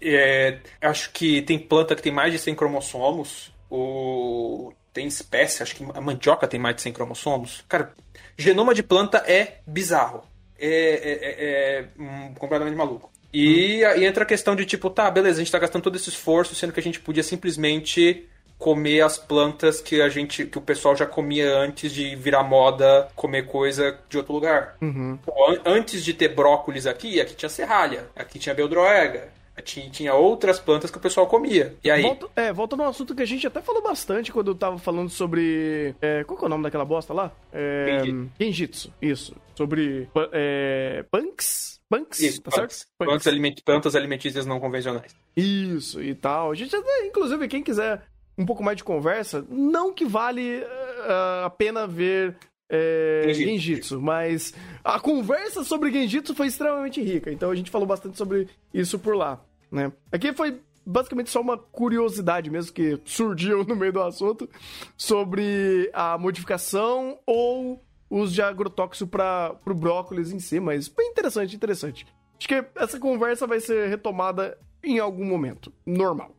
[0.00, 3.52] É, acho que tem planta que tem mais de 100 cromossomos.
[3.70, 4.72] O...
[4.92, 7.64] Tem espécie, acho que a mandioca tem mais de 100 cromossomos.
[7.68, 7.94] Cara,
[8.36, 10.22] genoma de planta é bizarro.
[10.58, 13.10] É, é- é- é, hum, completamente maluco.
[13.32, 16.10] E aí entra a questão de tipo, tá, beleza, a gente tá gastando todo esse
[16.10, 18.28] esforço, sendo que a gente podia simplesmente
[18.62, 23.08] comer as plantas que a gente que o pessoal já comia antes de virar moda
[23.16, 24.76] comer coisa de outro lugar.
[24.80, 25.18] Uhum.
[25.24, 29.28] Pô, an- antes de ter brócolis aqui, aqui tinha serralha, aqui tinha beldroega,
[29.64, 31.74] tinha, tinha outras plantas que o pessoal comia.
[31.82, 34.54] E aí, Volta, é, volta num assunto que a gente até falou bastante quando eu
[34.54, 35.94] tava falando sobre.
[36.00, 37.32] é, qual que é o nome daquela bosta lá?
[37.52, 38.30] É, Genji.
[38.40, 39.34] Genjitsu, isso.
[39.56, 40.08] Sobre.
[40.32, 41.80] É, punks?
[41.90, 42.20] Punks?
[42.20, 42.88] isso, tá plantas, certo?
[42.96, 45.14] plantas, aliment, plantas alimentícias não convencionais.
[45.36, 46.50] Isso e tal.
[46.50, 48.00] A gente até, inclusive, quem quiser
[48.42, 50.64] um pouco mais de conversa, não que vale
[51.06, 52.36] ah, a pena ver
[52.68, 53.50] é, Genjitsu.
[53.50, 58.48] Genjitsu, mas a conversa sobre Genjitsu foi extremamente rica, então a gente falou bastante sobre
[58.72, 59.40] isso por lá,
[59.70, 59.92] né?
[60.10, 64.48] Aqui foi basicamente só uma curiosidade mesmo que surgiu no meio do assunto
[64.96, 71.54] sobre a modificação ou uso de agrotóxico para o brócolis em si, mas bem interessante,
[71.54, 72.06] interessante.
[72.38, 75.72] Acho que essa conversa vai ser retomada em algum momento.
[75.86, 76.34] Normal.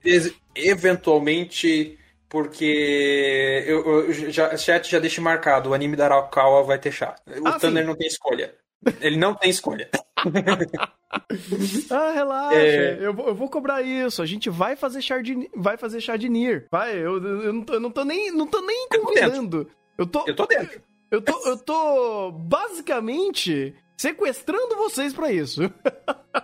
[0.55, 1.97] Eventualmente,
[2.29, 7.15] porque eu, eu já, chat já deixa marcado, o anime da Arakawa vai ter chá.
[7.41, 7.87] O Ah, Thunder sim.
[7.89, 8.55] não tem escolha.
[8.99, 9.89] Ele não tem escolha.
[11.91, 12.55] Ah, relaxa.
[12.57, 12.97] É.
[12.99, 14.19] Eu, vou, eu vou cobrar isso.
[14.21, 16.67] A gente vai fazer chá de, vai fazer chá de Nier.
[16.71, 19.69] Vai, eu, eu, não, tô, eu não tô nem, não tô nem Eu tô convidando.
[19.95, 20.81] Eu tô, Eu tô dentro.
[21.11, 25.61] eu tô, eu tô basicamente sequestrando vocês pra isso.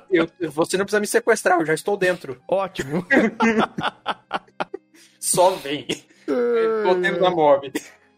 [0.09, 2.39] Eu, você não precisa me sequestrar, eu já estou dentro.
[2.47, 3.05] Ótimo.
[5.19, 5.87] Só vem.
[6.25, 7.71] Tô dentro da mob.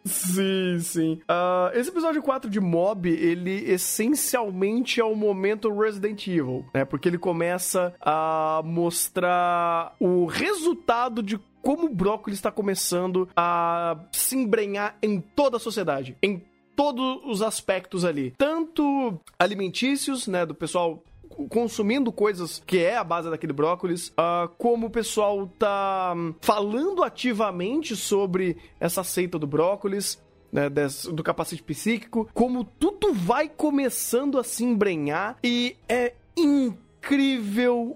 [0.03, 1.22] Sim, sim.
[1.27, 6.84] Ah, esse episódio 4 de Mob, ele essencialmente é o momento Resident Evil, né?
[6.84, 14.35] Porque ele começa a mostrar o resultado de como o brócolis está começando a se
[14.35, 16.43] embrenhar em toda a sociedade, em
[16.76, 21.03] todos os aspectos ali, tanto alimentícios, né, do pessoal
[21.49, 27.03] consumindo coisas que é a base daquele brócolis, ah, como o pessoal tá hum, falando
[27.03, 30.22] ativamente sobre essa seita do brócolis,
[30.52, 36.90] né, des- do capacete psíquico, como tudo vai começando a se embrenhar e é incrível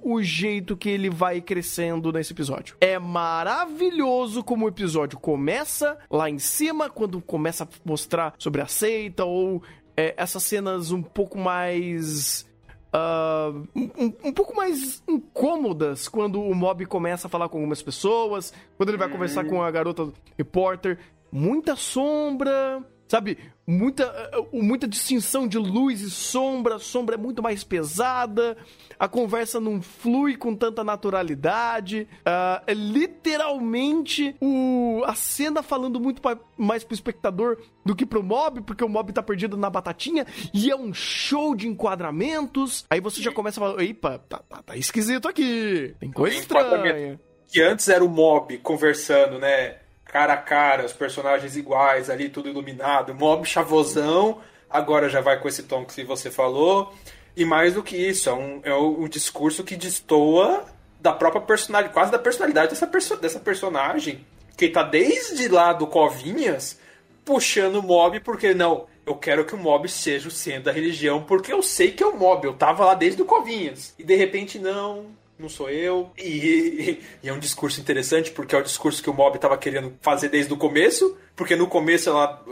[0.04, 2.76] o jeito que ele vai crescendo nesse episódio.
[2.82, 8.68] É maravilhoso como o episódio começa lá em cima, quando começa a mostrar sobre a
[8.68, 9.62] seita ou
[9.96, 12.46] é, essas cenas um pouco mais
[12.92, 17.82] ah, um, um- um pouco mais incômodas quando o mob começa a falar com algumas
[17.82, 20.98] pessoas, quando ele vai conversar com a garota repórter.
[21.32, 23.38] Muita sombra, sabe?
[23.68, 26.76] Muita, ah, muita distinção de luz e sombra.
[26.76, 28.56] A sombra é muito mais pesada.
[29.00, 32.08] A conversa não flui com tanta naturalidade.
[32.26, 38.24] Ah, é literalmente o, a cena falando muito pa- mais pro espectador do que pro
[38.24, 40.26] mob, porque o mob tá perdido na batatinha.
[40.54, 42.86] E é um show de enquadramentos.
[42.90, 45.96] Aí você já começa a falar: Epa, tá, tá, tá esquisito aqui.
[46.00, 47.20] Tem coisa estranha.
[47.48, 49.78] Que antes era o mob conversando, né?
[50.16, 53.14] Cara a cara, os personagens iguais ali, tudo iluminado.
[53.14, 54.40] Mob chavosão,
[54.70, 56.94] agora já vai com esse tom que você falou.
[57.36, 60.68] E mais do que isso, é um, é um discurso que destoa
[61.02, 64.26] da própria personalidade, quase da personalidade dessa, perso dessa personagem.
[64.56, 66.80] Que tá desde lá do Covinhas
[67.26, 71.24] puxando o mob, porque não, eu quero que o mob seja o centro da religião,
[71.24, 73.94] porque eu sei que é o mob, eu tava lá desde o Covinhas.
[74.00, 76.12] E de repente, não, não sou eu.
[76.18, 79.94] E, e é um discurso interessante, porque é o discurso que o mob tava querendo
[80.02, 82.44] fazer desde o começo, porque no começo ela.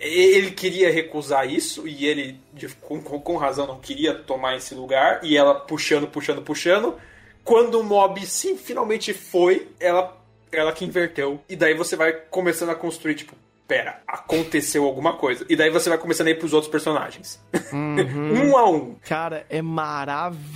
[0.00, 2.40] Ele queria recusar isso e ele,
[2.80, 5.20] com, com razão, não queria tomar esse lugar.
[5.22, 6.96] E ela puxando, puxando, puxando.
[7.44, 10.20] Quando o mob sim finalmente foi, ela,
[10.50, 11.40] ela que inverteu.
[11.48, 15.44] E daí você vai começando a construir, tipo, pera, aconteceu alguma coisa.
[15.48, 17.42] E daí você vai começando a ir pros outros personagens.
[17.72, 18.94] um a um.
[19.06, 19.60] Cara, é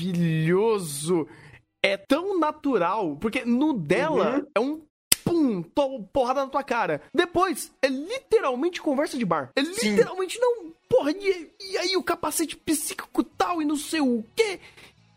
[0.00, 1.26] maravilhoso.
[1.82, 4.46] É tão natural, porque no dela Uhum.
[4.54, 4.80] é um
[5.24, 7.00] pum, to- porrada na tua cara.
[7.14, 9.50] Depois, é literalmente conversa de bar.
[9.56, 9.90] É Sim.
[9.92, 14.60] literalmente não, porra, e, e aí o capacete psíquico tal e não sei o quê.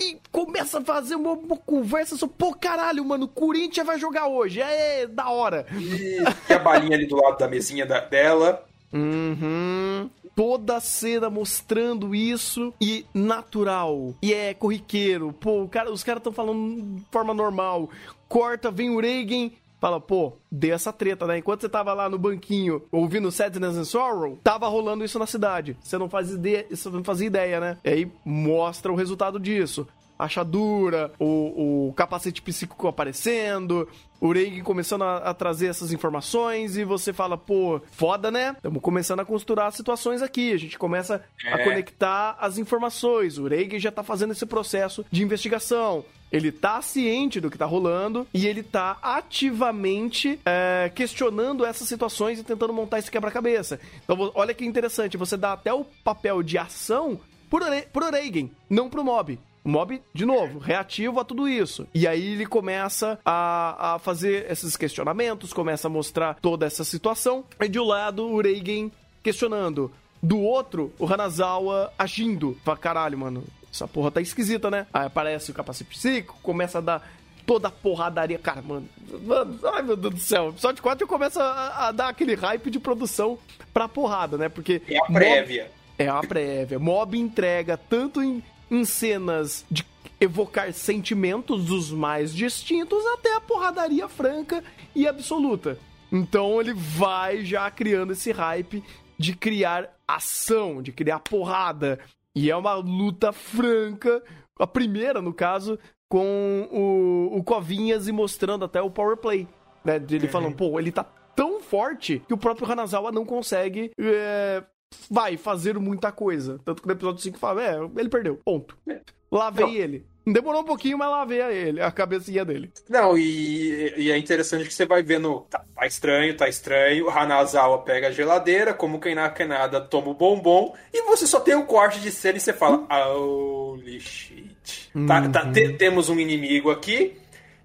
[0.02, 4.28] E começa a fazer uma, uma conversa sobre, pô, caralho, mano, o Corinthians vai jogar
[4.28, 4.60] hoje.
[4.62, 5.66] É, da hora.
[5.72, 6.18] E,
[6.50, 8.66] e a balinha ali do lado da mesinha da- dela.
[8.92, 10.10] Uhum.
[10.36, 14.16] Toda a cena mostrando isso e natural.
[14.22, 15.32] E é corriqueiro.
[15.32, 17.90] Pô, cara, os caras estão falando de forma normal.
[18.28, 19.52] Corta, vem o Reagan.
[19.84, 21.40] Fala, pô, deu essa treta, né?
[21.40, 25.76] Enquanto você tava lá no banquinho ouvindo Sadness and Sorrow, tava rolando isso na cidade.
[25.84, 27.78] Você não faz ideia, você não fazia ideia, né?
[27.84, 29.86] E aí mostra o resultado disso.
[30.18, 33.88] Achadura, o, o capacete psíquico aparecendo,
[34.24, 38.54] o Reagan começando a, a, trazer essas informações e você fala, pô, foda, né?
[38.56, 40.54] Estamos começando a costurar as situações aqui.
[40.54, 41.54] A gente começa é.
[41.54, 43.38] a conectar as informações.
[43.38, 46.06] O Reagan já tá fazendo esse processo de investigação.
[46.32, 52.40] Ele tá ciente do que tá rolando e ele tá ativamente é, questionando essas situações
[52.40, 53.78] e tentando montar esse quebra-cabeça.
[54.06, 57.20] Então, olha que interessante, você dá até o papel de ação
[57.50, 59.38] pro, pro Reagan, não pro mob.
[59.64, 61.88] O mob, de novo, reativo a tudo isso.
[61.94, 67.46] E aí ele começa a, a fazer esses questionamentos, começa a mostrar toda essa situação.
[67.62, 68.92] E de um lado, o Reigen
[69.22, 69.92] questionando.
[70.22, 72.58] Do outro, o Hanazawa agindo.
[72.64, 74.86] Fala, caralho, mano, essa porra tá esquisita, né?
[74.94, 77.10] Aí aparece o capacete psíquico, começa a dar
[77.46, 78.40] toda a porradaria.
[78.40, 78.88] Cara, mano,
[79.26, 80.50] mano, ai meu Deus do céu.
[80.50, 83.38] Episódio 4 começa a, a, dar aquele hype de produção
[83.74, 84.50] pra porrada, né?
[84.50, 84.82] Porque.
[84.88, 85.64] É a prévia.
[85.64, 86.80] Mob, é a prévia.
[86.80, 89.86] Mob entrega tanto em em cenas de
[90.20, 94.64] evocar sentimentos dos mais distintos até a porradaria franca
[94.96, 95.78] e absoluta.
[96.12, 98.84] Então ele vai já criando esse hype
[99.18, 102.00] de criar ação, de criar porrada.
[102.36, 104.24] E é uma luta franca,
[104.58, 105.78] a primeira, no caso,
[106.10, 109.48] com o, o Covinhas e mostrando até o power play.
[109.86, 109.98] Né?
[109.98, 110.32] Ele uhum.
[110.32, 111.04] falando, pô, ele tá
[111.36, 114.64] tão forte que o próprio Hanazawa não consegue é,
[115.10, 116.60] vai fazer muita coisa.
[116.66, 118.78] Tanto que no episódio 5 fala, é, ele perdeu, ponto.
[118.88, 119.02] É.
[119.32, 119.74] Lavei Não.
[119.74, 120.06] ele.
[120.26, 122.72] Demorou um pouquinho, mas lavei a ele, a cabecinha dele.
[122.88, 127.80] Não, e, e, é interessante que você vai vendo, tá, tá estranho, tá estranho, Hanazawa
[127.80, 131.56] pega a geladeira, como quem não quer nada, toma o bombom, e você só tem
[131.56, 134.90] um corte de cena e você fala, holy shit.
[134.96, 135.08] Uhum.
[135.08, 135.78] Tá, tá, te, uhum.
[135.78, 137.18] temos um inimigo aqui,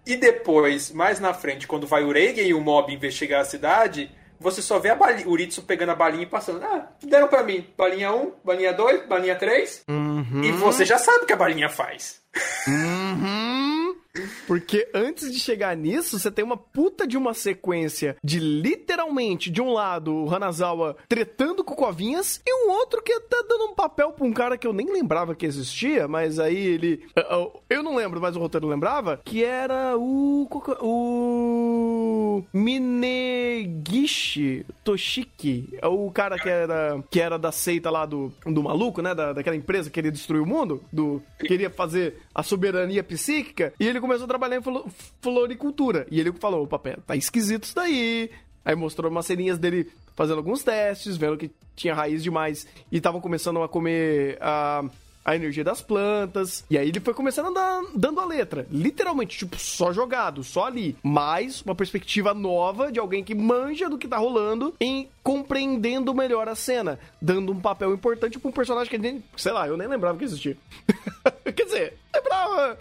[0.05, 4.11] e depois, mais na frente, quando vai o Reigen e o Mob investigar a cidade,
[4.41, 6.63] você só vê a balinha, o Ritsu pegando a balinha e passando.
[6.63, 7.67] Ah, deram pra mim.
[7.77, 9.83] Balinha 1, balinha 2, balinha 3.
[9.89, 10.43] Uhum.
[10.45, 12.21] E você já sabe o que a balinha faz.
[12.67, 13.68] Uhum.
[14.47, 19.61] Porque antes de chegar nisso, você tem uma puta de uma sequência de literalmente, de
[19.61, 24.13] um lado, o Hanazawa tretando com covinhas e um outro que tá dando um papel
[24.13, 27.07] pra um cara que eu nem lembrava que existia, mas aí ele.
[27.69, 30.49] Eu não lembro, mas o roteiro lembrava, que era o.
[30.81, 32.45] O.
[32.53, 35.77] Minegishi Toshiki.
[35.81, 39.15] É o cara que era, que era da seita lá do, do maluco, né?
[39.15, 43.89] Da, daquela empresa que queria destruir o mundo, do queria fazer a soberania psíquica, e
[43.89, 44.63] ele começou a trabalhar em
[45.21, 46.07] floricultura.
[46.09, 48.31] E ele falou: opa, pera, tá esquisito isso daí.
[48.65, 53.21] Aí mostrou umas serinhas dele fazendo alguns testes, vendo que tinha raiz demais e estavam
[53.21, 54.85] começando a comer a,
[55.29, 56.65] a energia das plantas.
[56.71, 58.67] E aí ele foi começando a dar, dando a letra.
[58.71, 60.97] Literalmente, tipo, só jogado, só ali.
[61.03, 66.49] Mais uma perspectiva nova de alguém que manja do que tá rolando em compreendendo melhor
[66.49, 66.99] a cena.
[67.21, 70.25] Dando um papel importante pra um personagem que nem, sei lá, eu nem lembrava que
[70.25, 70.57] existia.
[71.45, 72.79] Quer dizer, lembrava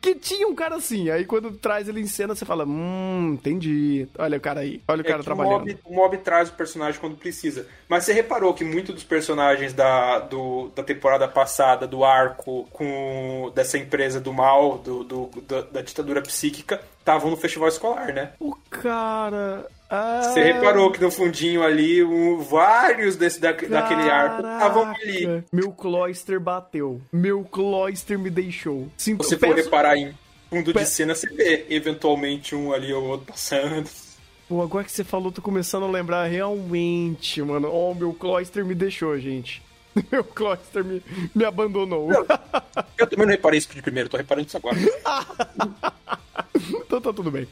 [0.00, 1.10] que tinha um cara assim.
[1.10, 4.08] Aí quando traz ele em cena, você fala, hum, entendi.
[4.18, 5.62] Olha o cara aí, olha o é cara trabalhando.
[5.62, 7.66] O mob, o mob, traz o personagem quando precisa.
[7.88, 13.50] Mas você reparou que muitos dos personagens da, do, da temporada passada, do arco, com
[13.54, 18.32] dessa empresa do mal, do, do da, da ditadura psíquica, estavam no festival escolar, né?
[18.38, 19.66] O cara.
[19.88, 20.22] Ah...
[20.22, 25.44] Você reparou que no fundinho ali, um, vários desse, da, daquele arco estavam ali.
[25.52, 27.00] Meu cloister bateu.
[27.12, 28.88] Meu cloister me deixou.
[28.96, 30.14] Sinto, você for reparar em
[30.50, 33.88] fundo de cena, você vê eventualmente um ali ou outro passando.
[34.48, 37.70] Pô, agora que você falou, tô começando a lembrar realmente, mano.
[37.70, 39.62] Oh, meu cloister me deixou, gente.
[40.12, 41.02] Meu cloister me,
[41.34, 42.08] me abandonou.
[42.08, 42.24] Não,
[42.96, 44.76] eu também não reparei isso de primeiro, tô reparando isso agora.
[46.54, 47.48] então tá tudo bem.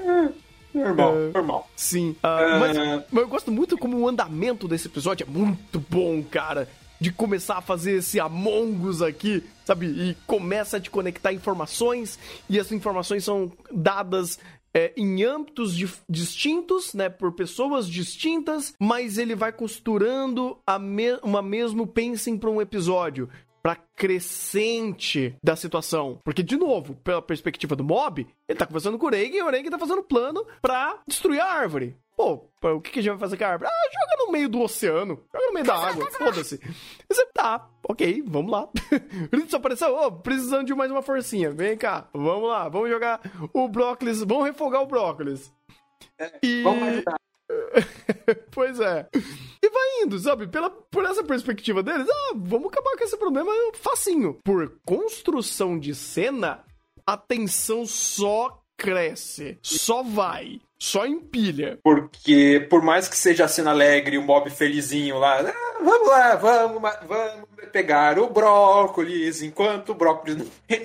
[0.00, 0.28] É.
[0.74, 1.70] Normal, uh, normal.
[1.76, 2.10] Sim.
[2.22, 2.60] Uh.
[2.60, 2.76] Mas,
[3.10, 6.68] mas, eu gosto muito como o andamento desse episódio é muito bom, cara.
[7.00, 9.86] De começar a fazer esse Among Us aqui, sabe?
[9.86, 12.18] E começa a te conectar informações,
[12.48, 14.38] e as informações são dadas
[14.74, 15.76] é, em âmbitos
[16.08, 22.50] distintos, né, por pessoas distintas, mas ele vai costurando a me uma mesmo pensem para
[22.50, 23.28] um episódio
[23.62, 26.18] pra crescente da situação.
[26.24, 29.50] Porque, de novo, pela perspectiva do mob, ele tá conversando com o Reagan e o
[29.50, 31.96] Reagan tá fazendo plano pra destruir a árvore.
[32.16, 33.70] Pô, o que, que a gente vai fazer com a árvore?
[33.72, 35.24] Ah, joga no meio do oceano.
[35.32, 36.10] Joga no meio da água.
[36.12, 36.60] Foda-se.
[37.08, 38.68] Você tá, ok, vamos lá.
[39.32, 41.50] Ele só apareceu, ô, oh, precisando de mais uma forcinha.
[41.50, 43.20] Vem cá, vamos lá, vamos jogar
[43.52, 45.52] o brócolis, vamos refogar o brócolis.
[46.18, 46.62] É, e...
[46.62, 47.16] Vamos ajudar.
[48.50, 49.08] pois é.
[50.00, 50.46] Indo, sabe?
[50.46, 54.38] Pela, por essa perspectiva deles, ah, vamos acabar com esse problema facinho.
[54.44, 56.64] Por construção de cena,
[57.06, 60.60] a tensão só cresce, só vai.
[60.78, 61.78] só empilha.
[61.84, 66.34] Porque, por mais que seja a cena alegre, o mob felizinho lá, ah, vamos lá,
[66.34, 70.82] vamos, vamos pegar o brócolis, enquanto o brócolis não vem.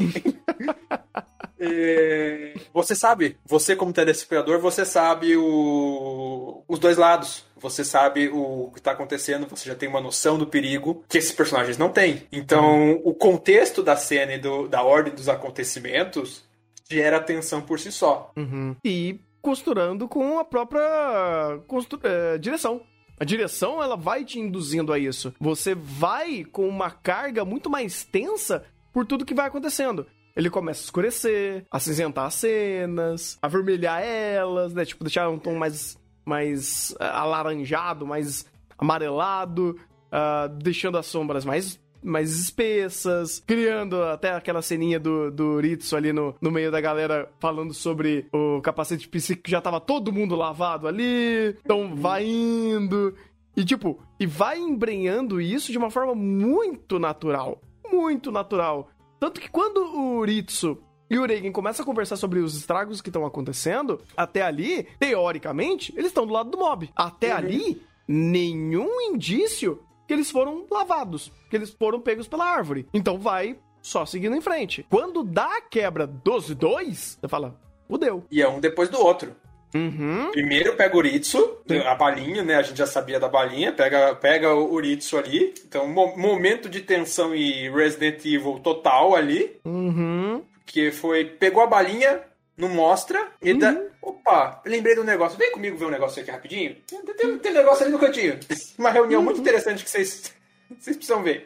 [1.59, 7.46] é, você sabe, você como telespectador, você sabe o, os dois lados.
[7.59, 11.31] Você sabe o que está acontecendo, você já tem uma noção do perigo que esses
[11.31, 12.23] personagens não têm.
[12.31, 16.43] Então, o contexto da cena e do, da ordem dos acontecimentos
[16.89, 18.31] gera tensão por si só.
[18.37, 18.75] Uhum.
[18.83, 21.59] E costurando com a própria
[22.03, 22.81] é, direção.
[23.19, 25.33] A direção, ela vai te induzindo a isso.
[25.39, 28.63] Você vai com uma carga muito mais tensa
[28.93, 30.05] por tudo que vai acontecendo.
[30.35, 34.85] Ele começa a escurecer, a cinzentar as cenas, a vermelhar elas, né?
[34.85, 35.97] Tipo, deixar um tom mais,
[36.27, 38.45] mais uh, alaranjado, mais
[38.77, 39.79] amarelado,
[40.11, 46.13] uh, deixando as sombras mais mais espessas, criando até aquela ceninha do, do Ritsu ali
[46.13, 50.35] no, no meio da galera falando sobre o capacete psíquico que já tava todo mundo
[50.35, 51.57] lavado ali.
[51.65, 53.13] Então vai indo.
[53.57, 57.59] E tipo, e vai embrenhando isso de uma forma muito natural.
[57.91, 58.89] Muito natural.
[59.19, 60.77] Tanto que quando o Ritsu
[61.09, 65.93] e o Reigen começa a conversar sobre os estragos que estão acontecendo, até ali, teoricamente,
[65.93, 66.89] eles estão do lado do mob.
[66.95, 67.37] Até uhum.
[67.37, 72.87] ali, nenhum indício que eles foram lavados, que eles foram pegos pela árvore.
[72.93, 74.85] Então vai só seguindo em frente.
[74.89, 78.23] Quando dá a quebra dos dois, você fala, fudeu.
[78.29, 79.35] E é um depois do outro.
[79.73, 80.31] Uhum.
[80.31, 82.55] Primeiro pega o Ritsu, a balinha, né?
[82.55, 85.53] A gente já sabia da balinha, pega, pega o Ritsu ali.
[85.67, 89.59] Então, momento de tensão e Resident Evil total ali.
[89.65, 90.43] Uhum.
[90.65, 92.21] Que foi, pegou a balinha,
[92.57, 93.59] não mostra, e uhum.
[93.59, 93.75] dá,
[94.07, 95.37] Opa, lembrei do negócio.
[95.37, 96.77] Vem comigo ver um negócio aqui rapidinho.
[96.87, 98.39] Tem, tem, tem um negócio ali no cantinho.
[98.77, 99.25] Uma reunião uhum.
[99.25, 100.33] muito interessante que vocês,
[100.79, 101.43] vocês precisam ver.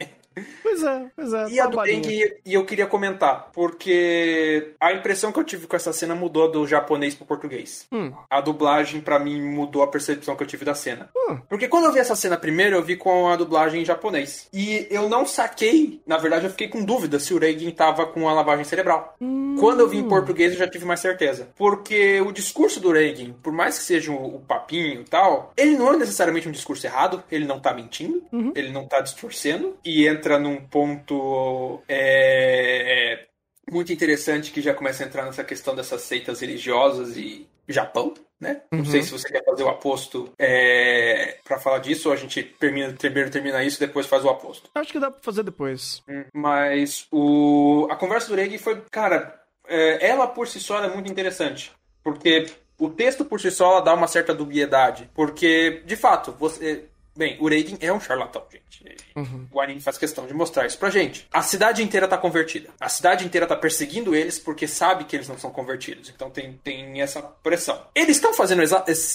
[0.63, 1.49] Pois é, pois é.
[1.49, 5.91] E a do e eu queria comentar, porque a impressão que eu tive com essa
[5.91, 7.87] cena mudou do japonês pro português.
[7.91, 8.11] Hum.
[8.29, 11.09] A dublagem, para mim, mudou a percepção que eu tive da cena.
[11.15, 11.39] Hum.
[11.49, 14.47] Porque quando eu vi essa cena primeiro, eu vi com a dublagem em japonês.
[14.53, 18.29] E eu não saquei, na verdade, eu fiquei com dúvida se o Reagan tava com
[18.29, 19.15] a lavagem cerebral.
[19.19, 19.55] Hum.
[19.59, 21.49] Quando eu vi em português, eu já tive mais certeza.
[21.57, 25.77] Porque o discurso do Reagan, por mais que seja o, o papinho e tal, ele
[25.77, 28.53] não é necessariamente um discurso errado, ele não tá mentindo, uhum.
[28.55, 33.27] ele não tá distorcendo, e entra num ponto é,
[33.69, 38.61] muito interessante que já começa a entrar nessa questão dessas seitas religiosas e Japão, né?
[38.71, 39.05] Não sei uhum.
[39.05, 43.29] se você quer fazer o aposto é, para falar disso ou a gente termina, primeiro
[43.29, 44.69] termina isso e depois faz o aposto.
[44.75, 46.01] Acho que dá pra fazer depois.
[46.09, 50.93] Hum, mas o, a conversa do Reg foi, cara, é, ela por si só é
[50.93, 51.71] muito interessante.
[52.03, 52.47] Porque
[52.79, 55.09] o texto por si só dá uma certa dubiedade.
[55.13, 56.85] Porque, de fato, você
[57.15, 58.71] Bem, o Reagan é um charlatão, gente.
[59.15, 59.47] Uhum.
[59.51, 61.27] O anime faz questão de mostrar isso pra gente.
[61.33, 62.69] A cidade inteira tá convertida.
[62.79, 66.09] A cidade inteira tá perseguindo eles porque sabe que eles não são convertidos.
[66.09, 67.81] Então tem, tem essa pressão.
[67.93, 68.61] Eles estão fazendo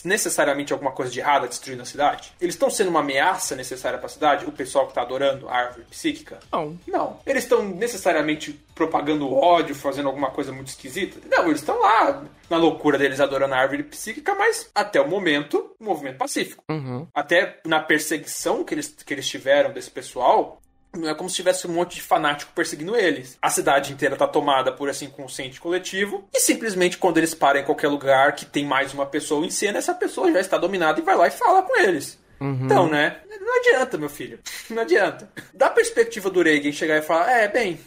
[0.04, 2.32] necessariamente alguma coisa de errada destruindo a cidade?
[2.40, 4.44] Eles estão sendo uma ameaça necessária pra cidade?
[4.44, 6.38] O pessoal que tá adorando a árvore psíquica?
[6.52, 6.78] Não.
[6.86, 7.20] Não.
[7.26, 11.18] Eles estão necessariamente propagando ódio, fazendo alguma coisa muito esquisita?
[11.28, 15.74] Não, eles estão lá na loucura deles adorando a árvore psíquica, mas até o momento,
[15.80, 16.64] um movimento pacífico.
[16.70, 17.06] Uhum.
[17.14, 20.60] Até na perseguição que eles, que eles tiveram desse pessoal,
[20.96, 23.36] não é como se tivesse um monte de fanático perseguindo eles.
[23.40, 27.64] A cidade inteira tá tomada por esse inconsciente coletivo e simplesmente quando eles param em
[27.64, 31.04] qualquer lugar que tem mais uma pessoa em cena, essa pessoa já está dominada e
[31.04, 32.18] vai lá e fala com eles.
[32.40, 32.64] Uhum.
[32.64, 33.20] Então, né?
[33.40, 34.38] Não adianta, meu filho.
[34.68, 35.30] Não adianta.
[35.54, 37.78] Da perspectiva do Reagan chegar e falar: é, bem,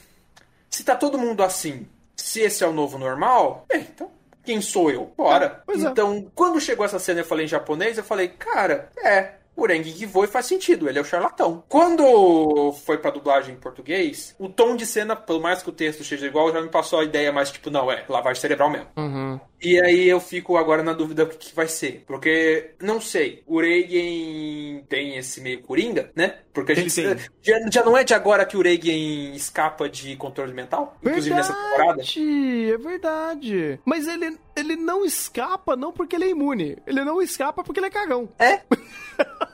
[0.69, 4.09] se tá todo mundo assim, se esse é o novo normal, bem, então
[4.49, 5.13] quem sou eu?
[5.15, 5.61] Bora.
[5.67, 6.31] É, então, é.
[6.33, 9.91] quando chegou essa cena e eu falei em japonês, eu falei, cara, é, o Rengi
[9.91, 11.63] Givoi faz sentido, ele é o charlatão.
[11.67, 16.03] Quando foi pra dublagem em português, o tom de cena, pelo mais que o texto
[16.03, 18.87] seja igual, já me passou a ideia mais tipo, não, é lavagem cerebral mesmo.
[18.97, 19.39] Uhum.
[19.61, 22.03] E aí eu fico agora na dúvida do que, vai ser.
[22.07, 26.37] Porque, não sei, o Reigen tem esse meio coringa, né?
[26.53, 26.89] Porque a gente.
[26.89, 27.15] Sim.
[27.41, 30.97] Já, já não é de agora que o Reigen escapa de controle mental?
[31.01, 32.01] Inclusive verdade, nessa temporada?
[32.01, 33.79] É verdade.
[33.83, 36.77] Mas ele, ele não escapa não porque ele é imune.
[36.87, 38.29] Ele não escapa porque ele é cagão.
[38.39, 38.61] É?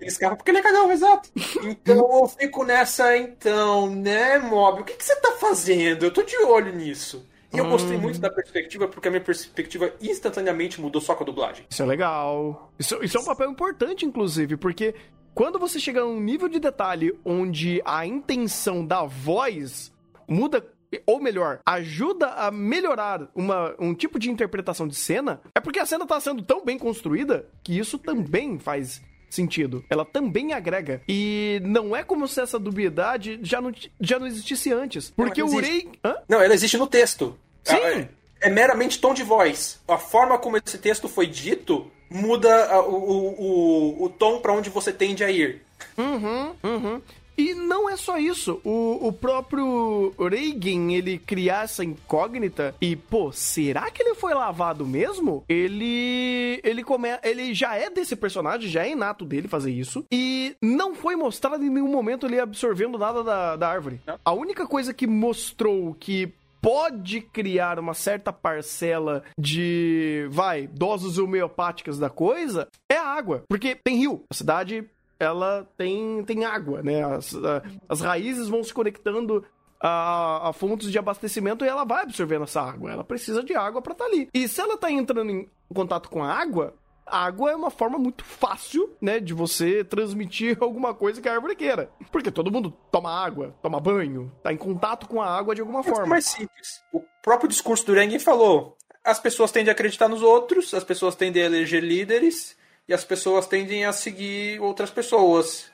[0.00, 1.28] Ele escapa porque ele é cagão, exato.
[1.62, 4.80] Então eu fico nessa, então, né, Mob?
[4.80, 6.04] O que, que você tá fazendo?
[6.04, 7.28] Eu tô de olho nisso.
[7.52, 8.00] E eu gostei Hum.
[8.00, 11.66] muito da perspectiva, porque a minha perspectiva instantaneamente mudou só com a dublagem.
[11.68, 12.72] Isso é legal.
[12.78, 14.94] Isso, isso é um papel importante, inclusive, porque
[15.34, 19.92] quando você chega a um nível de detalhe onde a intenção da voz
[20.28, 20.64] muda,
[21.04, 25.86] ou melhor, ajuda a melhorar uma, um tipo de interpretação de cena, é porque a
[25.86, 29.02] cena tá sendo tão bem construída que isso também faz
[29.34, 29.84] sentido.
[29.88, 31.02] Ela também agrega.
[31.08, 35.10] E não é como se essa dubiedade já não, já não existisse antes.
[35.10, 35.70] Porque Não, o existe.
[35.70, 35.88] Rei.
[36.04, 36.16] Hã?
[36.28, 37.38] Não, ela existe no texto.
[37.64, 37.76] Sim.
[37.76, 38.08] É.
[38.40, 39.80] é meramente tom de voz.
[39.86, 44.68] A forma como esse texto foi dito muda o, o, o, o tom para onde
[44.68, 45.62] você tende a ir.
[45.96, 47.02] Uhum, uhum.
[47.36, 48.60] E não é só isso.
[48.64, 54.86] O, o próprio Reagan, ele criar essa incógnita e, pô, será que ele foi lavado
[54.86, 55.44] mesmo?
[55.48, 56.60] Ele.
[56.62, 60.04] Ele come, ele já é desse personagem, já é inato dele fazer isso.
[60.12, 64.00] E não foi mostrado em nenhum momento ele absorvendo nada da, da árvore.
[64.24, 71.98] A única coisa que mostrou que pode criar uma certa parcela de, vai, doses homeopáticas
[71.98, 73.44] da coisa é a água.
[73.48, 74.24] Porque tem rio.
[74.30, 74.84] A cidade
[75.20, 77.04] ela tem, tem água, né?
[77.04, 79.44] As, a, as raízes vão se conectando
[79.78, 82.90] a, a, fontes de abastecimento e ela vai absorvendo essa água.
[82.90, 84.28] Ela precisa de água para estar tá ali.
[84.32, 86.74] E se ela tá entrando em contato com a água,
[87.06, 91.34] a água é uma forma muito fácil, né, de você transmitir alguma coisa que a
[91.34, 91.90] árvore queira.
[92.10, 95.82] Porque todo mundo toma água, toma banho, tá em contato com a água de alguma
[95.82, 96.04] forma.
[96.04, 96.82] É mais simples.
[96.92, 101.14] O próprio discurso do Rengen falou: as pessoas tendem a acreditar nos outros, as pessoas
[101.14, 102.56] tendem a eleger líderes,
[102.90, 105.70] e as pessoas tendem a seguir outras pessoas.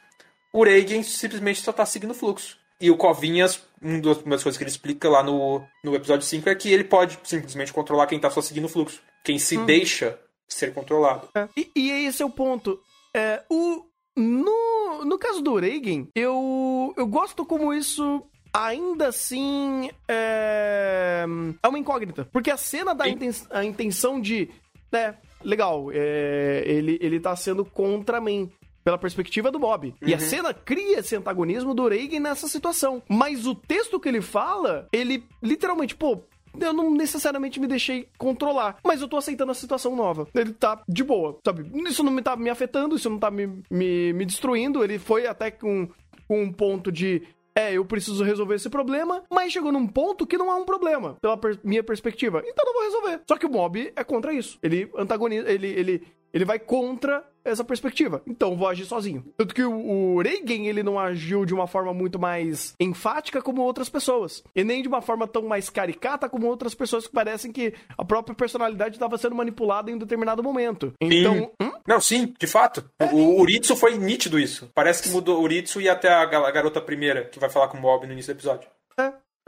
[0.52, 2.58] O Reagan simplesmente só está seguindo o fluxo.
[2.78, 6.54] E o Covinhas, uma das coisas que ele explica lá no, no episódio 5 é
[6.54, 9.00] que ele pode simplesmente controlar quem está só seguindo o fluxo.
[9.24, 9.64] Quem se hum.
[9.64, 11.26] deixa ser controlado.
[11.34, 11.48] É.
[11.56, 12.78] E, e, esse é o ponto.
[13.16, 18.22] É, o, no, no caso do Reagan, eu, eu gosto como isso
[18.52, 21.24] ainda assim é,
[21.62, 22.28] é uma incógnita.
[22.30, 24.50] Porque a cena da inten, a intenção de.
[24.92, 25.16] Né,
[25.46, 28.50] legal, é, ele, ele tá sendo contra mim
[28.84, 29.88] pela perspectiva do Bob.
[29.88, 30.08] Uhum.
[30.08, 30.22] E a uhum.
[30.22, 33.02] cena cria esse antagonismo do Reagan nessa situação.
[33.08, 36.22] Mas o texto que ele fala, ele literalmente, pô,
[36.58, 40.26] eu não necessariamente me deixei controlar, mas eu tô aceitando a situação nova.
[40.34, 41.70] Ele tá de boa, sabe?
[41.88, 44.82] Isso não me tá me afetando, isso não tá me, me, me destruindo.
[44.82, 45.88] Ele foi até com,
[46.26, 47.22] com um ponto de
[47.56, 51.16] é, eu preciso resolver esse problema, mas chegou num ponto que não é um problema,
[51.22, 52.42] pela per minha perspectiva.
[52.46, 53.22] Então não vou resolver.
[53.26, 54.58] Só que o mob é contra isso.
[54.62, 58.20] Ele antagoniza, ele, ele, ele vai contra essa perspectiva.
[58.26, 59.24] Então vou agir sozinho.
[59.38, 63.62] Tanto que o, o Reagan, ele não agiu de uma forma muito mais enfática como
[63.62, 64.44] outras pessoas.
[64.54, 68.04] E nem de uma forma tão mais caricata como outras pessoas que parecem que a
[68.04, 70.92] própria personalidade estava sendo manipulada em um determinado momento.
[71.00, 71.50] Então.
[71.58, 71.72] Hum?
[71.88, 72.84] Não, sim, de fato.
[72.98, 74.68] É, o Uritsu foi nítido isso.
[74.74, 77.80] Parece que mudou o Uritsu e até a garota primeira, que vai falar com o
[77.80, 78.68] Bob no início do episódio.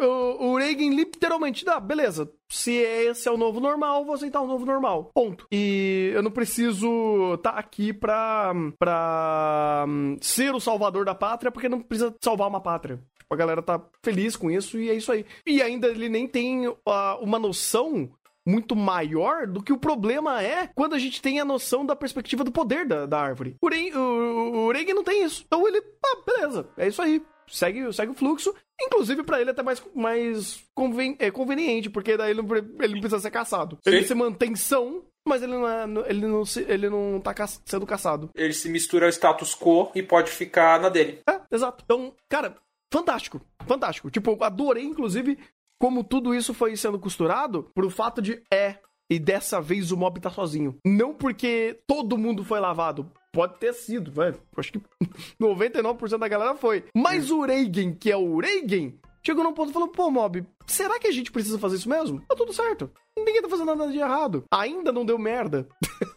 [0.01, 2.31] O, o Reagan literalmente dá, beleza.
[2.49, 5.11] Se esse é o novo normal, vou aceitar o novo normal.
[5.12, 5.47] Ponto.
[5.51, 11.51] E eu não preciso estar tá aqui pra, pra um, ser o salvador da pátria,
[11.51, 13.01] porque não precisa salvar uma pátria.
[13.19, 15.27] Tipo, a galera tá feliz com isso e é isso aí.
[15.45, 16.77] E ainda ele nem tem uh,
[17.20, 18.11] uma noção
[18.47, 22.43] muito maior do que o problema é quando a gente tem a noção da perspectiva
[22.43, 23.57] do poder da, da árvore.
[23.61, 25.43] O, o, o Reagan não tem isso.
[25.47, 27.20] Então ele, ah, beleza, é isso aí
[27.51, 28.55] segue, segue o fluxo.
[28.81, 32.95] Inclusive, para ele é até mais, mais conven é conveniente, porque daí ele não, ele
[32.95, 33.79] não precisa ser caçado.
[33.83, 33.91] Sim.
[33.91, 37.47] Ele se mantém são, mas ele não, é, ele não, se, ele não tá ca
[37.47, 38.31] sendo caçado.
[38.35, 41.21] Ele se mistura ao status quo e pode ficar na dele.
[41.29, 41.83] É, exato.
[41.85, 42.57] Então, cara,
[42.93, 43.41] fantástico.
[43.67, 44.11] Fantástico.
[44.11, 45.39] Tipo, adorei, inclusive,
[45.81, 48.79] como tudo isso foi sendo costurado pro fato de, é,
[49.11, 50.77] e dessa vez o mob tá sozinho.
[50.85, 53.11] Não porque todo mundo foi lavado.
[53.33, 54.41] Pode ter sido, velho.
[54.57, 54.81] Acho que
[55.41, 56.85] 99% da galera foi.
[56.95, 58.93] Mas o Reagan, que é o Reagan,
[59.25, 62.21] chegou num ponto e falou: pô, Mob, será que a gente precisa fazer isso mesmo?
[62.23, 62.91] Tá tudo certo.
[63.17, 64.45] Ninguém tá fazendo nada de errado.
[64.51, 65.69] Ainda não deu merda.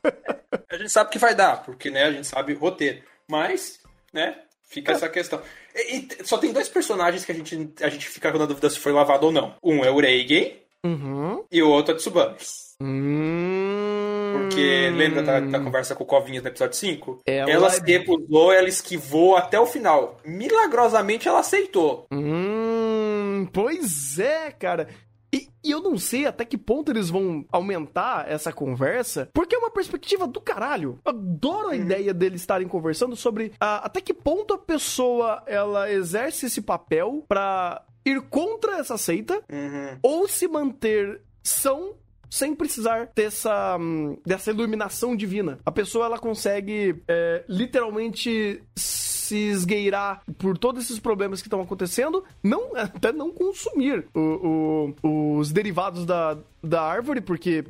[0.69, 3.01] a gente sabe que vai dar, porque, né, a gente sabe roteiro.
[3.29, 3.79] Mas,
[4.13, 4.95] né, fica é.
[4.95, 5.41] essa questão.
[5.75, 8.79] E, e, só tem dois personagens que a gente, a gente fica na dúvida se
[8.79, 9.55] foi lavado ou não.
[9.63, 10.51] Um é o Reagan
[10.85, 11.45] uhum.
[11.51, 12.37] e o outro é Tsubame.
[12.81, 14.10] Hum...
[14.51, 17.21] Porque lembra da, da, conversa com o Covinhas no episódio 5?
[17.25, 20.19] Ela, ela se recusou, ela esquivou até o final.
[20.25, 22.05] Milagrosamente ela aceitou.
[22.11, 24.87] Hum, pois é, cara.
[25.33, 29.57] E, e, eu não sei até que ponto eles vão aumentar essa conversa, porque é
[29.57, 30.99] uma perspectiva do caralho.
[31.05, 31.75] Eu adoro a uhum.
[31.75, 37.23] ideia deles estarem conversando sobre a, até que ponto a pessoa ela exerce esse papel
[37.27, 39.97] para ir contra essa seita uhum.
[40.01, 41.95] ou se manter são
[42.31, 45.59] sem precisar ter essa, hum, dessa iluminação divina.
[45.65, 52.23] A pessoa ela consegue é, literalmente se esgueirar por todos esses problemas que estão acontecendo,
[52.41, 57.65] não até não consumir o, o, os derivados da, da árvore, porque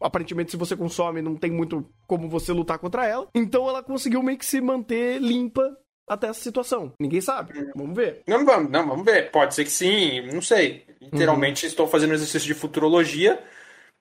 [0.00, 3.28] aparentemente se você consome não tem muito como você lutar contra ela.
[3.34, 5.76] Então ela conseguiu meio que se manter limpa
[6.08, 6.92] até essa situação.
[6.98, 7.52] Ninguém sabe.
[7.74, 8.22] Vamos ver.
[8.26, 9.30] Não vamos, não, vamos ver.
[9.30, 10.86] Pode ser que sim, não sei.
[11.00, 11.68] Literalmente uhum.
[11.68, 13.42] estou fazendo um exercício de futurologia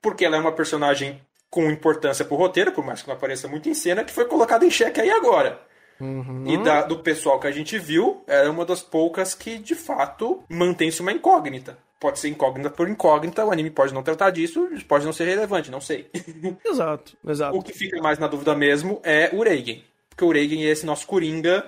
[0.06, 1.20] porque ela é uma personagem
[1.50, 4.64] com importância pro roteiro, por mais que não apareça muito em cena, que foi colocada
[4.64, 5.60] em xeque aí agora.
[6.00, 6.44] Uhum.
[6.46, 10.44] E da- do pessoal que a gente viu, era uma das poucas que, de fato,
[10.48, 11.76] mantém-se uma incógnita.
[12.00, 15.72] Pode ser incógnita por incógnita, o anime pode não tratar disso, pode não ser relevante,
[15.72, 16.08] não sei.
[16.64, 17.58] Exato, exato.
[17.58, 19.84] o que fica mais na dúvida mesmo é o Reigen.
[20.10, 21.66] Porque o Reigen é esse nosso Coringa,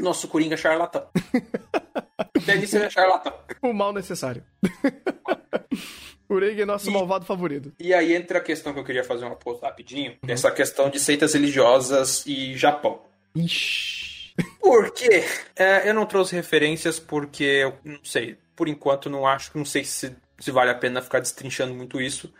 [0.00, 1.06] nosso Coringa charlatão.
[2.48, 3.32] Ele é charlatão.
[3.62, 4.42] O mal necessário.
[6.28, 7.72] o Reagan é nosso E- malvado favorito.
[7.78, 10.98] E aí entra a questão que eu queria fazer uma pose rapidinho, essa questão de
[11.00, 13.00] seitas religiosas e Japão.
[13.34, 14.34] Ixi.
[14.60, 15.24] Por quê?
[15.54, 18.36] É, eu não trouxe referências porque eu não sei.
[18.54, 22.32] Por enquanto não acho, não sei se, se vale a pena ficar destrinchando muito isso.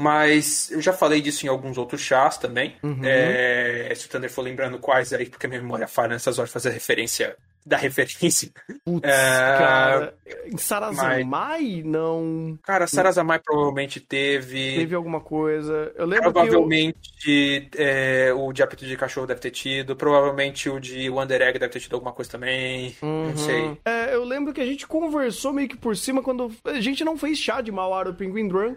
[0.00, 2.76] Mas eu já falei disso em alguns outros chás também.
[3.02, 6.50] É, se o Thunder for lembrando quais aí, porque a minha memória falha nessas horas
[6.50, 8.50] fazer referência da referência.
[8.84, 10.14] Putz, É, cara.
[10.46, 12.58] Em Sarazamai, não.
[12.62, 14.76] Cara, Sarazamai provavelmente teve.
[14.76, 15.92] Teve alguma coisa.
[15.94, 16.32] Eu lembro que.
[16.32, 19.94] Provavelmente é, o de apito de cachorro deve ter tido.
[19.94, 22.96] Provavelmente o de Wonder Egg deve ter tido alguma coisa também.
[23.02, 23.08] Eu...
[23.08, 23.62] Não sei.
[23.62, 23.76] Uhum.
[23.84, 26.50] É, eu lembro que a gente conversou meio que por cima quando.
[26.64, 28.76] A gente não fez chá de Mauaro Penguin Drum.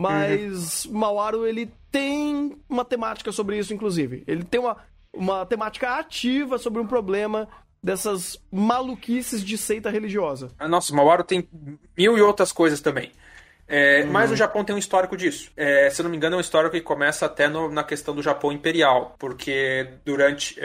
[0.00, 0.92] Mas Uhum.
[0.98, 4.24] Mauaro, ele tem uma temática sobre isso, inclusive.
[4.26, 4.76] Ele tem uma,
[5.12, 7.46] uma temática ativa sobre um problema
[7.82, 10.50] dessas maluquices de seita religiosa.
[10.58, 11.46] Ah, Nossa, Mauaro tem
[11.96, 13.12] mil e outras coisas também.
[13.68, 14.10] É, Uhum.
[14.10, 15.52] Mas o Japão tem um histórico disso.
[15.56, 18.14] É, se eu não me engano, é um histórico que começa até no- na questão
[18.14, 19.14] do Japão imperial.
[19.18, 20.58] Porque durante.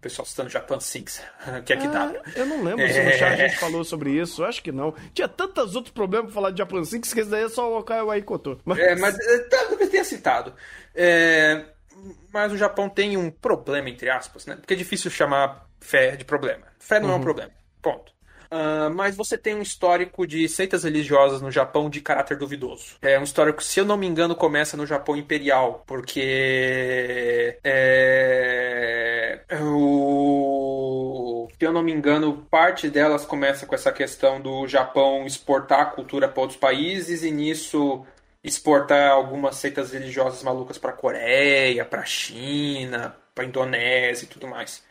[0.00, 1.22] É, o pessoal citando Japan Sinks,
[1.64, 2.06] que é que dá.
[2.06, 4.42] Ah, eu não lembro se no chat a gente falou sobre isso.
[4.44, 4.94] Acho que não.
[5.12, 7.78] Tinha tantos outros problemas pra falar de Japan Sinks que esse daí é só o
[7.78, 8.60] Okai Waikoto.
[8.64, 8.78] Mas...
[8.78, 10.54] É, mas é, talvez tenha citado.
[10.94, 11.64] É,
[12.32, 14.56] mas o Japão tem um problema, entre aspas, né?
[14.56, 16.66] Porque é difícil chamar fé de problema.
[16.78, 17.50] Fé não é um problema.
[17.82, 18.12] Ponto.
[18.50, 22.96] Ah, mas você tem um histórico de seitas religiosas no Japão de caráter duvidoso.
[23.00, 31.48] É um histórico, se eu não me engano, começa no Japão Imperial, porque é, o,
[31.56, 35.86] se eu não me engano, parte delas começa com essa questão do Japão exportar a
[35.86, 38.04] cultura para outros países e nisso
[38.42, 44.82] exportar algumas seitas religiosas malucas para Coreia, para China, para Indonésia e tudo mais.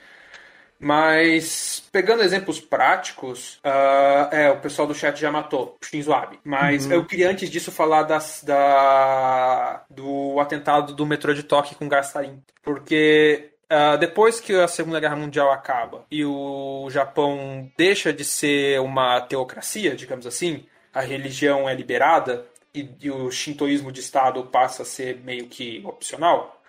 [0.79, 6.39] Mas, pegando exemplos práticos, ah, é, o pessoal do chat já matou Shinzo Abe.
[6.43, 11.89] Mas eu queria, antes disso, falar das, da, do atentado do metrô de Tóquio com
[11.89, 12.41] Gassarin.
[12.63, 18.79] Porque ah, depois que a Segunda Guerra Mundial acaba e o Japão deixa de ser
[18.81, 24.81] uma teocracia, digamos assim, a religião é liberada e, e o shintoísmo de Estado passa
[24.81, 26.59] a ser meio que opcional,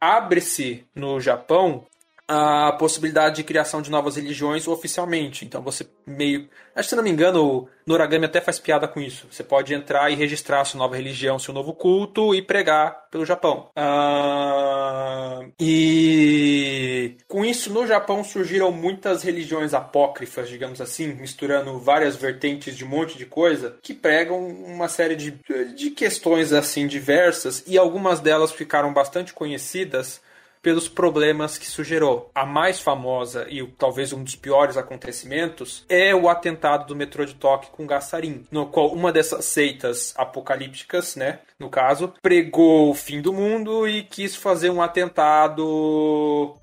[0.00, 1.86] abre-se no Japão
[2.32, 5.44] a possibilidade de criação de novas religiões oficialmente.
[5.44, 6.48] Então você meio.
[6.76, 9.26] Acho que se não me engano, o Noragami até faz piada com isso.
[9.28, 13.70] Você pode entrar e registrar sua nova religião, seu novo culto e pregar pelo Japão.
[13.74, 22.76] Ah, e com isso, no Japão surgiram muitas religiões apócrifas, digamos assim, misturando várias vertentes
[22.76, 25.32] de um monte de coisa, que pregam uma série de,
[25.74, 30.20] de questões assim diversas, e algumas delas ficaram bastante conhecidas
[30.62, 32.30] pelos problemas que isso gerou.
[32.34, 37.34] A mais famosa e talvez um dos piores acontecimentos é o atentado do metrô de
[37.34, 43.20] Tóquio com Gassarin, no qual uma dessas seitas apocalípticas, né, no caso, pregou o fim
[43.20, 46.54] do mundo e quis fazer um atentado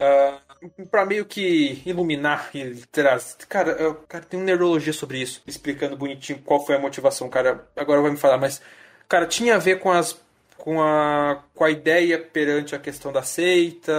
[0.90, 3.36] para meio que iluminar e trazer.
[3.48, 7.68] Cara, eu- cara, tem um neurologia sobre isso, explicando bonitinho qual foi a motivação, cara.
[7.76, 8.61] Agora vai me falar, mas
[9.07, 10.19] cara, tinha a ver com as
[10.57, 13.91] com a, com a ideia perante a questão da seita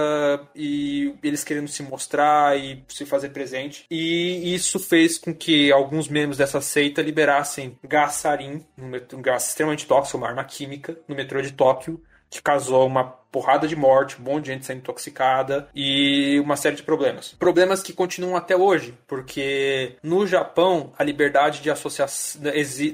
[0.55, 3.85] e eles querendo se mostrar e se fazer presente.
[3.89, 9.87] E isso fez com que alguns membros dessa seita liberassem gás sarin, um gás extremamente
[9.87, 14.23] tóxico, uma arma química, no metrô de Tóquio, que causou uma porrada de morte, um
[14.23, 17.35] monte de gente sendo intoxicada e uma série de problemas.
[17.39, 22.41] Problemas que continuam até hoje, porque no Japão a liberdade de associação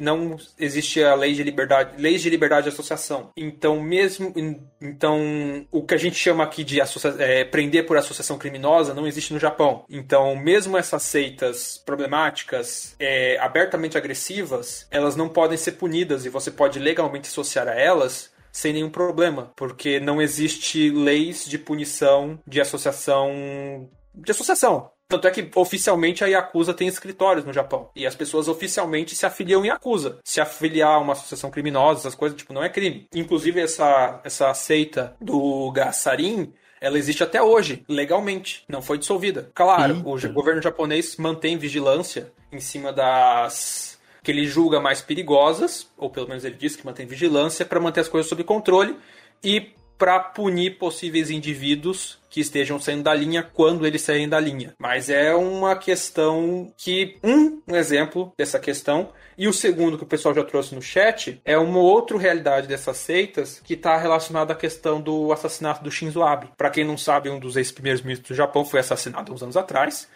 [0.01, 3.31] não existe a lei de liberdade, leis de liberdade de associação.
[3.35, 4.33] Então mesmo
[4.81, 6.79] então o que a gente chama aqui de
[7.19, 9.85] é, prender por associação criminosa não existe no Japão.
[9.89, 16.51] Então mesmo essas seitas problemáticas, é, abertamente agressivas, elas não podem ser punidas e você
[16.51, 22.61] pode legalmente associar a elas sem nenhum problema, porque não existe leis de punição de
[22.61, 24.89] associação de associação.
[25.09, 27.89] Tanto é que oficialmente a Yakuza tem escritórios no Japão.
[27.95, 30.19] E as pessoas oficialmente se afiliam em Yakuza.
[30.23, 33.07] Se afiliar a uma associação criminosa, essas coisas, tipo, não é crime.
[33.13, 38.63] Inclusive, essa, essa seita do Gassarin, ela existe até hoje, legalmente.
[38.69, 39.51] Não foi dissolvida.
[39.53, 43.94] Claro, o ja- governo japonês mantém vigilância em cima das
[44.25, 48.01] que ele julga mais perigosas, ou pelo menos ele diz que mantém vigilância para manter
[48.01, 48.97] as coisas sob controle
[49.43, 54.73] e para punir possíveis indivíduos que estejam saindo da linha quando eles saírem da linha.
[54.77, 60.07] Mas é uma questão que um, um exemplo dessa questão e o segundo que o
[60.07, 64.55] pessoal já trouxe no chat é uma outra realidade dessas seitas que está relacionada à
[64.55, 66.49] questão do assassinato do Shinzo Abe.
[66.57, 70.09] Para quem não sabe, um dos ex-primeiros ministros do Japão foi assassinado uns anos atrás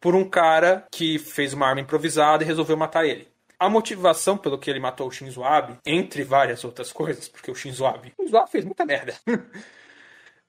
[0.00, 3.31] por um cara que fez uma arma improvisada e resolveu matar ele.
[3.62, 7.54] A motivação pelo que ele matou o Shinzo Abe, entre várias outras coisas, porque o
[7.54, 9.14] Shinzo Abe, o Shinzo Abe fez muita merda.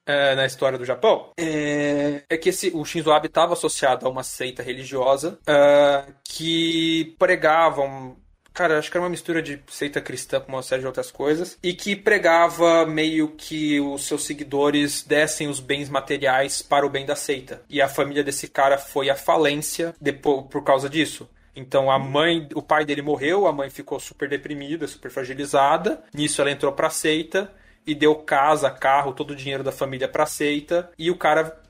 [0.04, 4.10] é, na história do Japão, é, é que esse, o Shinzo Abe estava associado a
[4.10, 8.16] uma seita religiosa uh, que pregavam
[8.52, 11.56] cara, acho que era uma mistura de seita cristã com uma série de outras coisas,
[11.62, 17.06] e que pregava meio que os seus seguidores dessem os bens materiais para o bem
[17.06, 17.62] da seita.
[17.68, 21.28] E a família desse cara foi à falência depois, por causa disso.
[21.56, 26.02] Então a mãe, o pai dele morreu, a mãe ficou super deprimida, super fragilizada.
[26.12, 27.52] Nisso ela entrou pra seita
[27.86, 30.90] e deu casa, carro, todo o dinheiro da família pra seita.
[30.98, 31.60] E o cara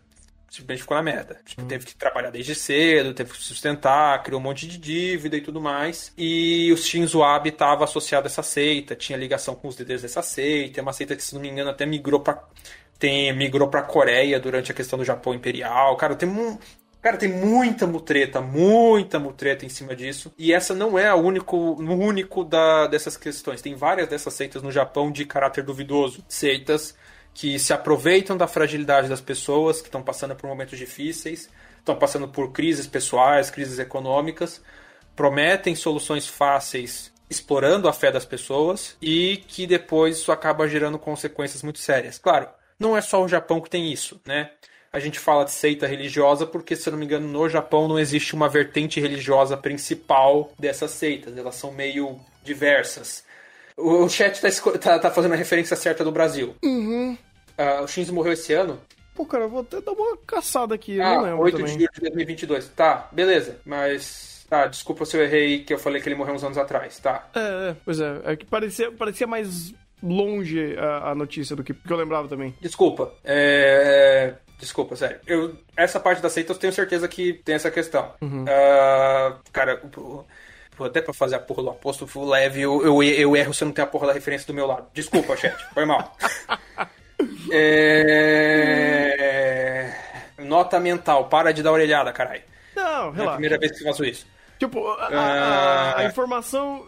[0.55, 1.41] simplesmente ficou na merda.
[1.45, 1.69] Tipo, hum.
[1.69, 5.61] Teve que trabalhar desde cedo, teve que sustentar, criou um monte de dívida e tudo
[5.61, 6.13] mais.
[6.17, 10.23] E o Shinzo Abe estava associado a essa seita, tinha ligação com os líderes dessa
[10.23, 10.81] seita.
[10.81, 12.43] É uma seita que, se não me engano, até migrou pra.
[12.99, 15.97] Tem, migrou pra Coreia durante a questão do Japão Imperial.
[15.97, 16.57] Cara, tem um,
[17.05, 20.33] Cara, tem muita mutreta, muita mutreta em cima disso.
[20.39, 23.61] E essa não é a único, o único da, dessas questões.
[23.61, 26.25] Tem várias dessas seitas no Japão de caráter duvidoso.
[26.27, 26.97] Seitas
[27.35, 32.27] que se aproveitam da fragilidade das pessoas que estão passando por momentos difíceis, estão passando
[32.27, 34.63] por crises pessoais, crises econômicas,
[35.15, 41.63] prometem soluções fáceis explorando a fé das pessoas e que depois isso acaba gerando consequências
[41.63, 42.17] muito sérias.
[42.17, 42.49] Claro,
[42.79, 44.53] não é só o Japão que tem isso, né?
[44.95, 47.99] A gente fala de seita religiosa porque, se eu não me engano, no Japão não
[47.99, 51.37] existe uma vertente religiosa principal dessas seitas.
[51.37, 53.25] Elas são meio diversas.
[53.77, 54.49] O chat tá,
[54.79, 56.55] tá, tá fazendo a referência certa do Brasil.
[56.63, 57.19] Uhum.
[57.59, 58.81] Uh, o Shinzo morreu esse ano?
[59.17, 61.67] Pô, cara, eu vou até dar uma caçada aqui, ah, não lembro 8 também.
[61.67, 62.69] de julho de 2022.
[62.69, 63.59] Tá, beleza.
[63.65, 64.47] Mas...
[64.49, 67.29] Tá, desculpa se eu errei que eu falei que ele morreu uns anos atrás, tá?
[67.35, 68.21] É, é pois é.
[68.25, 72.55] É que parecia, parecia mais longe a, a notícia do que, que eu lembrava também.
[72.61, 73.13] Desculpa.
[73.25, 74.35] É...
[74.59, 75.21] Desculpa, sério.
[75.27, 78.13] Eu, essa parte da seita eu tenho certeza que tem essa questão.
[78.21, 78.45] Uhum.
[78.45, 79.81] Uh, cara,
[80.81, 83.73] até pra fazer a porra do apóstolo leve, eu, eu, eu erro se eu não
[83.73, 84.87] tenho a porra da referência do meu lado.
[84.93, 85.57] Desculpa, chat.
[85.73, 86.17] Foi mal.
[87.53, 88.35] é...
[90.39, 91.29] Nota mental.
[91.29, 92.43] Para de dar orelhada, caralho.
[92.75, 93.23] Não, relaxa.
[93.23, 94.27] É a primeira vez que eu faço isso.
[94.59, 96.05] Tipo, a, a, a, ah.
[96.05, 96.87] informação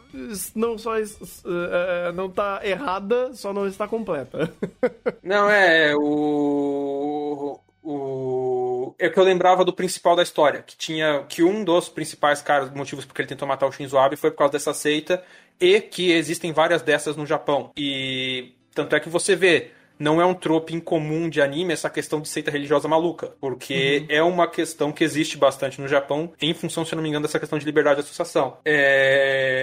[0.55, 4.51] não só uh, não tá errada, só não está completa.
[5.23, 11.45] Não, é, o o é que eu lembrava do principal da história, que tinha que
[11.45, 14.53] um dos principais caras, motivos porque ele tentou matar o Shinzo Abe foi por causa
[14.53, 15.23] dessa seita
[15.61, 17.71] e que existem várias dessas no Japão.
[17.77, 22.21] E tanto é que você vê não é um trope incomum de anime essa questão
[22.21, 24.07] de seita religiosa maluca, porque uhum.
[24.17, 27.27] é uma questão que existe bastante no Japão, em função, se eu não me engano,
[27.27, 28.59] dessa questão de liberdade de associação.
[28.65, 29.57] É...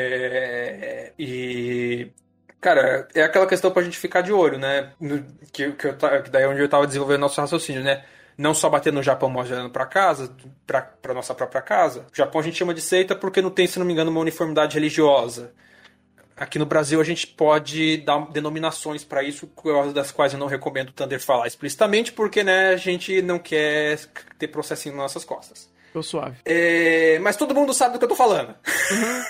[1.17, 2.11] E
[2.63, 4.93] Cara, é aquela questão pra gente ficar de olho, né?
[5.51, 8.05] que, que, eu, que daí é onde eu tava desenvolvendo nosso raciocínio, né?
[8.37, 10.33] Não só bater no Japão, mas olhando pra casa,
[10.65, 12.05] pra, pra nossa própria casa.
[12.09, 14.21] O Japão a gente chama de seita porque não tem, se não me engano, uma
[14.21, 15.51] uniformidade religiosa.
[16.43, 19.49] Aqui no Brasil a gente pode dar denominações para isso,
[19.93, 23.97] das quais eu não recomendo o Thunder falar explicitamente, porque né, a gente não quer
[24.37, 25.71] ter processinho nas nossas costas.
[25.93, 26.35] Tô suave.
[26.43, 28.49] É, mas todo mundo sabe do que eu tô falando.
[28.49, 29.23] Uhum.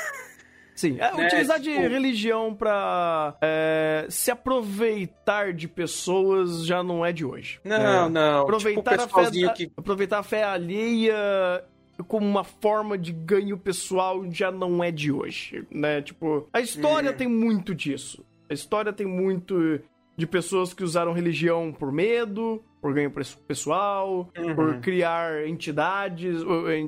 [0.74, 1.28] Sim, é, né?
[1.28, 1.88] utilizar de tipo...
[1.88, 7.60] religião pra é, se aproveitar de pessoas já não é de hoje.
[7.64, 8.10] Não, é.
[8.10, 8.42] não.
[8.42, 9.72] Aproveitar, tipo, a fé, que...
[9.78, 11.64] aproveitar a fé alheia
[12.04, 16.02] como uma forma de ganho pessoal já não é de hoje, né?
[16.02, 18.24] Tipo, a história tem muito disso.
[18.50, 19.80] A história tem muito
[20.16, 23.12] de pessoas que usaram religião por medo, por ganho
[23.48, 24.56] pessoal, uhum.
[24.56, 26.42] por criar entidades,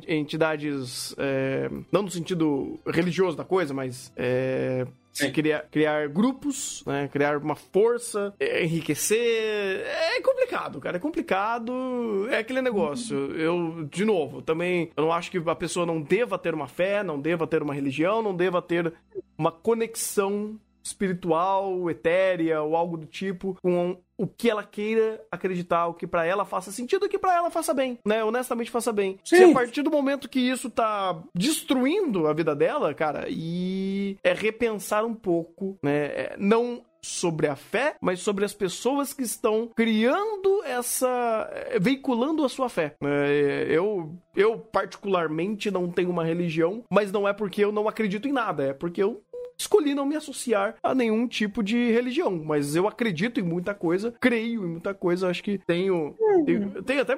[0.07, 4.85] entidades é, não no sentido religioso da coisa, mas é,
[5.33, 7.07] criar, criar grupos, né?
[7.07, 9.85] Criar uma força, é, enriquecer.
[9.85, 10.97] É complicado, cara.
[10.97, 12.27] É complicado.
[12.29, 13.15] É aquele negócio.
[13.35, 17.03] Eu, de novo, também eu não acho que a pessoa não deva ter uma fé,
[17.03, 18.93] não deva ter uma religião, não deva ter
[19.37, 25.93] uma conexão espiritual, etérea ou algo do tipo com o que ela queira acreditar, o
[25.93, 28.23] que para ela faça sentido, o que para ela faça bem, né?
[28.23, 29.19] Honestamente faça bem.
[29.23, 29.37] Sim.
[29.37, 34.33] Se a partir do momento que isso tá destruindo a vida dela, cara, e é
[34.33, 36.05] repensar um pouco, né?
[36.05, 41.49] É, não sobre a fé, mas sobre as pessoas que estão criando essa.
[41.51, 42.95] É, veiculando a sua fé.
[43.03, 48.27] É, eu, eu, particularmente, não tenho uma religião, mas não é porque eu não acredito
[48.27, 49.21] em nada, é porque eu
[49.57, 52.31] escolhi não me associar a nenhum tipo de religião.
[52.43, 56.15] Mas eu acredito em muita coisa, creio em muita coisa, acho que tenho.
[56.47, 57.17] Eu tenho até.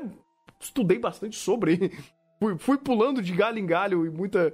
[0.60, 1.92] Estudei bastante sobre.
[2.40, 4.54] Fui, fui pulando de galho em galho e muita,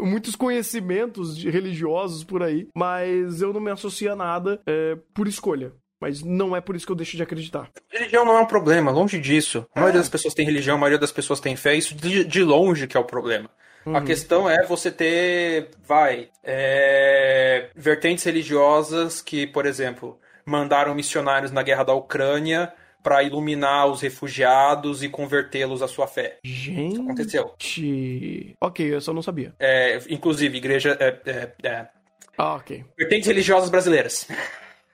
[0.00, 5.26] muitos conhecimentos de religiosos por aí, mas eu não me associo a nada é, por
[5.26, 5.72] escolha.
[5.98, 7.70] Mas não é por isso que eu deixo de acreditar.
[7.88, 9.64] Religião não é um problema, longe disso.
[9.72, 12.42] A maioria das pessoas tem religião, a maioria das pessoas tem fé, isso de, de
[12.42, 13.48] longe que é o problema.
[13.84, 13.96] Uhum.
[13.96, 21.62] A questão é você ter, vai, é, vertentes religiosas que, por exemplo, mandaram missionários na
[21.62, 22.72] guerra da Ucrânia
[23.02, 26.38] para iluminar os refugiados e convertê-los à sua fé.
[26.44, 26.92] Gente.
[26.92, 27.54] Isso aconteceu.
[28.60, 29.54] Ok, eu só não sabia.
[29.58, 30.96] É, inclusive, igreja.
[31.00, 31.88] É, é, é.
[32.38, 32.84] Ah, ok.
[32.96, 34.28] Vertentes religiosas brasileiras.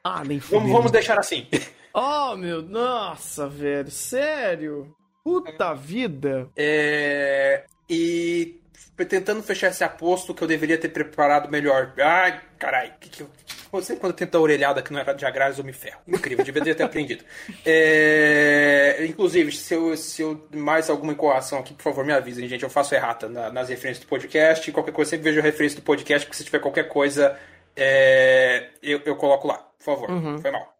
[0.02, 1.47] Ah, nem vamos, vamos deixar assim.
[1.93, 2.62] Oh, meu.
[2.62, 3.90] Nossa, velho.
[3.90, 4.94] Sério?
[5.23, 6.48] Puta vida.
[6.56, 7.65] É.
[7.89, 8.60] E
[9.05, 11.94] tentando fechar esse aposto que eu deveria ter preparado melhor.
[11.98, 13.27] Ai, caralho, que, que,
[13.70, 16.01] você quando tenta a orelhada que não era de agrários eu me ferro.
[16.06, 17.24] Incrível, devia ter aprendido.
[17.65, 22.62] É, inclusive, se eu, se eu mais alguma incoação aqui, por favor, me avisem, gente.
[22.62, 24.70] Eu faço errata na, nas referências do podcast.
[24.73, 27.39] Qualquer coisa, sempre vejo a referência do podcast, porque se tiver qualquer coisa,
[27.77, 29.59] é, eu, eu coloco lá.
[29.78, 30.39] Por favor, uhum.
[30.39, 30.77] foi mal.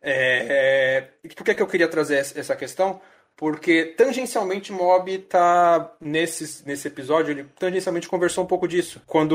[0.00, 3.00] É, por que, que eu queria trazer essa questão?
[3.38, 9.00] Porque tangencialmente Mob tá nesse, nesse episódio, ele tangencialmente conversou um pouco disso.
[9.06, 9.30] Quando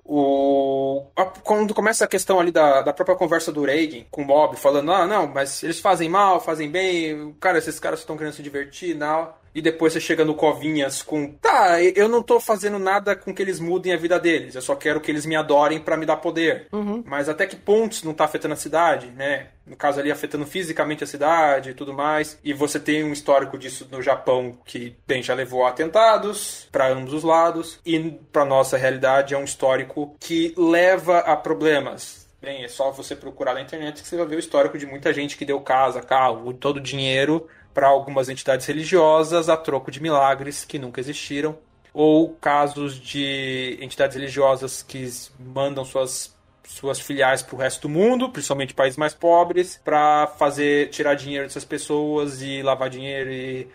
[0.06, 4.26] o a, quando começa a questão ali da, da própria conversa do Reagan com o
[4.26, 8.34] Mob, falando, ah, não, mas eles fazem mal, fazem bem, cara, esses caras estão querendo
[8.34, 11.32] se divertir e tal e depois você chega no Covinhas com.
[11.34, 14.56] Tá, eu não tô fazendo nada com que eles mudem a vida deles.
[14.56, 16.68] Eu só quero que eles me adorem para me dar poder.
[16.72, 17.04] Uhum.
[17.06, 19.48] Mas até que pontos não tá afetando a cidade, né?
[19.66, 22.40] No caso ali, afetando fisicamente a cidade e tudo mais.
[22.44, 26.90] E você tem um histórico disso no Japão que, bem, já levou a atentados para
[26.90, 27.80] ambos os lados.
[27.86, 28.00] E
[28.32, 32.22] para nossa realidade é um histórico que leva a problemas.
[32.42, 35.14] Bem, é só você procurar na internet que você vai ver o histórico de muita
[35.14, 40.02] gente que deu casa, carro, todo o dinheiro para algumas entidades religiosas a troco de
[40.02, 41.58] milagres que nunca existiram,
[41.94, 48.30] ou casos de entidades religiosas que mandam suas suas filiais para o resto do mundo,
[48.30, 53.68] principalmente países mais pobres, para fazer tirar dinheiro dessas pessoas e lavar dinheiro e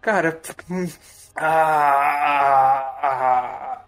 [0.00, 0.40] cara,
[1.36, 2.62] a,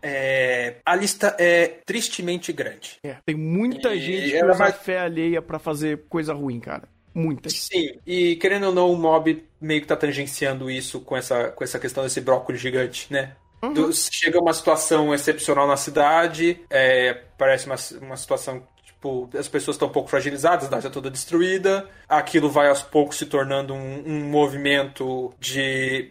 [0.03, 2.99] é, a lista é tristemente grande.
[3.03, 4.73] É, tem muita e gente que usa vai...
[4.73, 6.89] fé alheia para fazer coisa ruim, cara.
[7.15, 7.53] Muitas.
[7.53, 11.63] Sim, e querendo ou não, o mob meio que tá tangenciando isso com essa, com
[11.63, 13.37] essa questão desse brócolis gigante, né?
[13.63, 13.73] Uhum.
[13.73, 19.77] Do, chega uma situação excepcional na cidade, é, parece uma, uma situação tipo, as pessoas
[19.77, 23.75] estão um pouco fragilizadas, a cidade é toda destruída, aquilo vai aos poucos se tornando
[23.75, 26.11] um, um movimento de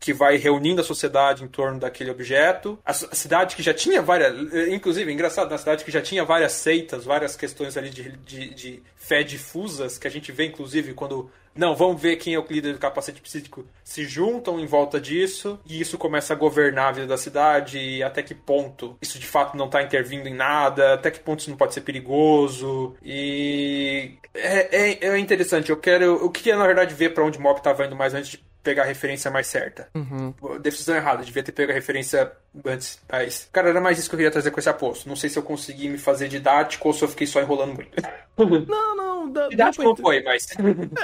[0.00, 2.78] que vai reunindo a sociedade em torno daquele objeto.
[2.84, 4.34] A, cidade que já tinha várias.
[4.68, 8.82] Inclusive, engraçado, na cidade que já tinha várias seitas, várias questões ali de, de, de
[8.96, 11.30] fé difusas, que a gente vê, inclusive, quando.
[11.54, 13.66] Não, vamos ver quem é o líder do capacete psíquico.
[13.82, 17.78] Se juntam em volta disso e isso começa a governar a vida da cidade.
[17.78, 21.40] E até que ponto isso de fato não está intervindo em nada, até que ponto
[21.40, 22.94] isso não pode ser perigoso.
[23.02, 25.70] E é, é, é interessante.
[25.70, 26.04] Eu quero.
[26.04, 28.86] Eu queria, na verdade, ver para onde Mob estava indo mais antes de pegar a
[28.86, 29.88] referência mais certa.
[29.94, 30.34] Uhum.
[30.60, 32.30] Decisão errada, devia ter pego a referência
[32.66, 33.00] antes.
[33.10, 35.08] Mas, cara, era mais isso que eu queria trazer com esse aposto.
[35.08, 37.90] Não sei se eu consegui me fazer didático ou se eu fiquei só enrolando muito.
[38.68, 39.08] Não, não.
[39.32, 40.46] Da, didático não foi, mas.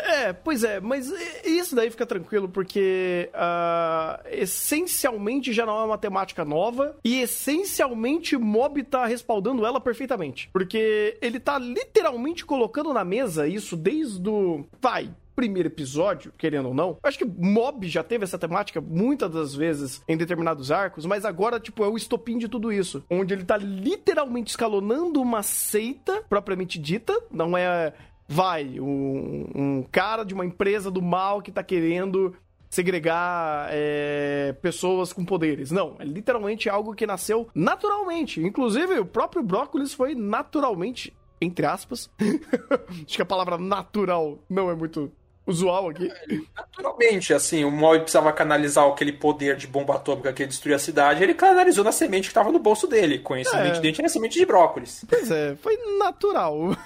[0.04, 1.12] É, pois é, mas
[1.44, 8.36] isso daí fica tranquilo, porque uh, essencialmente já não é uma temática nova e essencialmente
[8.36, 10.48] Mob tá respaldando ela perfeitamente.
[10.52, 14.64] Porque ele tá literalmente colocando na mesa isso desde o.
[14.80, 16.98] Vai, primeiro episódio, querendo ou não.
[17.02, 21.60] Acho que Mob já teve essa temática muitas das vezes em determinados arcos, mas agora,
[21.60, 23.04] tipo, é o estopim de tudo isso.
[23.10, 27.92] Onde ele tá literalmente escalonando uma seita propriamente dita, não é.
[28.26, 32.34] Vai, um, um cara de uma empresa do mal que tá querendo
[32.70, 35.70] segregar é, pessoas com poderes.
[35.70, 38.40] Não, é literalmente algo que nasceu naturalmente.
[38.40, 42.10] Inclusive, o próprio Brócolis foi naturalmente entre aspas.
[42.20, 45.12] Acho que a palavra natural não é muito
[45.46, 46.10] usual aqui.
[46.56, 51.22] Naturalmente, assim, o Mob precisava canalizar aquele poder de bomba atômica que destruiu a cidade,
[51.22, 53.18] ele canalizou na semente que estava no bolso dele.
[53.18, 53.80] Conhecimento é.
[53.80, 55.04] dente era semente de brócolis.
[55.08, 56.76] Pois é, foi natural.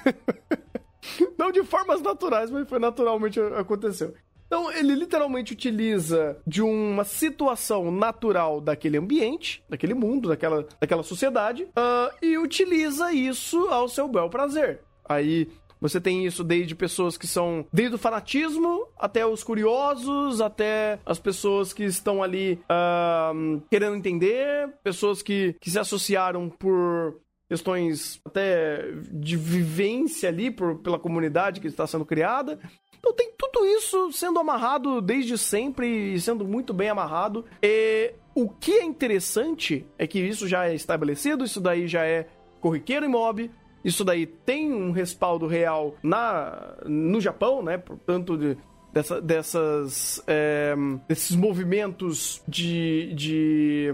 [1.39, 4.15] Não de formas naturais, mas foi naturalmente aconteceu.
[4.49, 11.65] Então, ele literalmente utiliza de uma situação natural daquele ambiente, daquele mundo, daquela, daquela sociedade,
[11.65, 14.81] uh, e utiliza isso ao seu bel prazer.
[15.05, 15.49] Aí,
[15.81, 21.19] Você tem isso desde pessoas que são desde o fanatismo até os curiosos, até as
[21.19, 28.91] pessoas que estão ali uh, querendo entender, pessoas que, que se associaram por questões até
[29.11, 32.59] de vivência ali por, pela comunidade que está sendo criada.
[32.99, 37.45] Então tem tudo isso sendo amarrado desde sempre e sendo muito bem amarrado.
[37.63, 42.27] E o que é interessante é que isso já é estabelecido, isso daí já é
[42.61, 43.51] corriqueiro em mob,
[43.85, 47.79] isso daí tem um respaldo real na no Japão, né?
[47.79, 48.57] Portanto, de,
[48.93, 50.75] dessa, dessas é,
[51.07, 53.93] desses movimentos de, de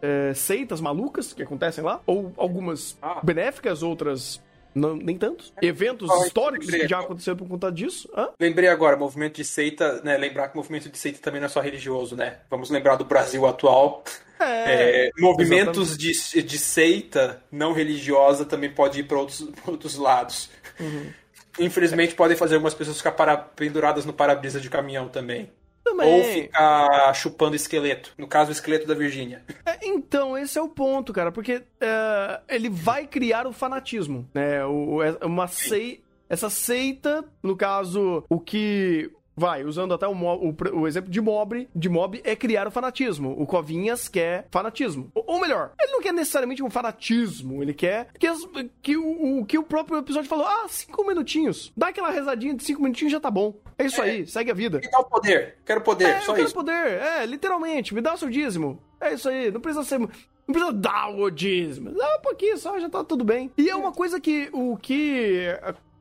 [0.00, 3.20] é, seitas malucas que acontecem lá, ou algumas ah.
[3.22, 4.42] benéficas, outras
[4.76, 5.54] não, nem tantos.
[5.62, 8.10] Eventos ah, históricos que já aconteceram por conta disso.
[8.14, 8.28] Hã?
[8.38, 10.18] Lembrei agora, movimento de seita, né?
[10.18, 12.40] Lembrar que o movimento de seita também não é só religioso, né?
[12.50, 14.04] Vamos lembrar do Brasil atual.
[14.38, 16.12] É, é, movimentos de,
[16.42, 20.50] de seita não religiosa também pode ir para outros, outros lados.
[20.78, 21.10] Uhum.
[21.58, 22.14] Infelizmente, é.
[22.14, 25.50] podem fazer algumas pessoas ficar para, penduradas no para-brisa de caminhão também.
[25.86, 26.18] Também.
[26.18, 28.12] Ou ficar chupando esqueleto.
[28.18, 29.44] No caso, o esqueleto da Virgínia.
[29.64, 31.30] É, então, esse é o ponto, cara.
[31.30, 34.64] Porque é, ele vai criar o fanatismo, né?
[34.66, 36.04] O, é, uma seita...
[36.28, 41.68] Essa seita, no caso, o que Vai, usando até o, o, o, exemplo de mob,
[41.74, 43.34] de mob é criar o fanatismo.
[43.38, 45.10] O Covinhas quer fanatismo.
[45.14, 48.38] Ou, ou melhor, ele não quer necessariamente um fanatismo, ele quer que, as,
[48.80, 51.70] que o, o, que o próprio episódio falou, ah, cinco minutinhos.
[51.76, 53.54] Dá aquela rezadinha de cinco minutinhos já tá bom.
[53.78, 54.78] É isso é, aí, segue a vida.
[54.78, 56.54] Me dá o poder, quero poder, é, só eu quero isso.
[56.54, 58.82] poder, é, literalmente, me dá o seu dízimo.
[58.98, 59.98] É isso aí, não precisa ser...
[59.98, 61.90] Não precisa dar o dízimo.
[61.90, 63.50] Dá um pouquinho só, já tá tudo bem.
[63.58, 65.48] E é uma coisa que o que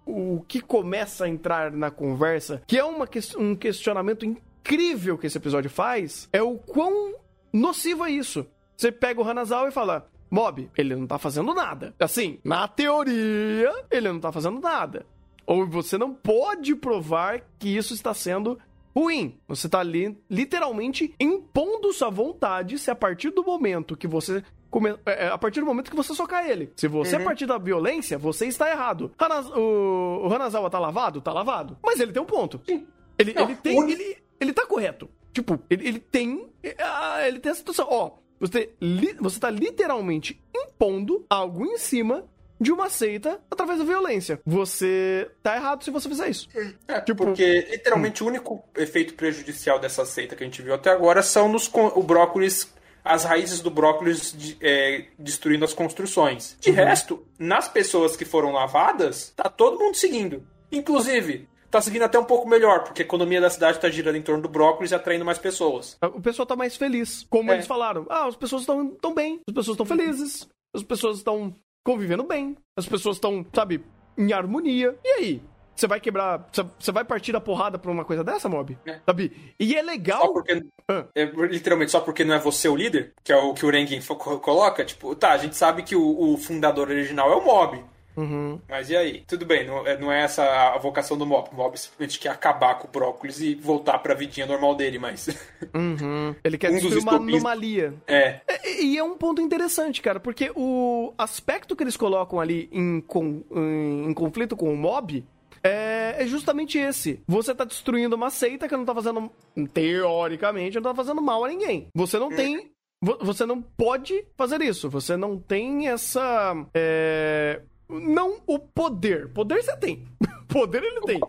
[0.06, 3.08] o que começa a entrar na conversa, que é uma,
[3.38, 7.16] um questionamento incrível que esse episódio faz, é o quão
[7.52, 8.46] nocivo é isso.
[8.78, 11.94] Você pega o Hanazawa e fala, Mob, ele não tá fazendo nada.
[12.00, 15.06] Assim, na teoria, ele não tá fazendo nada.
[15.46, 18.60] Ou você não pode provar que isso está sendo
[18.96, 19.38] ruim.
[19.48, 24.44] Você tá ali literalmente impondo sua vontade se a partir do momento que você
[24.76, 24.90] come...
[25.06, 26.74] É, é, a partir do momento que você socar ele.
[26.76, 27.24] Se você uhum.
[27.24, 29.14] partir da violência, você está errado.
[29.18, 29.48] Hanaz...
[29.48, 30.28] O...
[30.28, 31.22] o Hanazawa tá lavado?
[31.22, 31.78] Tá lavado.
[31.82, 32.62] Mas ele tem um ponto.
[32.68, 32.86] Sim.
[33.18, 33.90] Ele, Não, ele tem.
[33.90, 35.10] Ele, ele tá correto.
[35.32, 36.50] Tipo, ele, ele tem.
[36.78, 37.88] Ah, ele tem a situação.
[37.90, 39.16] Ó, você, li...
[39.20, 42.26] você tá literalmente impondo algo em cima
[42.60, 44.40] de uma seita através da violência.
[44.46, 46.50] Você tá errado se você fizer isso.
[46.88, 48.28] É, tipo, porque literalmente hum.
[48.28, 52.04] o único efeito prejudicial dessa seita que a gente viu até agora são nos o
[52.04, 52.74] brócolis
[53.06, 56.58] as raízes do brócolis é, destruindo as construções.
[56.60, 56.76] De uhum.
[56.76, 60.44] resto, nas pessoas que foram lavadas, tá todo mundo seguindo.
[60.72, 64.22] Inclusive, tá seguindo até um pouco melhor, porque a economia da cidade tá girando em
[64.24, 65.96] torno do brócolis e atraindo mais pessoas.
[66.02, 67.26] O pessoal tá mais feliz.
[67.30, 67.56] Como é.
[67.56, 71.54] eles falaram, ah, as pessoas estão tão bem, as pessoas estão felizes, as pessoas estão
[71.86, 73.86] convivendo bem, as pessoas estão, sabe,
[74.18, 74.98] em harmonia.
[75.04, 75.42] E aí?
[75.76, 76.48] Você vai quebrar.
[76.80, 78.78] Você vai partir da porrada por uma coisa dessa, Mob?
[78.86, 79.00] É.
[79.06, 79.54] Sabe?
[79.60, 80.22] E é legal.
[80.22, 80.66] Só porque.
[80.88, 81.06] Ah.
[81.14, 84.00] É, literalmente, só porque não é você o líder, que é o que o Rengin
[84.42, 84.86] coloca.
[84.86, 87.84] Tipo, tá, a gente sabe que o, o fundador original é o Mob.
[88.18, 88.60] Uhum.
[88.70, 89.24] Mas e aí?
[89.28, 91.50] Tudo bem, não, é, não é essa a vocação do Mob.
[91.52, 95.28] O Mob simplesmente quer acabar com o brócolis e voltar pra vidinha normal dele, mas.
[95.74, 96.34] Uhum.
[96.44, 97.94] Ele quer um destruir uma anomalia.
[98.08, 98.40] É.
[98.48, 98.82] é.
[98.82, 103.44] E é um ponto interessante, cara, porque o aspecto que eles colocam ali em, com,
[103.52, 105.26] em, em conflito com o Mob
[105.66, 107.24] é, é, justamente esse.
[107.28, 109.32] Você tá destruindo uma seita que não tá fazendo,
[109.74, 111.88] teoricamente, não tá fazendo mal a ninguém.
[111.96, 112.72] Você não tem.
[113.02, 114.90] Você não pode fazer isso.
[114.90, 116.54] Você não tem essa.
[116.74, 119.30] É, não o poder.
[119.30, 120.06] Poder você tem.
[120.48, 121.20] poder ele tem.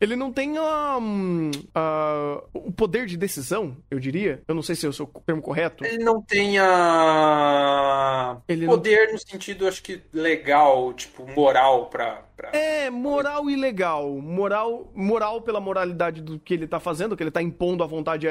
[0.00, 4.42] Ele não tem um, uh, o poder de decisão, eu diria.
[4.46, 5.84] Eu não sei se é o seu termo correto.
[5.84, 8.36] Ele não tem a.
[8.46, 9.14] Ele poder não...
[9.14, 12.22] no sentido, acho que legal, tipo, moral pra.
[12.36, 12.50] pra...
[12.50, 14.10] É, moral e legal.
[14.20, 18.28] Moral, moral pela moralidade do que ele tá fazendo, que ele tá impondo a vontade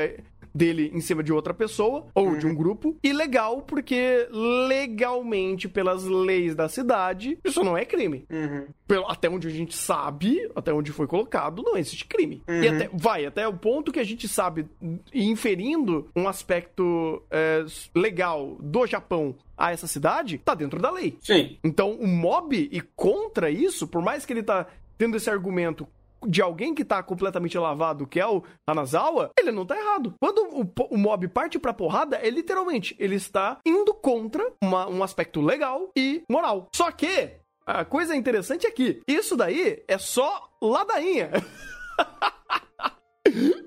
[0.53, 2.37] dele em cima de outra pessoa ou uhum.
[2.37, 2.55] de um uhum.
[2.55, 2.97] grupo.
[3.03, 8.25] E legal porque legalmente, pelas leis da cidade, isso não é crime.
[8.29, 8.67] Uhum.
[8.87, 12.43] Pelo, até onde a gente sabe, até onde foi colocado, não existe crime.
[12.47, 12.63] Uhum.
[12.63, 14.67] E até, vai até o ponto que a gente sabe,
[15.13, 17.65] inferindo um aspecto é,
[17.95, 21.17] legal do Japão a essa cidade, tá dentro da lei.
[21.21, 21.57] Sim.
[21.63, 24.67] Então, o mob e contra isso, por mais que ele tá
[24.97, 25.87] tendo esse argumento
[26.27, 30.13] de alguém que tá completamente lavado, que é o Hanazawa, ele não tá errado.
[30.21, 35.03] Quando o, o mob parte pra porrada, é literalmente, ele está indo contra uma, um
[35.03, 36.67] aspecto legal e moral.
[36.75, 37.31] Só que,
[37.65, 41.31] a coisa interessante é que isso daí é só ladainha.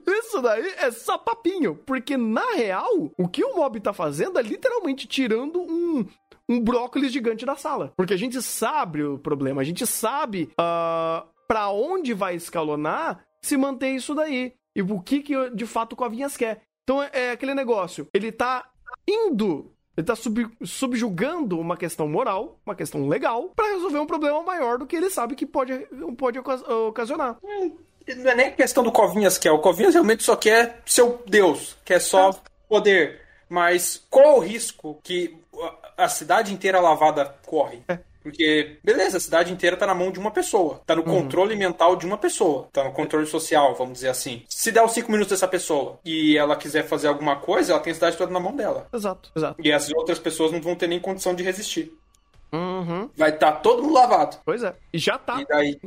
[0.07, 4.43] Isso daí é só papinho, porque na real, o que o mob tá fazendo é
[4.43, 6.07] literalmente tirando um,
[6.49, 7.93] um brócolis gigante da sala.
[7.97, 13.57] Porque a gente sabe o problema, a gente sabe uh, para onde vai escalonar se
[13.57, 14.55] manter isso daí.
[14.75, 16.63] E o que, que de fato o Covinhas quer.
[16.85, 18.09] Então é aquele negócio.
[18.13, 18.69] Ele tá
[19.09, 24.43] indo ele está sub, subjugando uma questão moral, uma questão legal, para resolver um problema
[24.43, 25.73] maior do que ele sabe que pode,
[26.19, 27.39] pode ocasionar.
[27.43, 29.51] Não é nem questão do Covinhas que é.
[29.51, 32.35] O Covinhas realmente só quer seu Deus, quer só é.
[32.69, 33.23] poder.
[33.49, 35.35] Mas qual é o risco que
[35.97, 37.81] a cidade inteira lavada corre?
[37.89, 37.99] É.
[38.27, 40.81] Porque, beleza, a cidade inteira tá na mão de uma pessoa.
[40.85, 41.23] Tá no uhum.
[41.23, 42.67] controle mental de uma pessoa.
[42.73, 44.43] Tá no controle social, vamos dizer assim.
[44.49, 47.93] Se der os cinco minutos dessa pessoa e ela quiser fazer alguma coisa, ela tem
[47.93, 48.89] a cidade toda na mão dela.
[48.93, 49.63] Exato, exato.
[49.63, 51.97] E as outras pessoas não vão ter nem condição de resistir.
[52.53, 53.09] Uhum.
[53.17, 54.39] Vai estar tá todo mundo lavado.
[54.45, 54.75] Pois é.
[54.93, 55.41] E já tá.
[55.41, 55.79] E daí,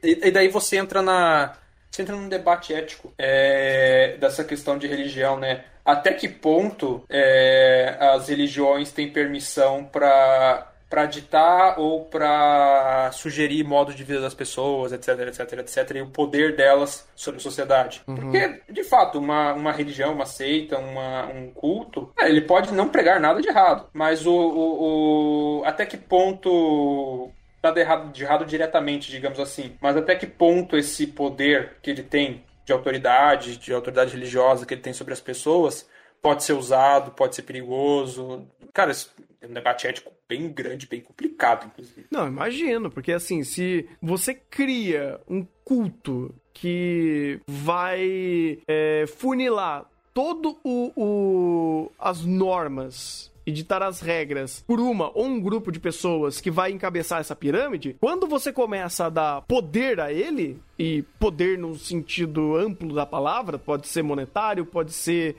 [0.00, 1.56] e, e daí você entra na.
[1.90, 5.64] Você entra num debate ético é, dessa questão de religião, né?
[5.84, 13.92] Até que ponto é, as religiões têm permissão para para ditar ou para sugerir modo
[13.92, 18.02] de vida das pessoas, etc, etc, etc, e o poder delas sobre a sociedade.
[18.06, 18.14] Uhum.
[18.14, 22.88] Porque, de fato, uma, uma religião, uma seita, uma, um culto, é, ele pode não
[22.88, 27.30] pregar nada de errado, mas o, o, o até que ponto
[27.62, 31.90] nada de errado, de errado diretamente, digamos assim, mas até que ponto esse poder que
[31.90, 35.88] ele tem de autoridade, de autoridade religiosa que ele tem sobre as pessoas,
[36.22, 38.46] pode ser usado, pode ser perigoso.
[38.72, 38.92] Cara,
[39.40, 42.06] é um debate ético bem grande, bem complicado, inclusive.
[42.10, 50.92] Não, imagino, porque assim, se você cria um culto que vai é, funilar todo o,
[50.96, 56.50] o as normas e ditar as regras por uma ou um grupo de pessoas que
[56.50, 61.74] vai encabeçar essa pirâmide, quando você começa a dar poder a ele, e poder no
[61.74, 65.36] sentido amplo da palavra, pode ser monetário, pode ser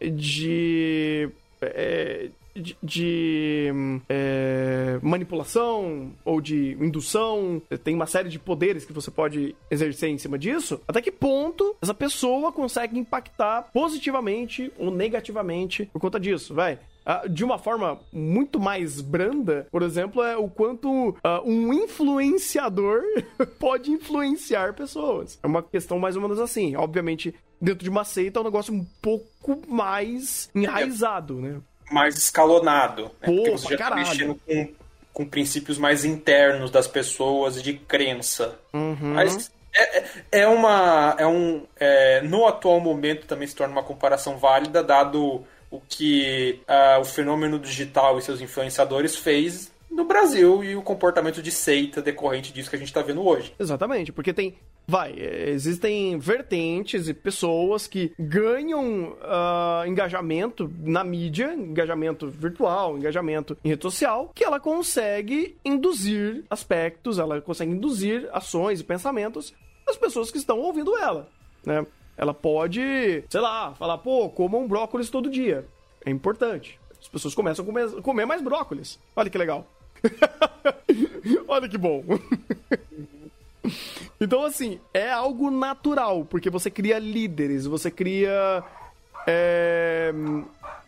[0.00, 1.30] de.
[1.60, 3.72] É, de, de
[4.08, 10.18] é, manipulação ou de indução, tem uma série de poderes que você pode exercer em
[10.18, 10.80] cima disso.
[10.86, 16.78] Até que ponto essa pessoa consegue impactar positivamente ou negativamente por conta disso, vai?
[17.04, 23.02] Uh, de uma forma muito mais branda, por exemplo, é o quanto uh, um influenciador
[23.60, 25.38] pode influenciar pessoas.
[25.42, 26.74] É uma questão mais ou menos assim.
[26.76, 31.60] Obviamente, dentro de uma seita é um negócio um pouco mais enraizado, né?
[31.90, 33.10] Mais escalonado.
[33.20, 33.26] Né?
[33.26, 34.68] Pô, Porque você já tá mexendo com,
[35.12, 38.58] com princípios mais internos das pessoas de crença.
[38.72, 39.14] Uhum.
[39.14, 41.16] Mas é, é, é uma.
[41.18, 46.60] É um, é, no atual momento também se torna uma comparação válida, dado o que
[46.68, 52.00] uh, o fenômeno digital e seus influenciadores fez no Brasil e o comportamento de seita
[52.00, 53.52] decorrente disso que a gente está vendo hoje.
[53.58, 54.54] Exatamente, porque tem.
[54.86, 63.70] Vai, existem vertentes e pessoas que ganham uh, engajamento na mídia, engajamento virtual, engajamento em
[63.70, 69.54] rede social, que ela consegue induzir aspectos, ela consegue induzir ações e pensamentos
[69.86, 71.28] das pessoas que estão ouvindo ela,
[71.64, 71.86] né?
[72.16, 75.66] Ela pode, sei lá, falar, pô, comam brócolis todo dia.
[76.04, 76.78] É importante.
[77.00, 79.00] As pessoas começam a comer, comer mais brócolis.
[79.16, 79.66] Olha que legal.
[81.48, 82.04] Olha que bom.
[84.20, 88.62] então, assim, é algo natural, porque você cria líderes, você cria
[89.26, 90.12] é,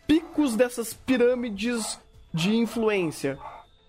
[0.05, 1.99] picos dessas pirâmides
[2.33, 3.37] de influência.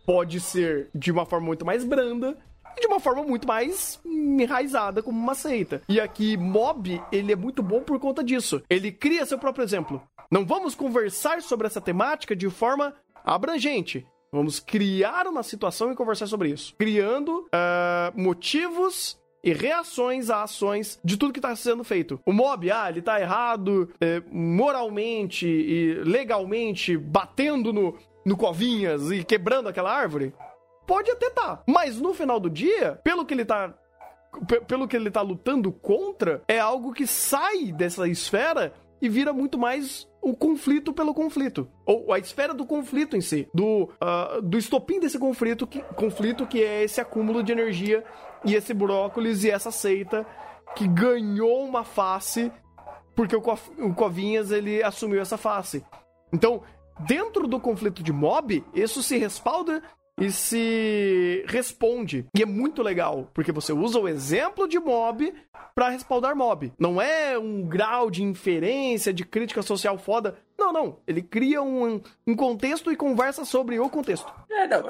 [0.06, 2.36] Pode ser de uma forma muito mais branda,
[2.80, 5.82] de uma forma muito mais enraizada como uma seita.
[5.88, 8.62] E aqui, Mob, ele é muito bom por conta disso.
[8.70, 10.02] Ele cria seu próprio exemplo.
[10.30, 12.94] Não vamos conversar sobre essa temática de forma
[13.24, 14.06] abrangente.
[14.32, 16.74] Vamos criar uma situação e conversar sobre isso.
[16.76, 22.20] Criando uh, motivos e reações a ações de tudo que está sendo feito.
[22.26, 29.24] O mob, ah, ele tá errado é, moralmente e legalmente, batendo no, no Covinhas e
[29.24, 30.34] quebrando aquela árvore.
[30.86, 31.62] Pode até tá.
[31.66, 33.74] Mas no final do dia, pelo que ele tá.
[34.66, 39.58] Pelo que ele tá lutando contra, é algo que sai dessa esfera e vira muito
[39.58, 41.68] mais o conflito pelo conflito.
[41.86, 43.48] Ou a esfera do conflito em si.
[43.54, 48.04] Do, uh, do estopim desse conflito que, conflito, que é esse acúmulo de energia
[48.44, 50.26] e esse brócolis e essa seita
[50.74, 52.52] que ganhou uma face
[53.18, 53.42] porque o,
[53.80, 55.84] o Covinhas ele assumiu essa face.
[56.32, 56.62] Então,
[57.00, 59.82] dentro do conflito de mob, isso se respalda
[60.20, 62.26] e se responde.
[62.36, 65.32] E é muito legal, porque você usa o exemplo de mob
[65.74, 66.72] para respaldar mob.
[66.78, 70.36] Não é um grau de inferência, de crítica social foda.
[70.58, 70.98] Não, não.
[71.06, 74.32] Ele cria um, um contexto e conversa sobre o contexto.
[74.50, 74.82] É, não.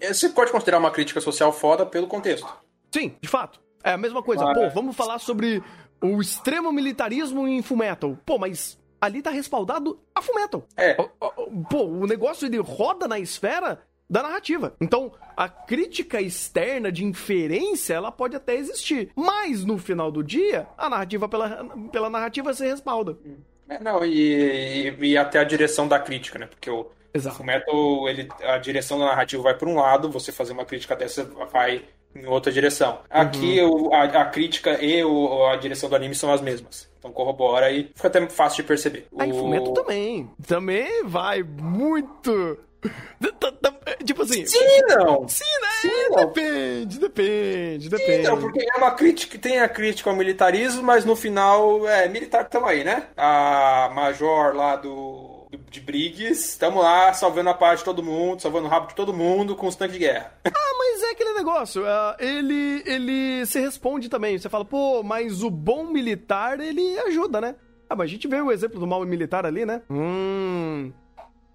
[0.00, 2.48] É, você pode considerar uma crítica social foda pelo contexto.
[2.90, 3.60] Sim, de fato.
[3.84, 4.44] É a mesma coisa.
[4.52, 5.62] Pô, vamos falar sobre
[6.02, 8.16] o extremo militarismo em Fullmetal.
[8.24, 10.64] Pô, mas ali tá respaldado a Fullmetal.
[10.76, 10.94] É.
[10.94, 14.74] Pô, o negócio ele roda na esfera da narrativa.
[14.80, 19.10] Então, a crítica externa de inferência, ela pode até existir.
[19.14, 23.16] Mas, no final do dia, a narrativa pela, pela narrativa se respalda.
[23.68, 26.46] É, não, e, e, e, até a direção da crítica, né?
[26.46, 27.40] Porque o, Exato.
[27.72, 31.24] o ele, a direção da narrativa vai por um lado, você fazer uma crítica dessa
[31.52, 32.98] vai em outra direção.
[33.08, 33.86] Aqui Uhum.
[33.90, 36.90] o, a, a crítica e o, a direção do anime são as mesmas.
[36.98, 39.06] Então corrobora e fica até fácil de perceber.
[39.16, 40.28] Aí, O- Fumeto também.
[40.44, 42.58] Também vai muito.
[44.04, 44.46] Tipo assim.
[44.46, 44.58] Sim
[44.88, 45.28] não.
[45.28, 45.68] Sim, né?
[45.82, 46.16] Sim, não.
[46.26, 48.22] Depende, depende, depende.
[48.28, 52.44] Não, porque é uma crítica, tem a crítica ao militarismo, mas no final é militar
[52.44, 53.08] que tamo aí, né?
[53.16, 58.40] A major lá do, do- de Briggs, estamos lá salvando a paz de todo mundo,
[58.40, 60.32] salvando o rabo de todo mundo com os tanques de guerra.
[60.52, 61.84] Ah, mas é aquele negócio.
[61.86, 64.38] ah, ele, ele se responde também.
[64.38, 67.54] Você fala, pô, mas o bom militar, ele ajuda, né?
[67.88, 69.82] Ah, mas a gente vê o exemplo do mal militar ali, né?
[69.90, 70.92] Hum.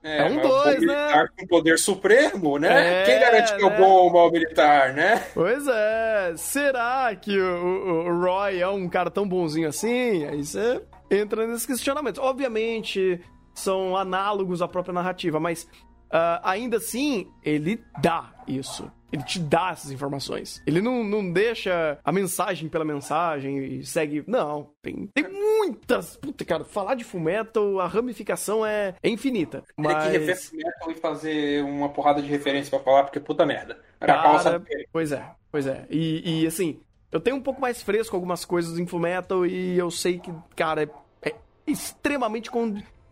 [0.07, 0.85] É um mas o dois, né?
[0.85, 3.01] militar com poder supremo, né?
[3.01, 3.77] É, Quem garante que é o né?
[3.77, 5.17] bom ou o mal militar, né?
[5.33, 6.33] Pois é.
[6.37, 10.23] Será que o, o- o Roy é um cara tão bonzinho assim?
[10.25, 12.21] Aí você entra nesses questionamentos.
[12.21, 13.19] Obviamente,
[13.53, 15.67] são análogos à própria narrativa, mas
[16.17, 18.89] ah, ainda assim, ele dá isso.
[19.11, 20.63] Ele te dá essas informações.
[20.65, 24.23] Ele não, não deixa a mensagem pela mensagem e segue.
[24.25, 26.15] Não, tem, tem muitas.
[26.15, 29.61] Puta, cara, falar de Fullmetal, a ramificação é, é infinita.
[29.75, 30.49] Tem que rever Mas.
[30.49, 33.77] Fullmetal e fazer uma porrada de referência pra falar, porque puta merda.
[33.99, 34.63] Era a Cara, calça
[34.93, 35.85] pois é, pois é.
[35.89, 36.79] E, e, assim,
[37.11, 40.83] eu tenho um pouco mais fresco algumas coisas em Fullmetal e eu sei que, cara,
[40.83, 41.35] é, é
[41.67, 42.49] extremamente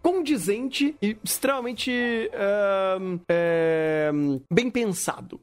[0.03, 4.11] condizente e extremamente ahn, é,
[4.51, 5.39] bem pensado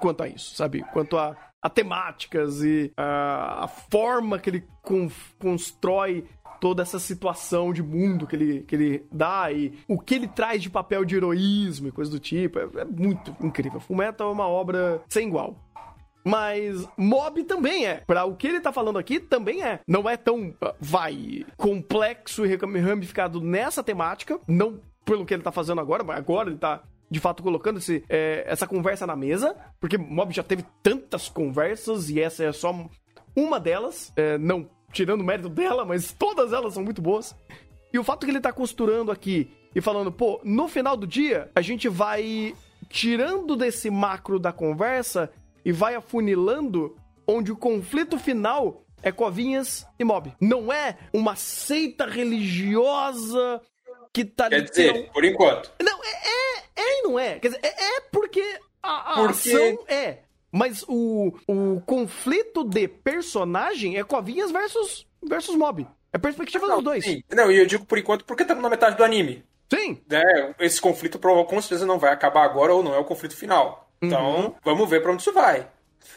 [0.00, 0.82] quanto a isso, sabe?
[0.92, 6.26] Quanto a, a temáticas e a, a forma que ele con- constrói
[6.60, 10.62] toda essa situação de mundo que ele, que ele dá e o que ele traz
[10.62, 12.58] de papel de heroísmo e coisa do tipo.
[12.58, 13.78] É, é muito incrível.
[13.80, 15.56] Fullmetal é uma obra sem igual.
[16.24, 18.02] Mas Mob também é.
[18.06, 19.80] Pra o que ele tá falando aqui, também é.
[19.86, 24.40] Não é tão, ah, vai, complexo e ramificado nessa temática.
[24.48, 28.02] Não pelo que ele tá fazendo agora, mas agora ele tá, de fato, colocando esse,
[28.08, 29.54] é, essa conversa na mesa.
[29.78, 32.74] Porque Mob já teve tantas conversas e essa é só
[33.36, 34.12] uma delas.
[34.16, 37.36] É, não tirando o mérito dela, mas todas elas são muito boas.
[37.92, 41.50] E o fato que ele tá costurando aqui e falando, pô, no final do dia,
[41.54, 42.54] a gente vai
[42.88, 45.30] tirando desse macro da conversa
[45.64, 46.96] e vai afunilando
[47.26, 50.34] onde o conflito final é Covinhas e Mob.
[50.40, 53.60] Não é uma seita religiosa
[54.12, 55.72] que tá Quer dizer, por enquanto.
[55.82, 57.38] Não, é, é, é e não é.
[57.38, 60.18] Quer dizer, é, é porque a, a Porque- ação é.
[60.56, 65.84] Mas o, o conflito de personagem é Covinhas versus, versus Mob.
[66.12, 67.04] É perspectiva dos dois.
[67.04, 67.24] Sim.
[67.34, 69.44] Não, e eu digo por enquanto porque estamos na metade do anime.
[69.72, 70.00] Sim.
[70.08, 73.83] né, esse conflito com certeza não vai acabar agora ou não é o conflito final.
[74.06, 74.54] Então, Uhum.
[74.64, 75.68] vamos ver pra onde isso vai.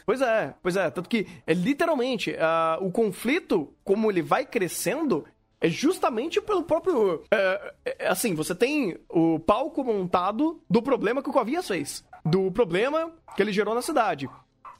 [0.05, 0.89] Pois é, pois é.
[0.89, 5.25] Tanto que, é literalmente, ah, o conflito, como ele vai crescendo,
[5.61, 7.23] é justamente pelo próprio.
[7.31, 12.05] é, é, assim, você tem o palco montado do problema que o Covinhas fez.
[12.25, 14.29] Do problema que ele gerou na cidade.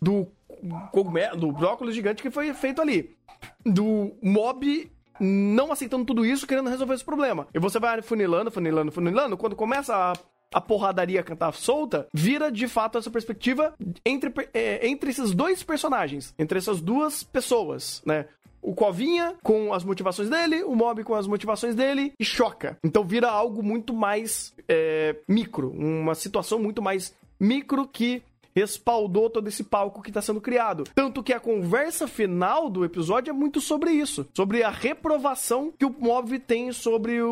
[0.02, 0.28] Do
[0.92, 3.16] cogumelo, do brócolis gigante que foi feito ali.
[3.66, 7.48] Do mob não aceitando tudo isso, querendo resolver esse problema.
[7.54, 9.38] E você vai funilando, funilando, funilando.
[9.38, 10.14] Quando começa a,
[10.54, 13.74] a porradaria cantar solta, vira de fato essa perspectiva
[14.06, 18.26] entre, é, entre esses dois personagens, entre essas duas pessoas, né?
[18.62, 22.78] O Covinha com as motivações dele, o Mob com as motivações dele, e choca.
[22.84, 28.24] Então vira algo muito mais é, micro, uma situação muito mais micro que
[28.58, 30.84] respaldou todo esse palco que está sendo criado.
[30.96, 34.28] Tanto que a conversa final do episódio é muito sobre isso.
[34.34, 37.32] Sobre a reprovação que o Mob tem sobre o,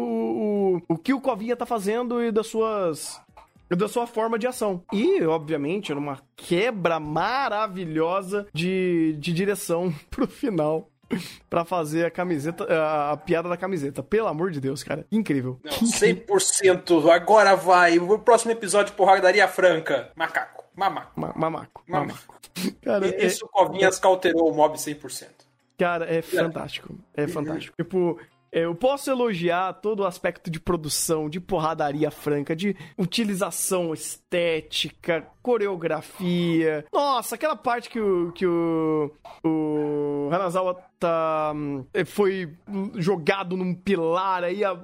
[0.88, 3.19] o, o que o Covinha tá fazendo e das suas.
[3.68, 4.84] Da sua forma de ação.
[4.93, 10.88] E, obviamente, numa quebra maravilhosa de, de direção pro final.
[11.49, 14.03] Pra fazer a camiseta, a, a piada da camiseta.
[14.03, 15.06] Pelo amor de Deus, cara.
[15.11, 15.60] Incrível.
[15.64, 17.11] Não, 100%.
[17.11, 17.97] Agora vai.
[17.99, 20.11] O próximo episódio, porradaria franca.
[20.15, 20.55] Macaco.
[20.76, 21.11] Mamaco.
[21.19, 21.84] Ma- mamaco.
[21.88, 22.39] Mamaco.
[22.81, 25.45] Cara, é- Isso, Covinhas cauterou o mob 100%.
[25.77, 26.95] Cara, é fantástico.
[27.14, 27.76] É fantástico.
[27.76, 28.18] Tipo,
[28.52, 36.85] eu posso elogiar todo o aspecto de produção, de porradaria franca, de utilização estética, coreografia.
[36.93, 39.11] Nossa, aquela parte que o, que o,
[39.43, 42.53] o Hanazawa tá, hum, foi
[42.95, 44.77] jogado num pilar, aí a,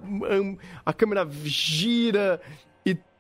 [0.86, 2.71] a câmera gira e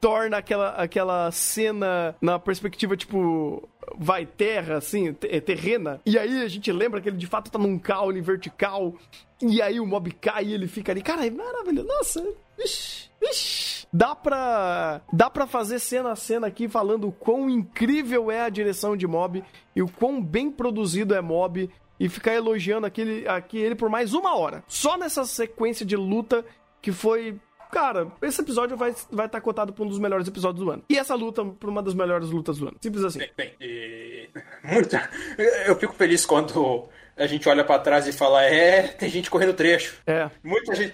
[0.02, 6.02] torna aquela, aquela cena na perspectiva, tipo, vai terra, assim, é terrena.
[6.04, 8.96] E aí a gente lembra que ele de fato tá num caule vertical.
[9.40, 11.04] E aí o mob cai e ele fica ali.
[11.04, 11.88] Cara, é maravilhoso.
[11.88, 13.88] Nossa, ixi, ixi.
[13.94, 18.50] dá pra, dá pra fazer cena a cena aqui falando o quão incrível é a
[18.50, 19.44] direção de Mob
[19.76, 21.70] e o quão bem produzido é Mob
[22.00, 24.64] e ficar elogiando aquele, aqui ele por mais uma hora.
[24.68, 26.44] Só nessa sequência de luta
[26.82, 27.40] que foi
[27.72, 30.84] cara, esse episódio vai estar vai tá cotado pra um dos melhores episódios do ano.
[30.90, 32.78] E essa luta pra uma das melhores lutas do ano.
[32.82, 33.20] Simples assim.
[33.20, 34.30] Bem, bem, e...
[34.64, 35.10] Muita.
[35.66, 36.90] Eu fico feliz quando
[37.22, 39.96] a gente olha para trás e fala, é, tem gente correndo trecho.
[40.08, 40.30] É.
[40.44, 40.94] Muita gente.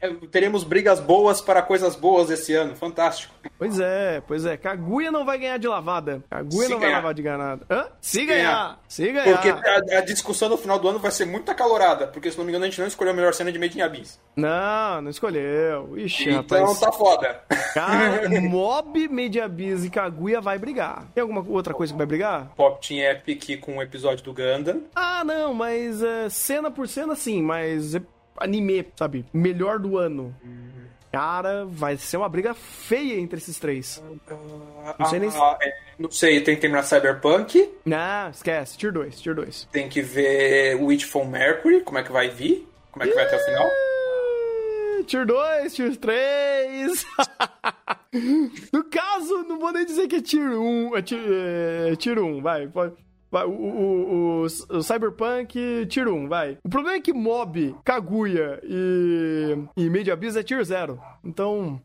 [0.00, 2.76] É, teremos brigas boas para coisas boas esse ano.
[2.76, 3.34] Fantástico.
[3.58, 4.56] Pois é, pois é.
[4.56, 6.22] Kaguya não vai ganhar de lavada.
[6.28, 6.92] Kaguya Se não ganhar.
[6.92, 7.66] vai lavar de ganhada.
[7.70, 7.86] Hã?
[8.00, 8.42] Se, Se ganhar.
[8.42, 8.80] ganhar.
[8.86, 9.40] Se ganhar.
[9.40, 12.06] Porque a, a, discussão no final do ano vai ser muito acalorada.
[12.06, 13.82] Porque, se não me engano, a gente não escolheu a melhor cena de Made in
[13.82, 14.20] Abyss.
[14.36, 15.96] Não, não escolheu.
[15.96, 16.80] Ixi, então rapaz.
[16.80, 17.40] tá foda.
[17.72, 21.06] Cara, Mob, Made in Abyss e Kaguya vai brigar.
[21.14, 22.52] Tem alguma outra coisa que vai brigar?
[22.56, 24.82] Pop Team Epic com o episódio do Gundam.
[24.94, 27.40] Ah, não, mas é, cena por cena, sim.
[27.40, 28.02] Mas é
[28.36, 29.24] anime, sabe?
[29.32, 30.34] Melhor do ano.
[31.12, 34.02] Cara, vai ser uma briga feia entre esses três.
[34.98, 35.38] Não sei nem se...
[35.38, 37.70] Ah, é, não sei, tem que terminar Cyberpunk.
[37.84, 38.76] Não, esquece.
[38.76, 39.68] Tier 2, Tier 2.
[39.70, 42.66] Tem que ver Witchful Mercury, como é que vai vir.
[42.90, 43.70] Como é que vai até o final.
[45.06, 47.06] Tier 2, Tier 3.
[48.72, 50.96] no caso, não vou nem dizer que é Tier 1.
[50.96, 51.20] É Tier,
[51.92, 52.66] é, tier 1, vai.
[52.66, 52.94] Pode,
[53.32, 56.58] Vai, o, o, o, o, Cyberpunk Tier 1, vai.
[56.62, 61.00] O problema é que Mob, Kaguya e, e Media Abyss é Tier 0.
[61.24, 61.80] Então...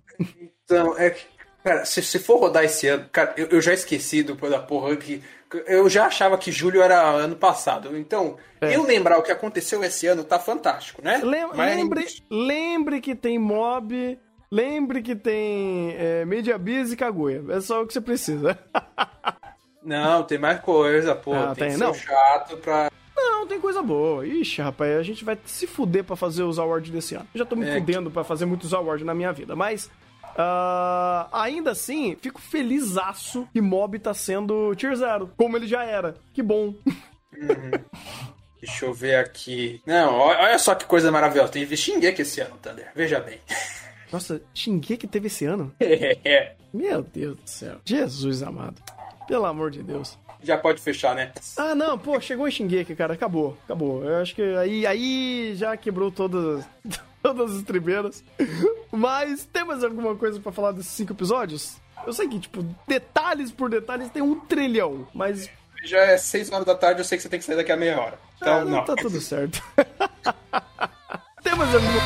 [0.65, 1.25] Então, é que...
[1.63, 3.07] Cara, se, se for rodar esse ano...
[3.13, 5.23] Cara, eu, eu já esqueci do, da porra que...
[5.65, 7.97] Eu já achava que julho era ano passado.
[7.97, 8.75] Então, é.
[8.75, 11.21] eu lembrar o que aconteceu esse ano tá fantástico, né?
[11.23, 11.75] Lem Mas...
[11.77, 14.19] lembre, lembre que tem Mob...
[14.49, 17.43] Lembre que tem é, Media Abyss e Kaguya.
[17.49, 18.57] É só o que você precisa.
[19.87, 21.33] Não, tem mais coisa, pô.
[21.33, 21.93] Ah, tem, tem não.
[21.93, 22.91] chato pra.
[23.15, 24.27] Não, tem coisa boa.
[24.27, 27.25] Ixi, rapaz, a gente vai se fuder pra fazer os awards desse ano.
[27.33, 27.79] Eu já tô me é.
[27.79, 29.89] fudendo pra fazer muitos awards na minha vida, mas.
[30.35, 36.15] Uh, ainda assim, fico felizaço que Mob tá sendo Tier Zero, como ele já era.
[36.33, 36.75] Que bom.
[37.35, 37.71] Uhum.
[38.61, 39.81] Deixa eu ver aqui.
[39.85, 41.53] Não, olha só que coisa maravilhosa.
[41.53, 42.91] Tem Shingeki esse ano, Thunder.
[42.93, 43.39] Veja bem.
[44.11, 45.73] Nossa, Shingeki teve esse ano?
[45.79, 46.55] É.
[46.73, 47.77] Meu Deus do céu.
[47.85, 48.81] Jesus amado.
[49.27, 50.17] Pelo amor de Deus.
[50.41, 51.31] Já pode fechar, né?
[51.57, 53.13] Ah, não, pô, chegou em Shingeki, cara.
[53.13, 54.03] Acabou, acabou.
[54.03, 56.63] Eu acho que aí, aí já quebrou todas,
[57.21, 58.23] todas as tribeiras.
[58.91, 61.77] Mas tem mais alguma coisa para falar desses cinco episódios?
[62.05, 65.49] Eu sei que, tipo, detalhes por detalhes tem um trilhão, mas.
[65.83, 67.77] Já é seis horas da tarde, eu sei que você tem que sair daqui a
[67.77, 68.19] meia hora.
[68.37, 68.85] Então, ah, não, não.
[68.85, 69.61] Tá tudo certo.
[71.43, 72.01] tem mais alguma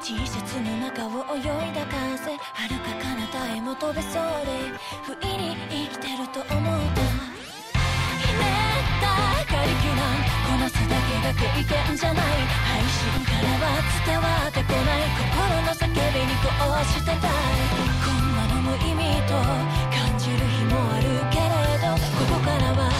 [0.00, 1.42] T シャツの中を泳い
[1.74, 4.22] だ風遥か彼方へも飛べそう。
[4.46, 4.48] で
[5.02, 7.02] 不意に生きてると思った
[8.16, 8.40] ひね
[8.80, 9.06] った
[9.44, 10.96] カリキュラムこなすだ。
[11.08, 12.67] けが経験じゃない
[12.98, 13.78] からは。
[14.06, 15.28] 伝わってこない心
[15.62, 17.30] の叫びにこうしてたい
[18.02, 19.36] こんなの無意味と
[19.92, 22.90] 感じる日もあるけれどここからは。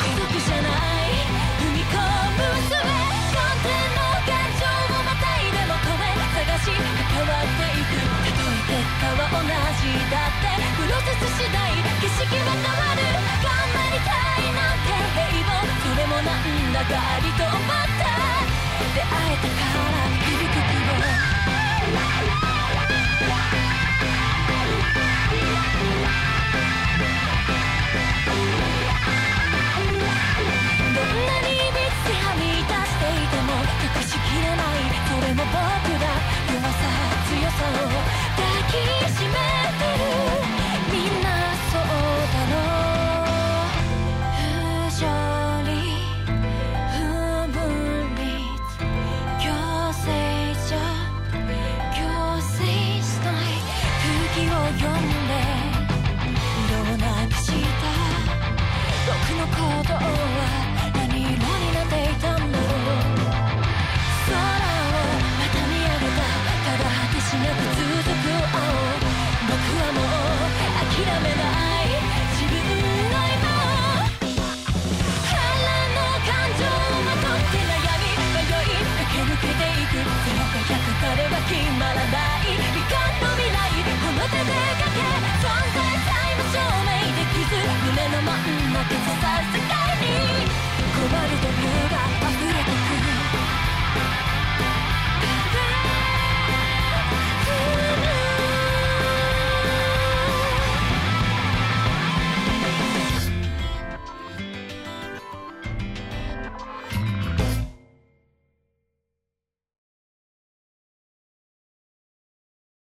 [0.00, 1.14] 孤独じゃない
[1.60, 9.28] 踏み込む術完全の感情をまたいでも止め探し関わっていくたとえ結果は。
[9.30, 11.60] 同じだってプロセス次第
[12.00, 12.56] 景色は。
[12.56, 12.93] 変わる
[16.24, 16.88] なんだか
[17.22, 18.04] りと思った
[18.94, 20.56] 出会えたから響く
[30.94, 31.78] どんなに道
[32.20, 33.52] はみ出していても
[33.84, 34.88] 隠しきれない。
[35.04, 35.93] それも僕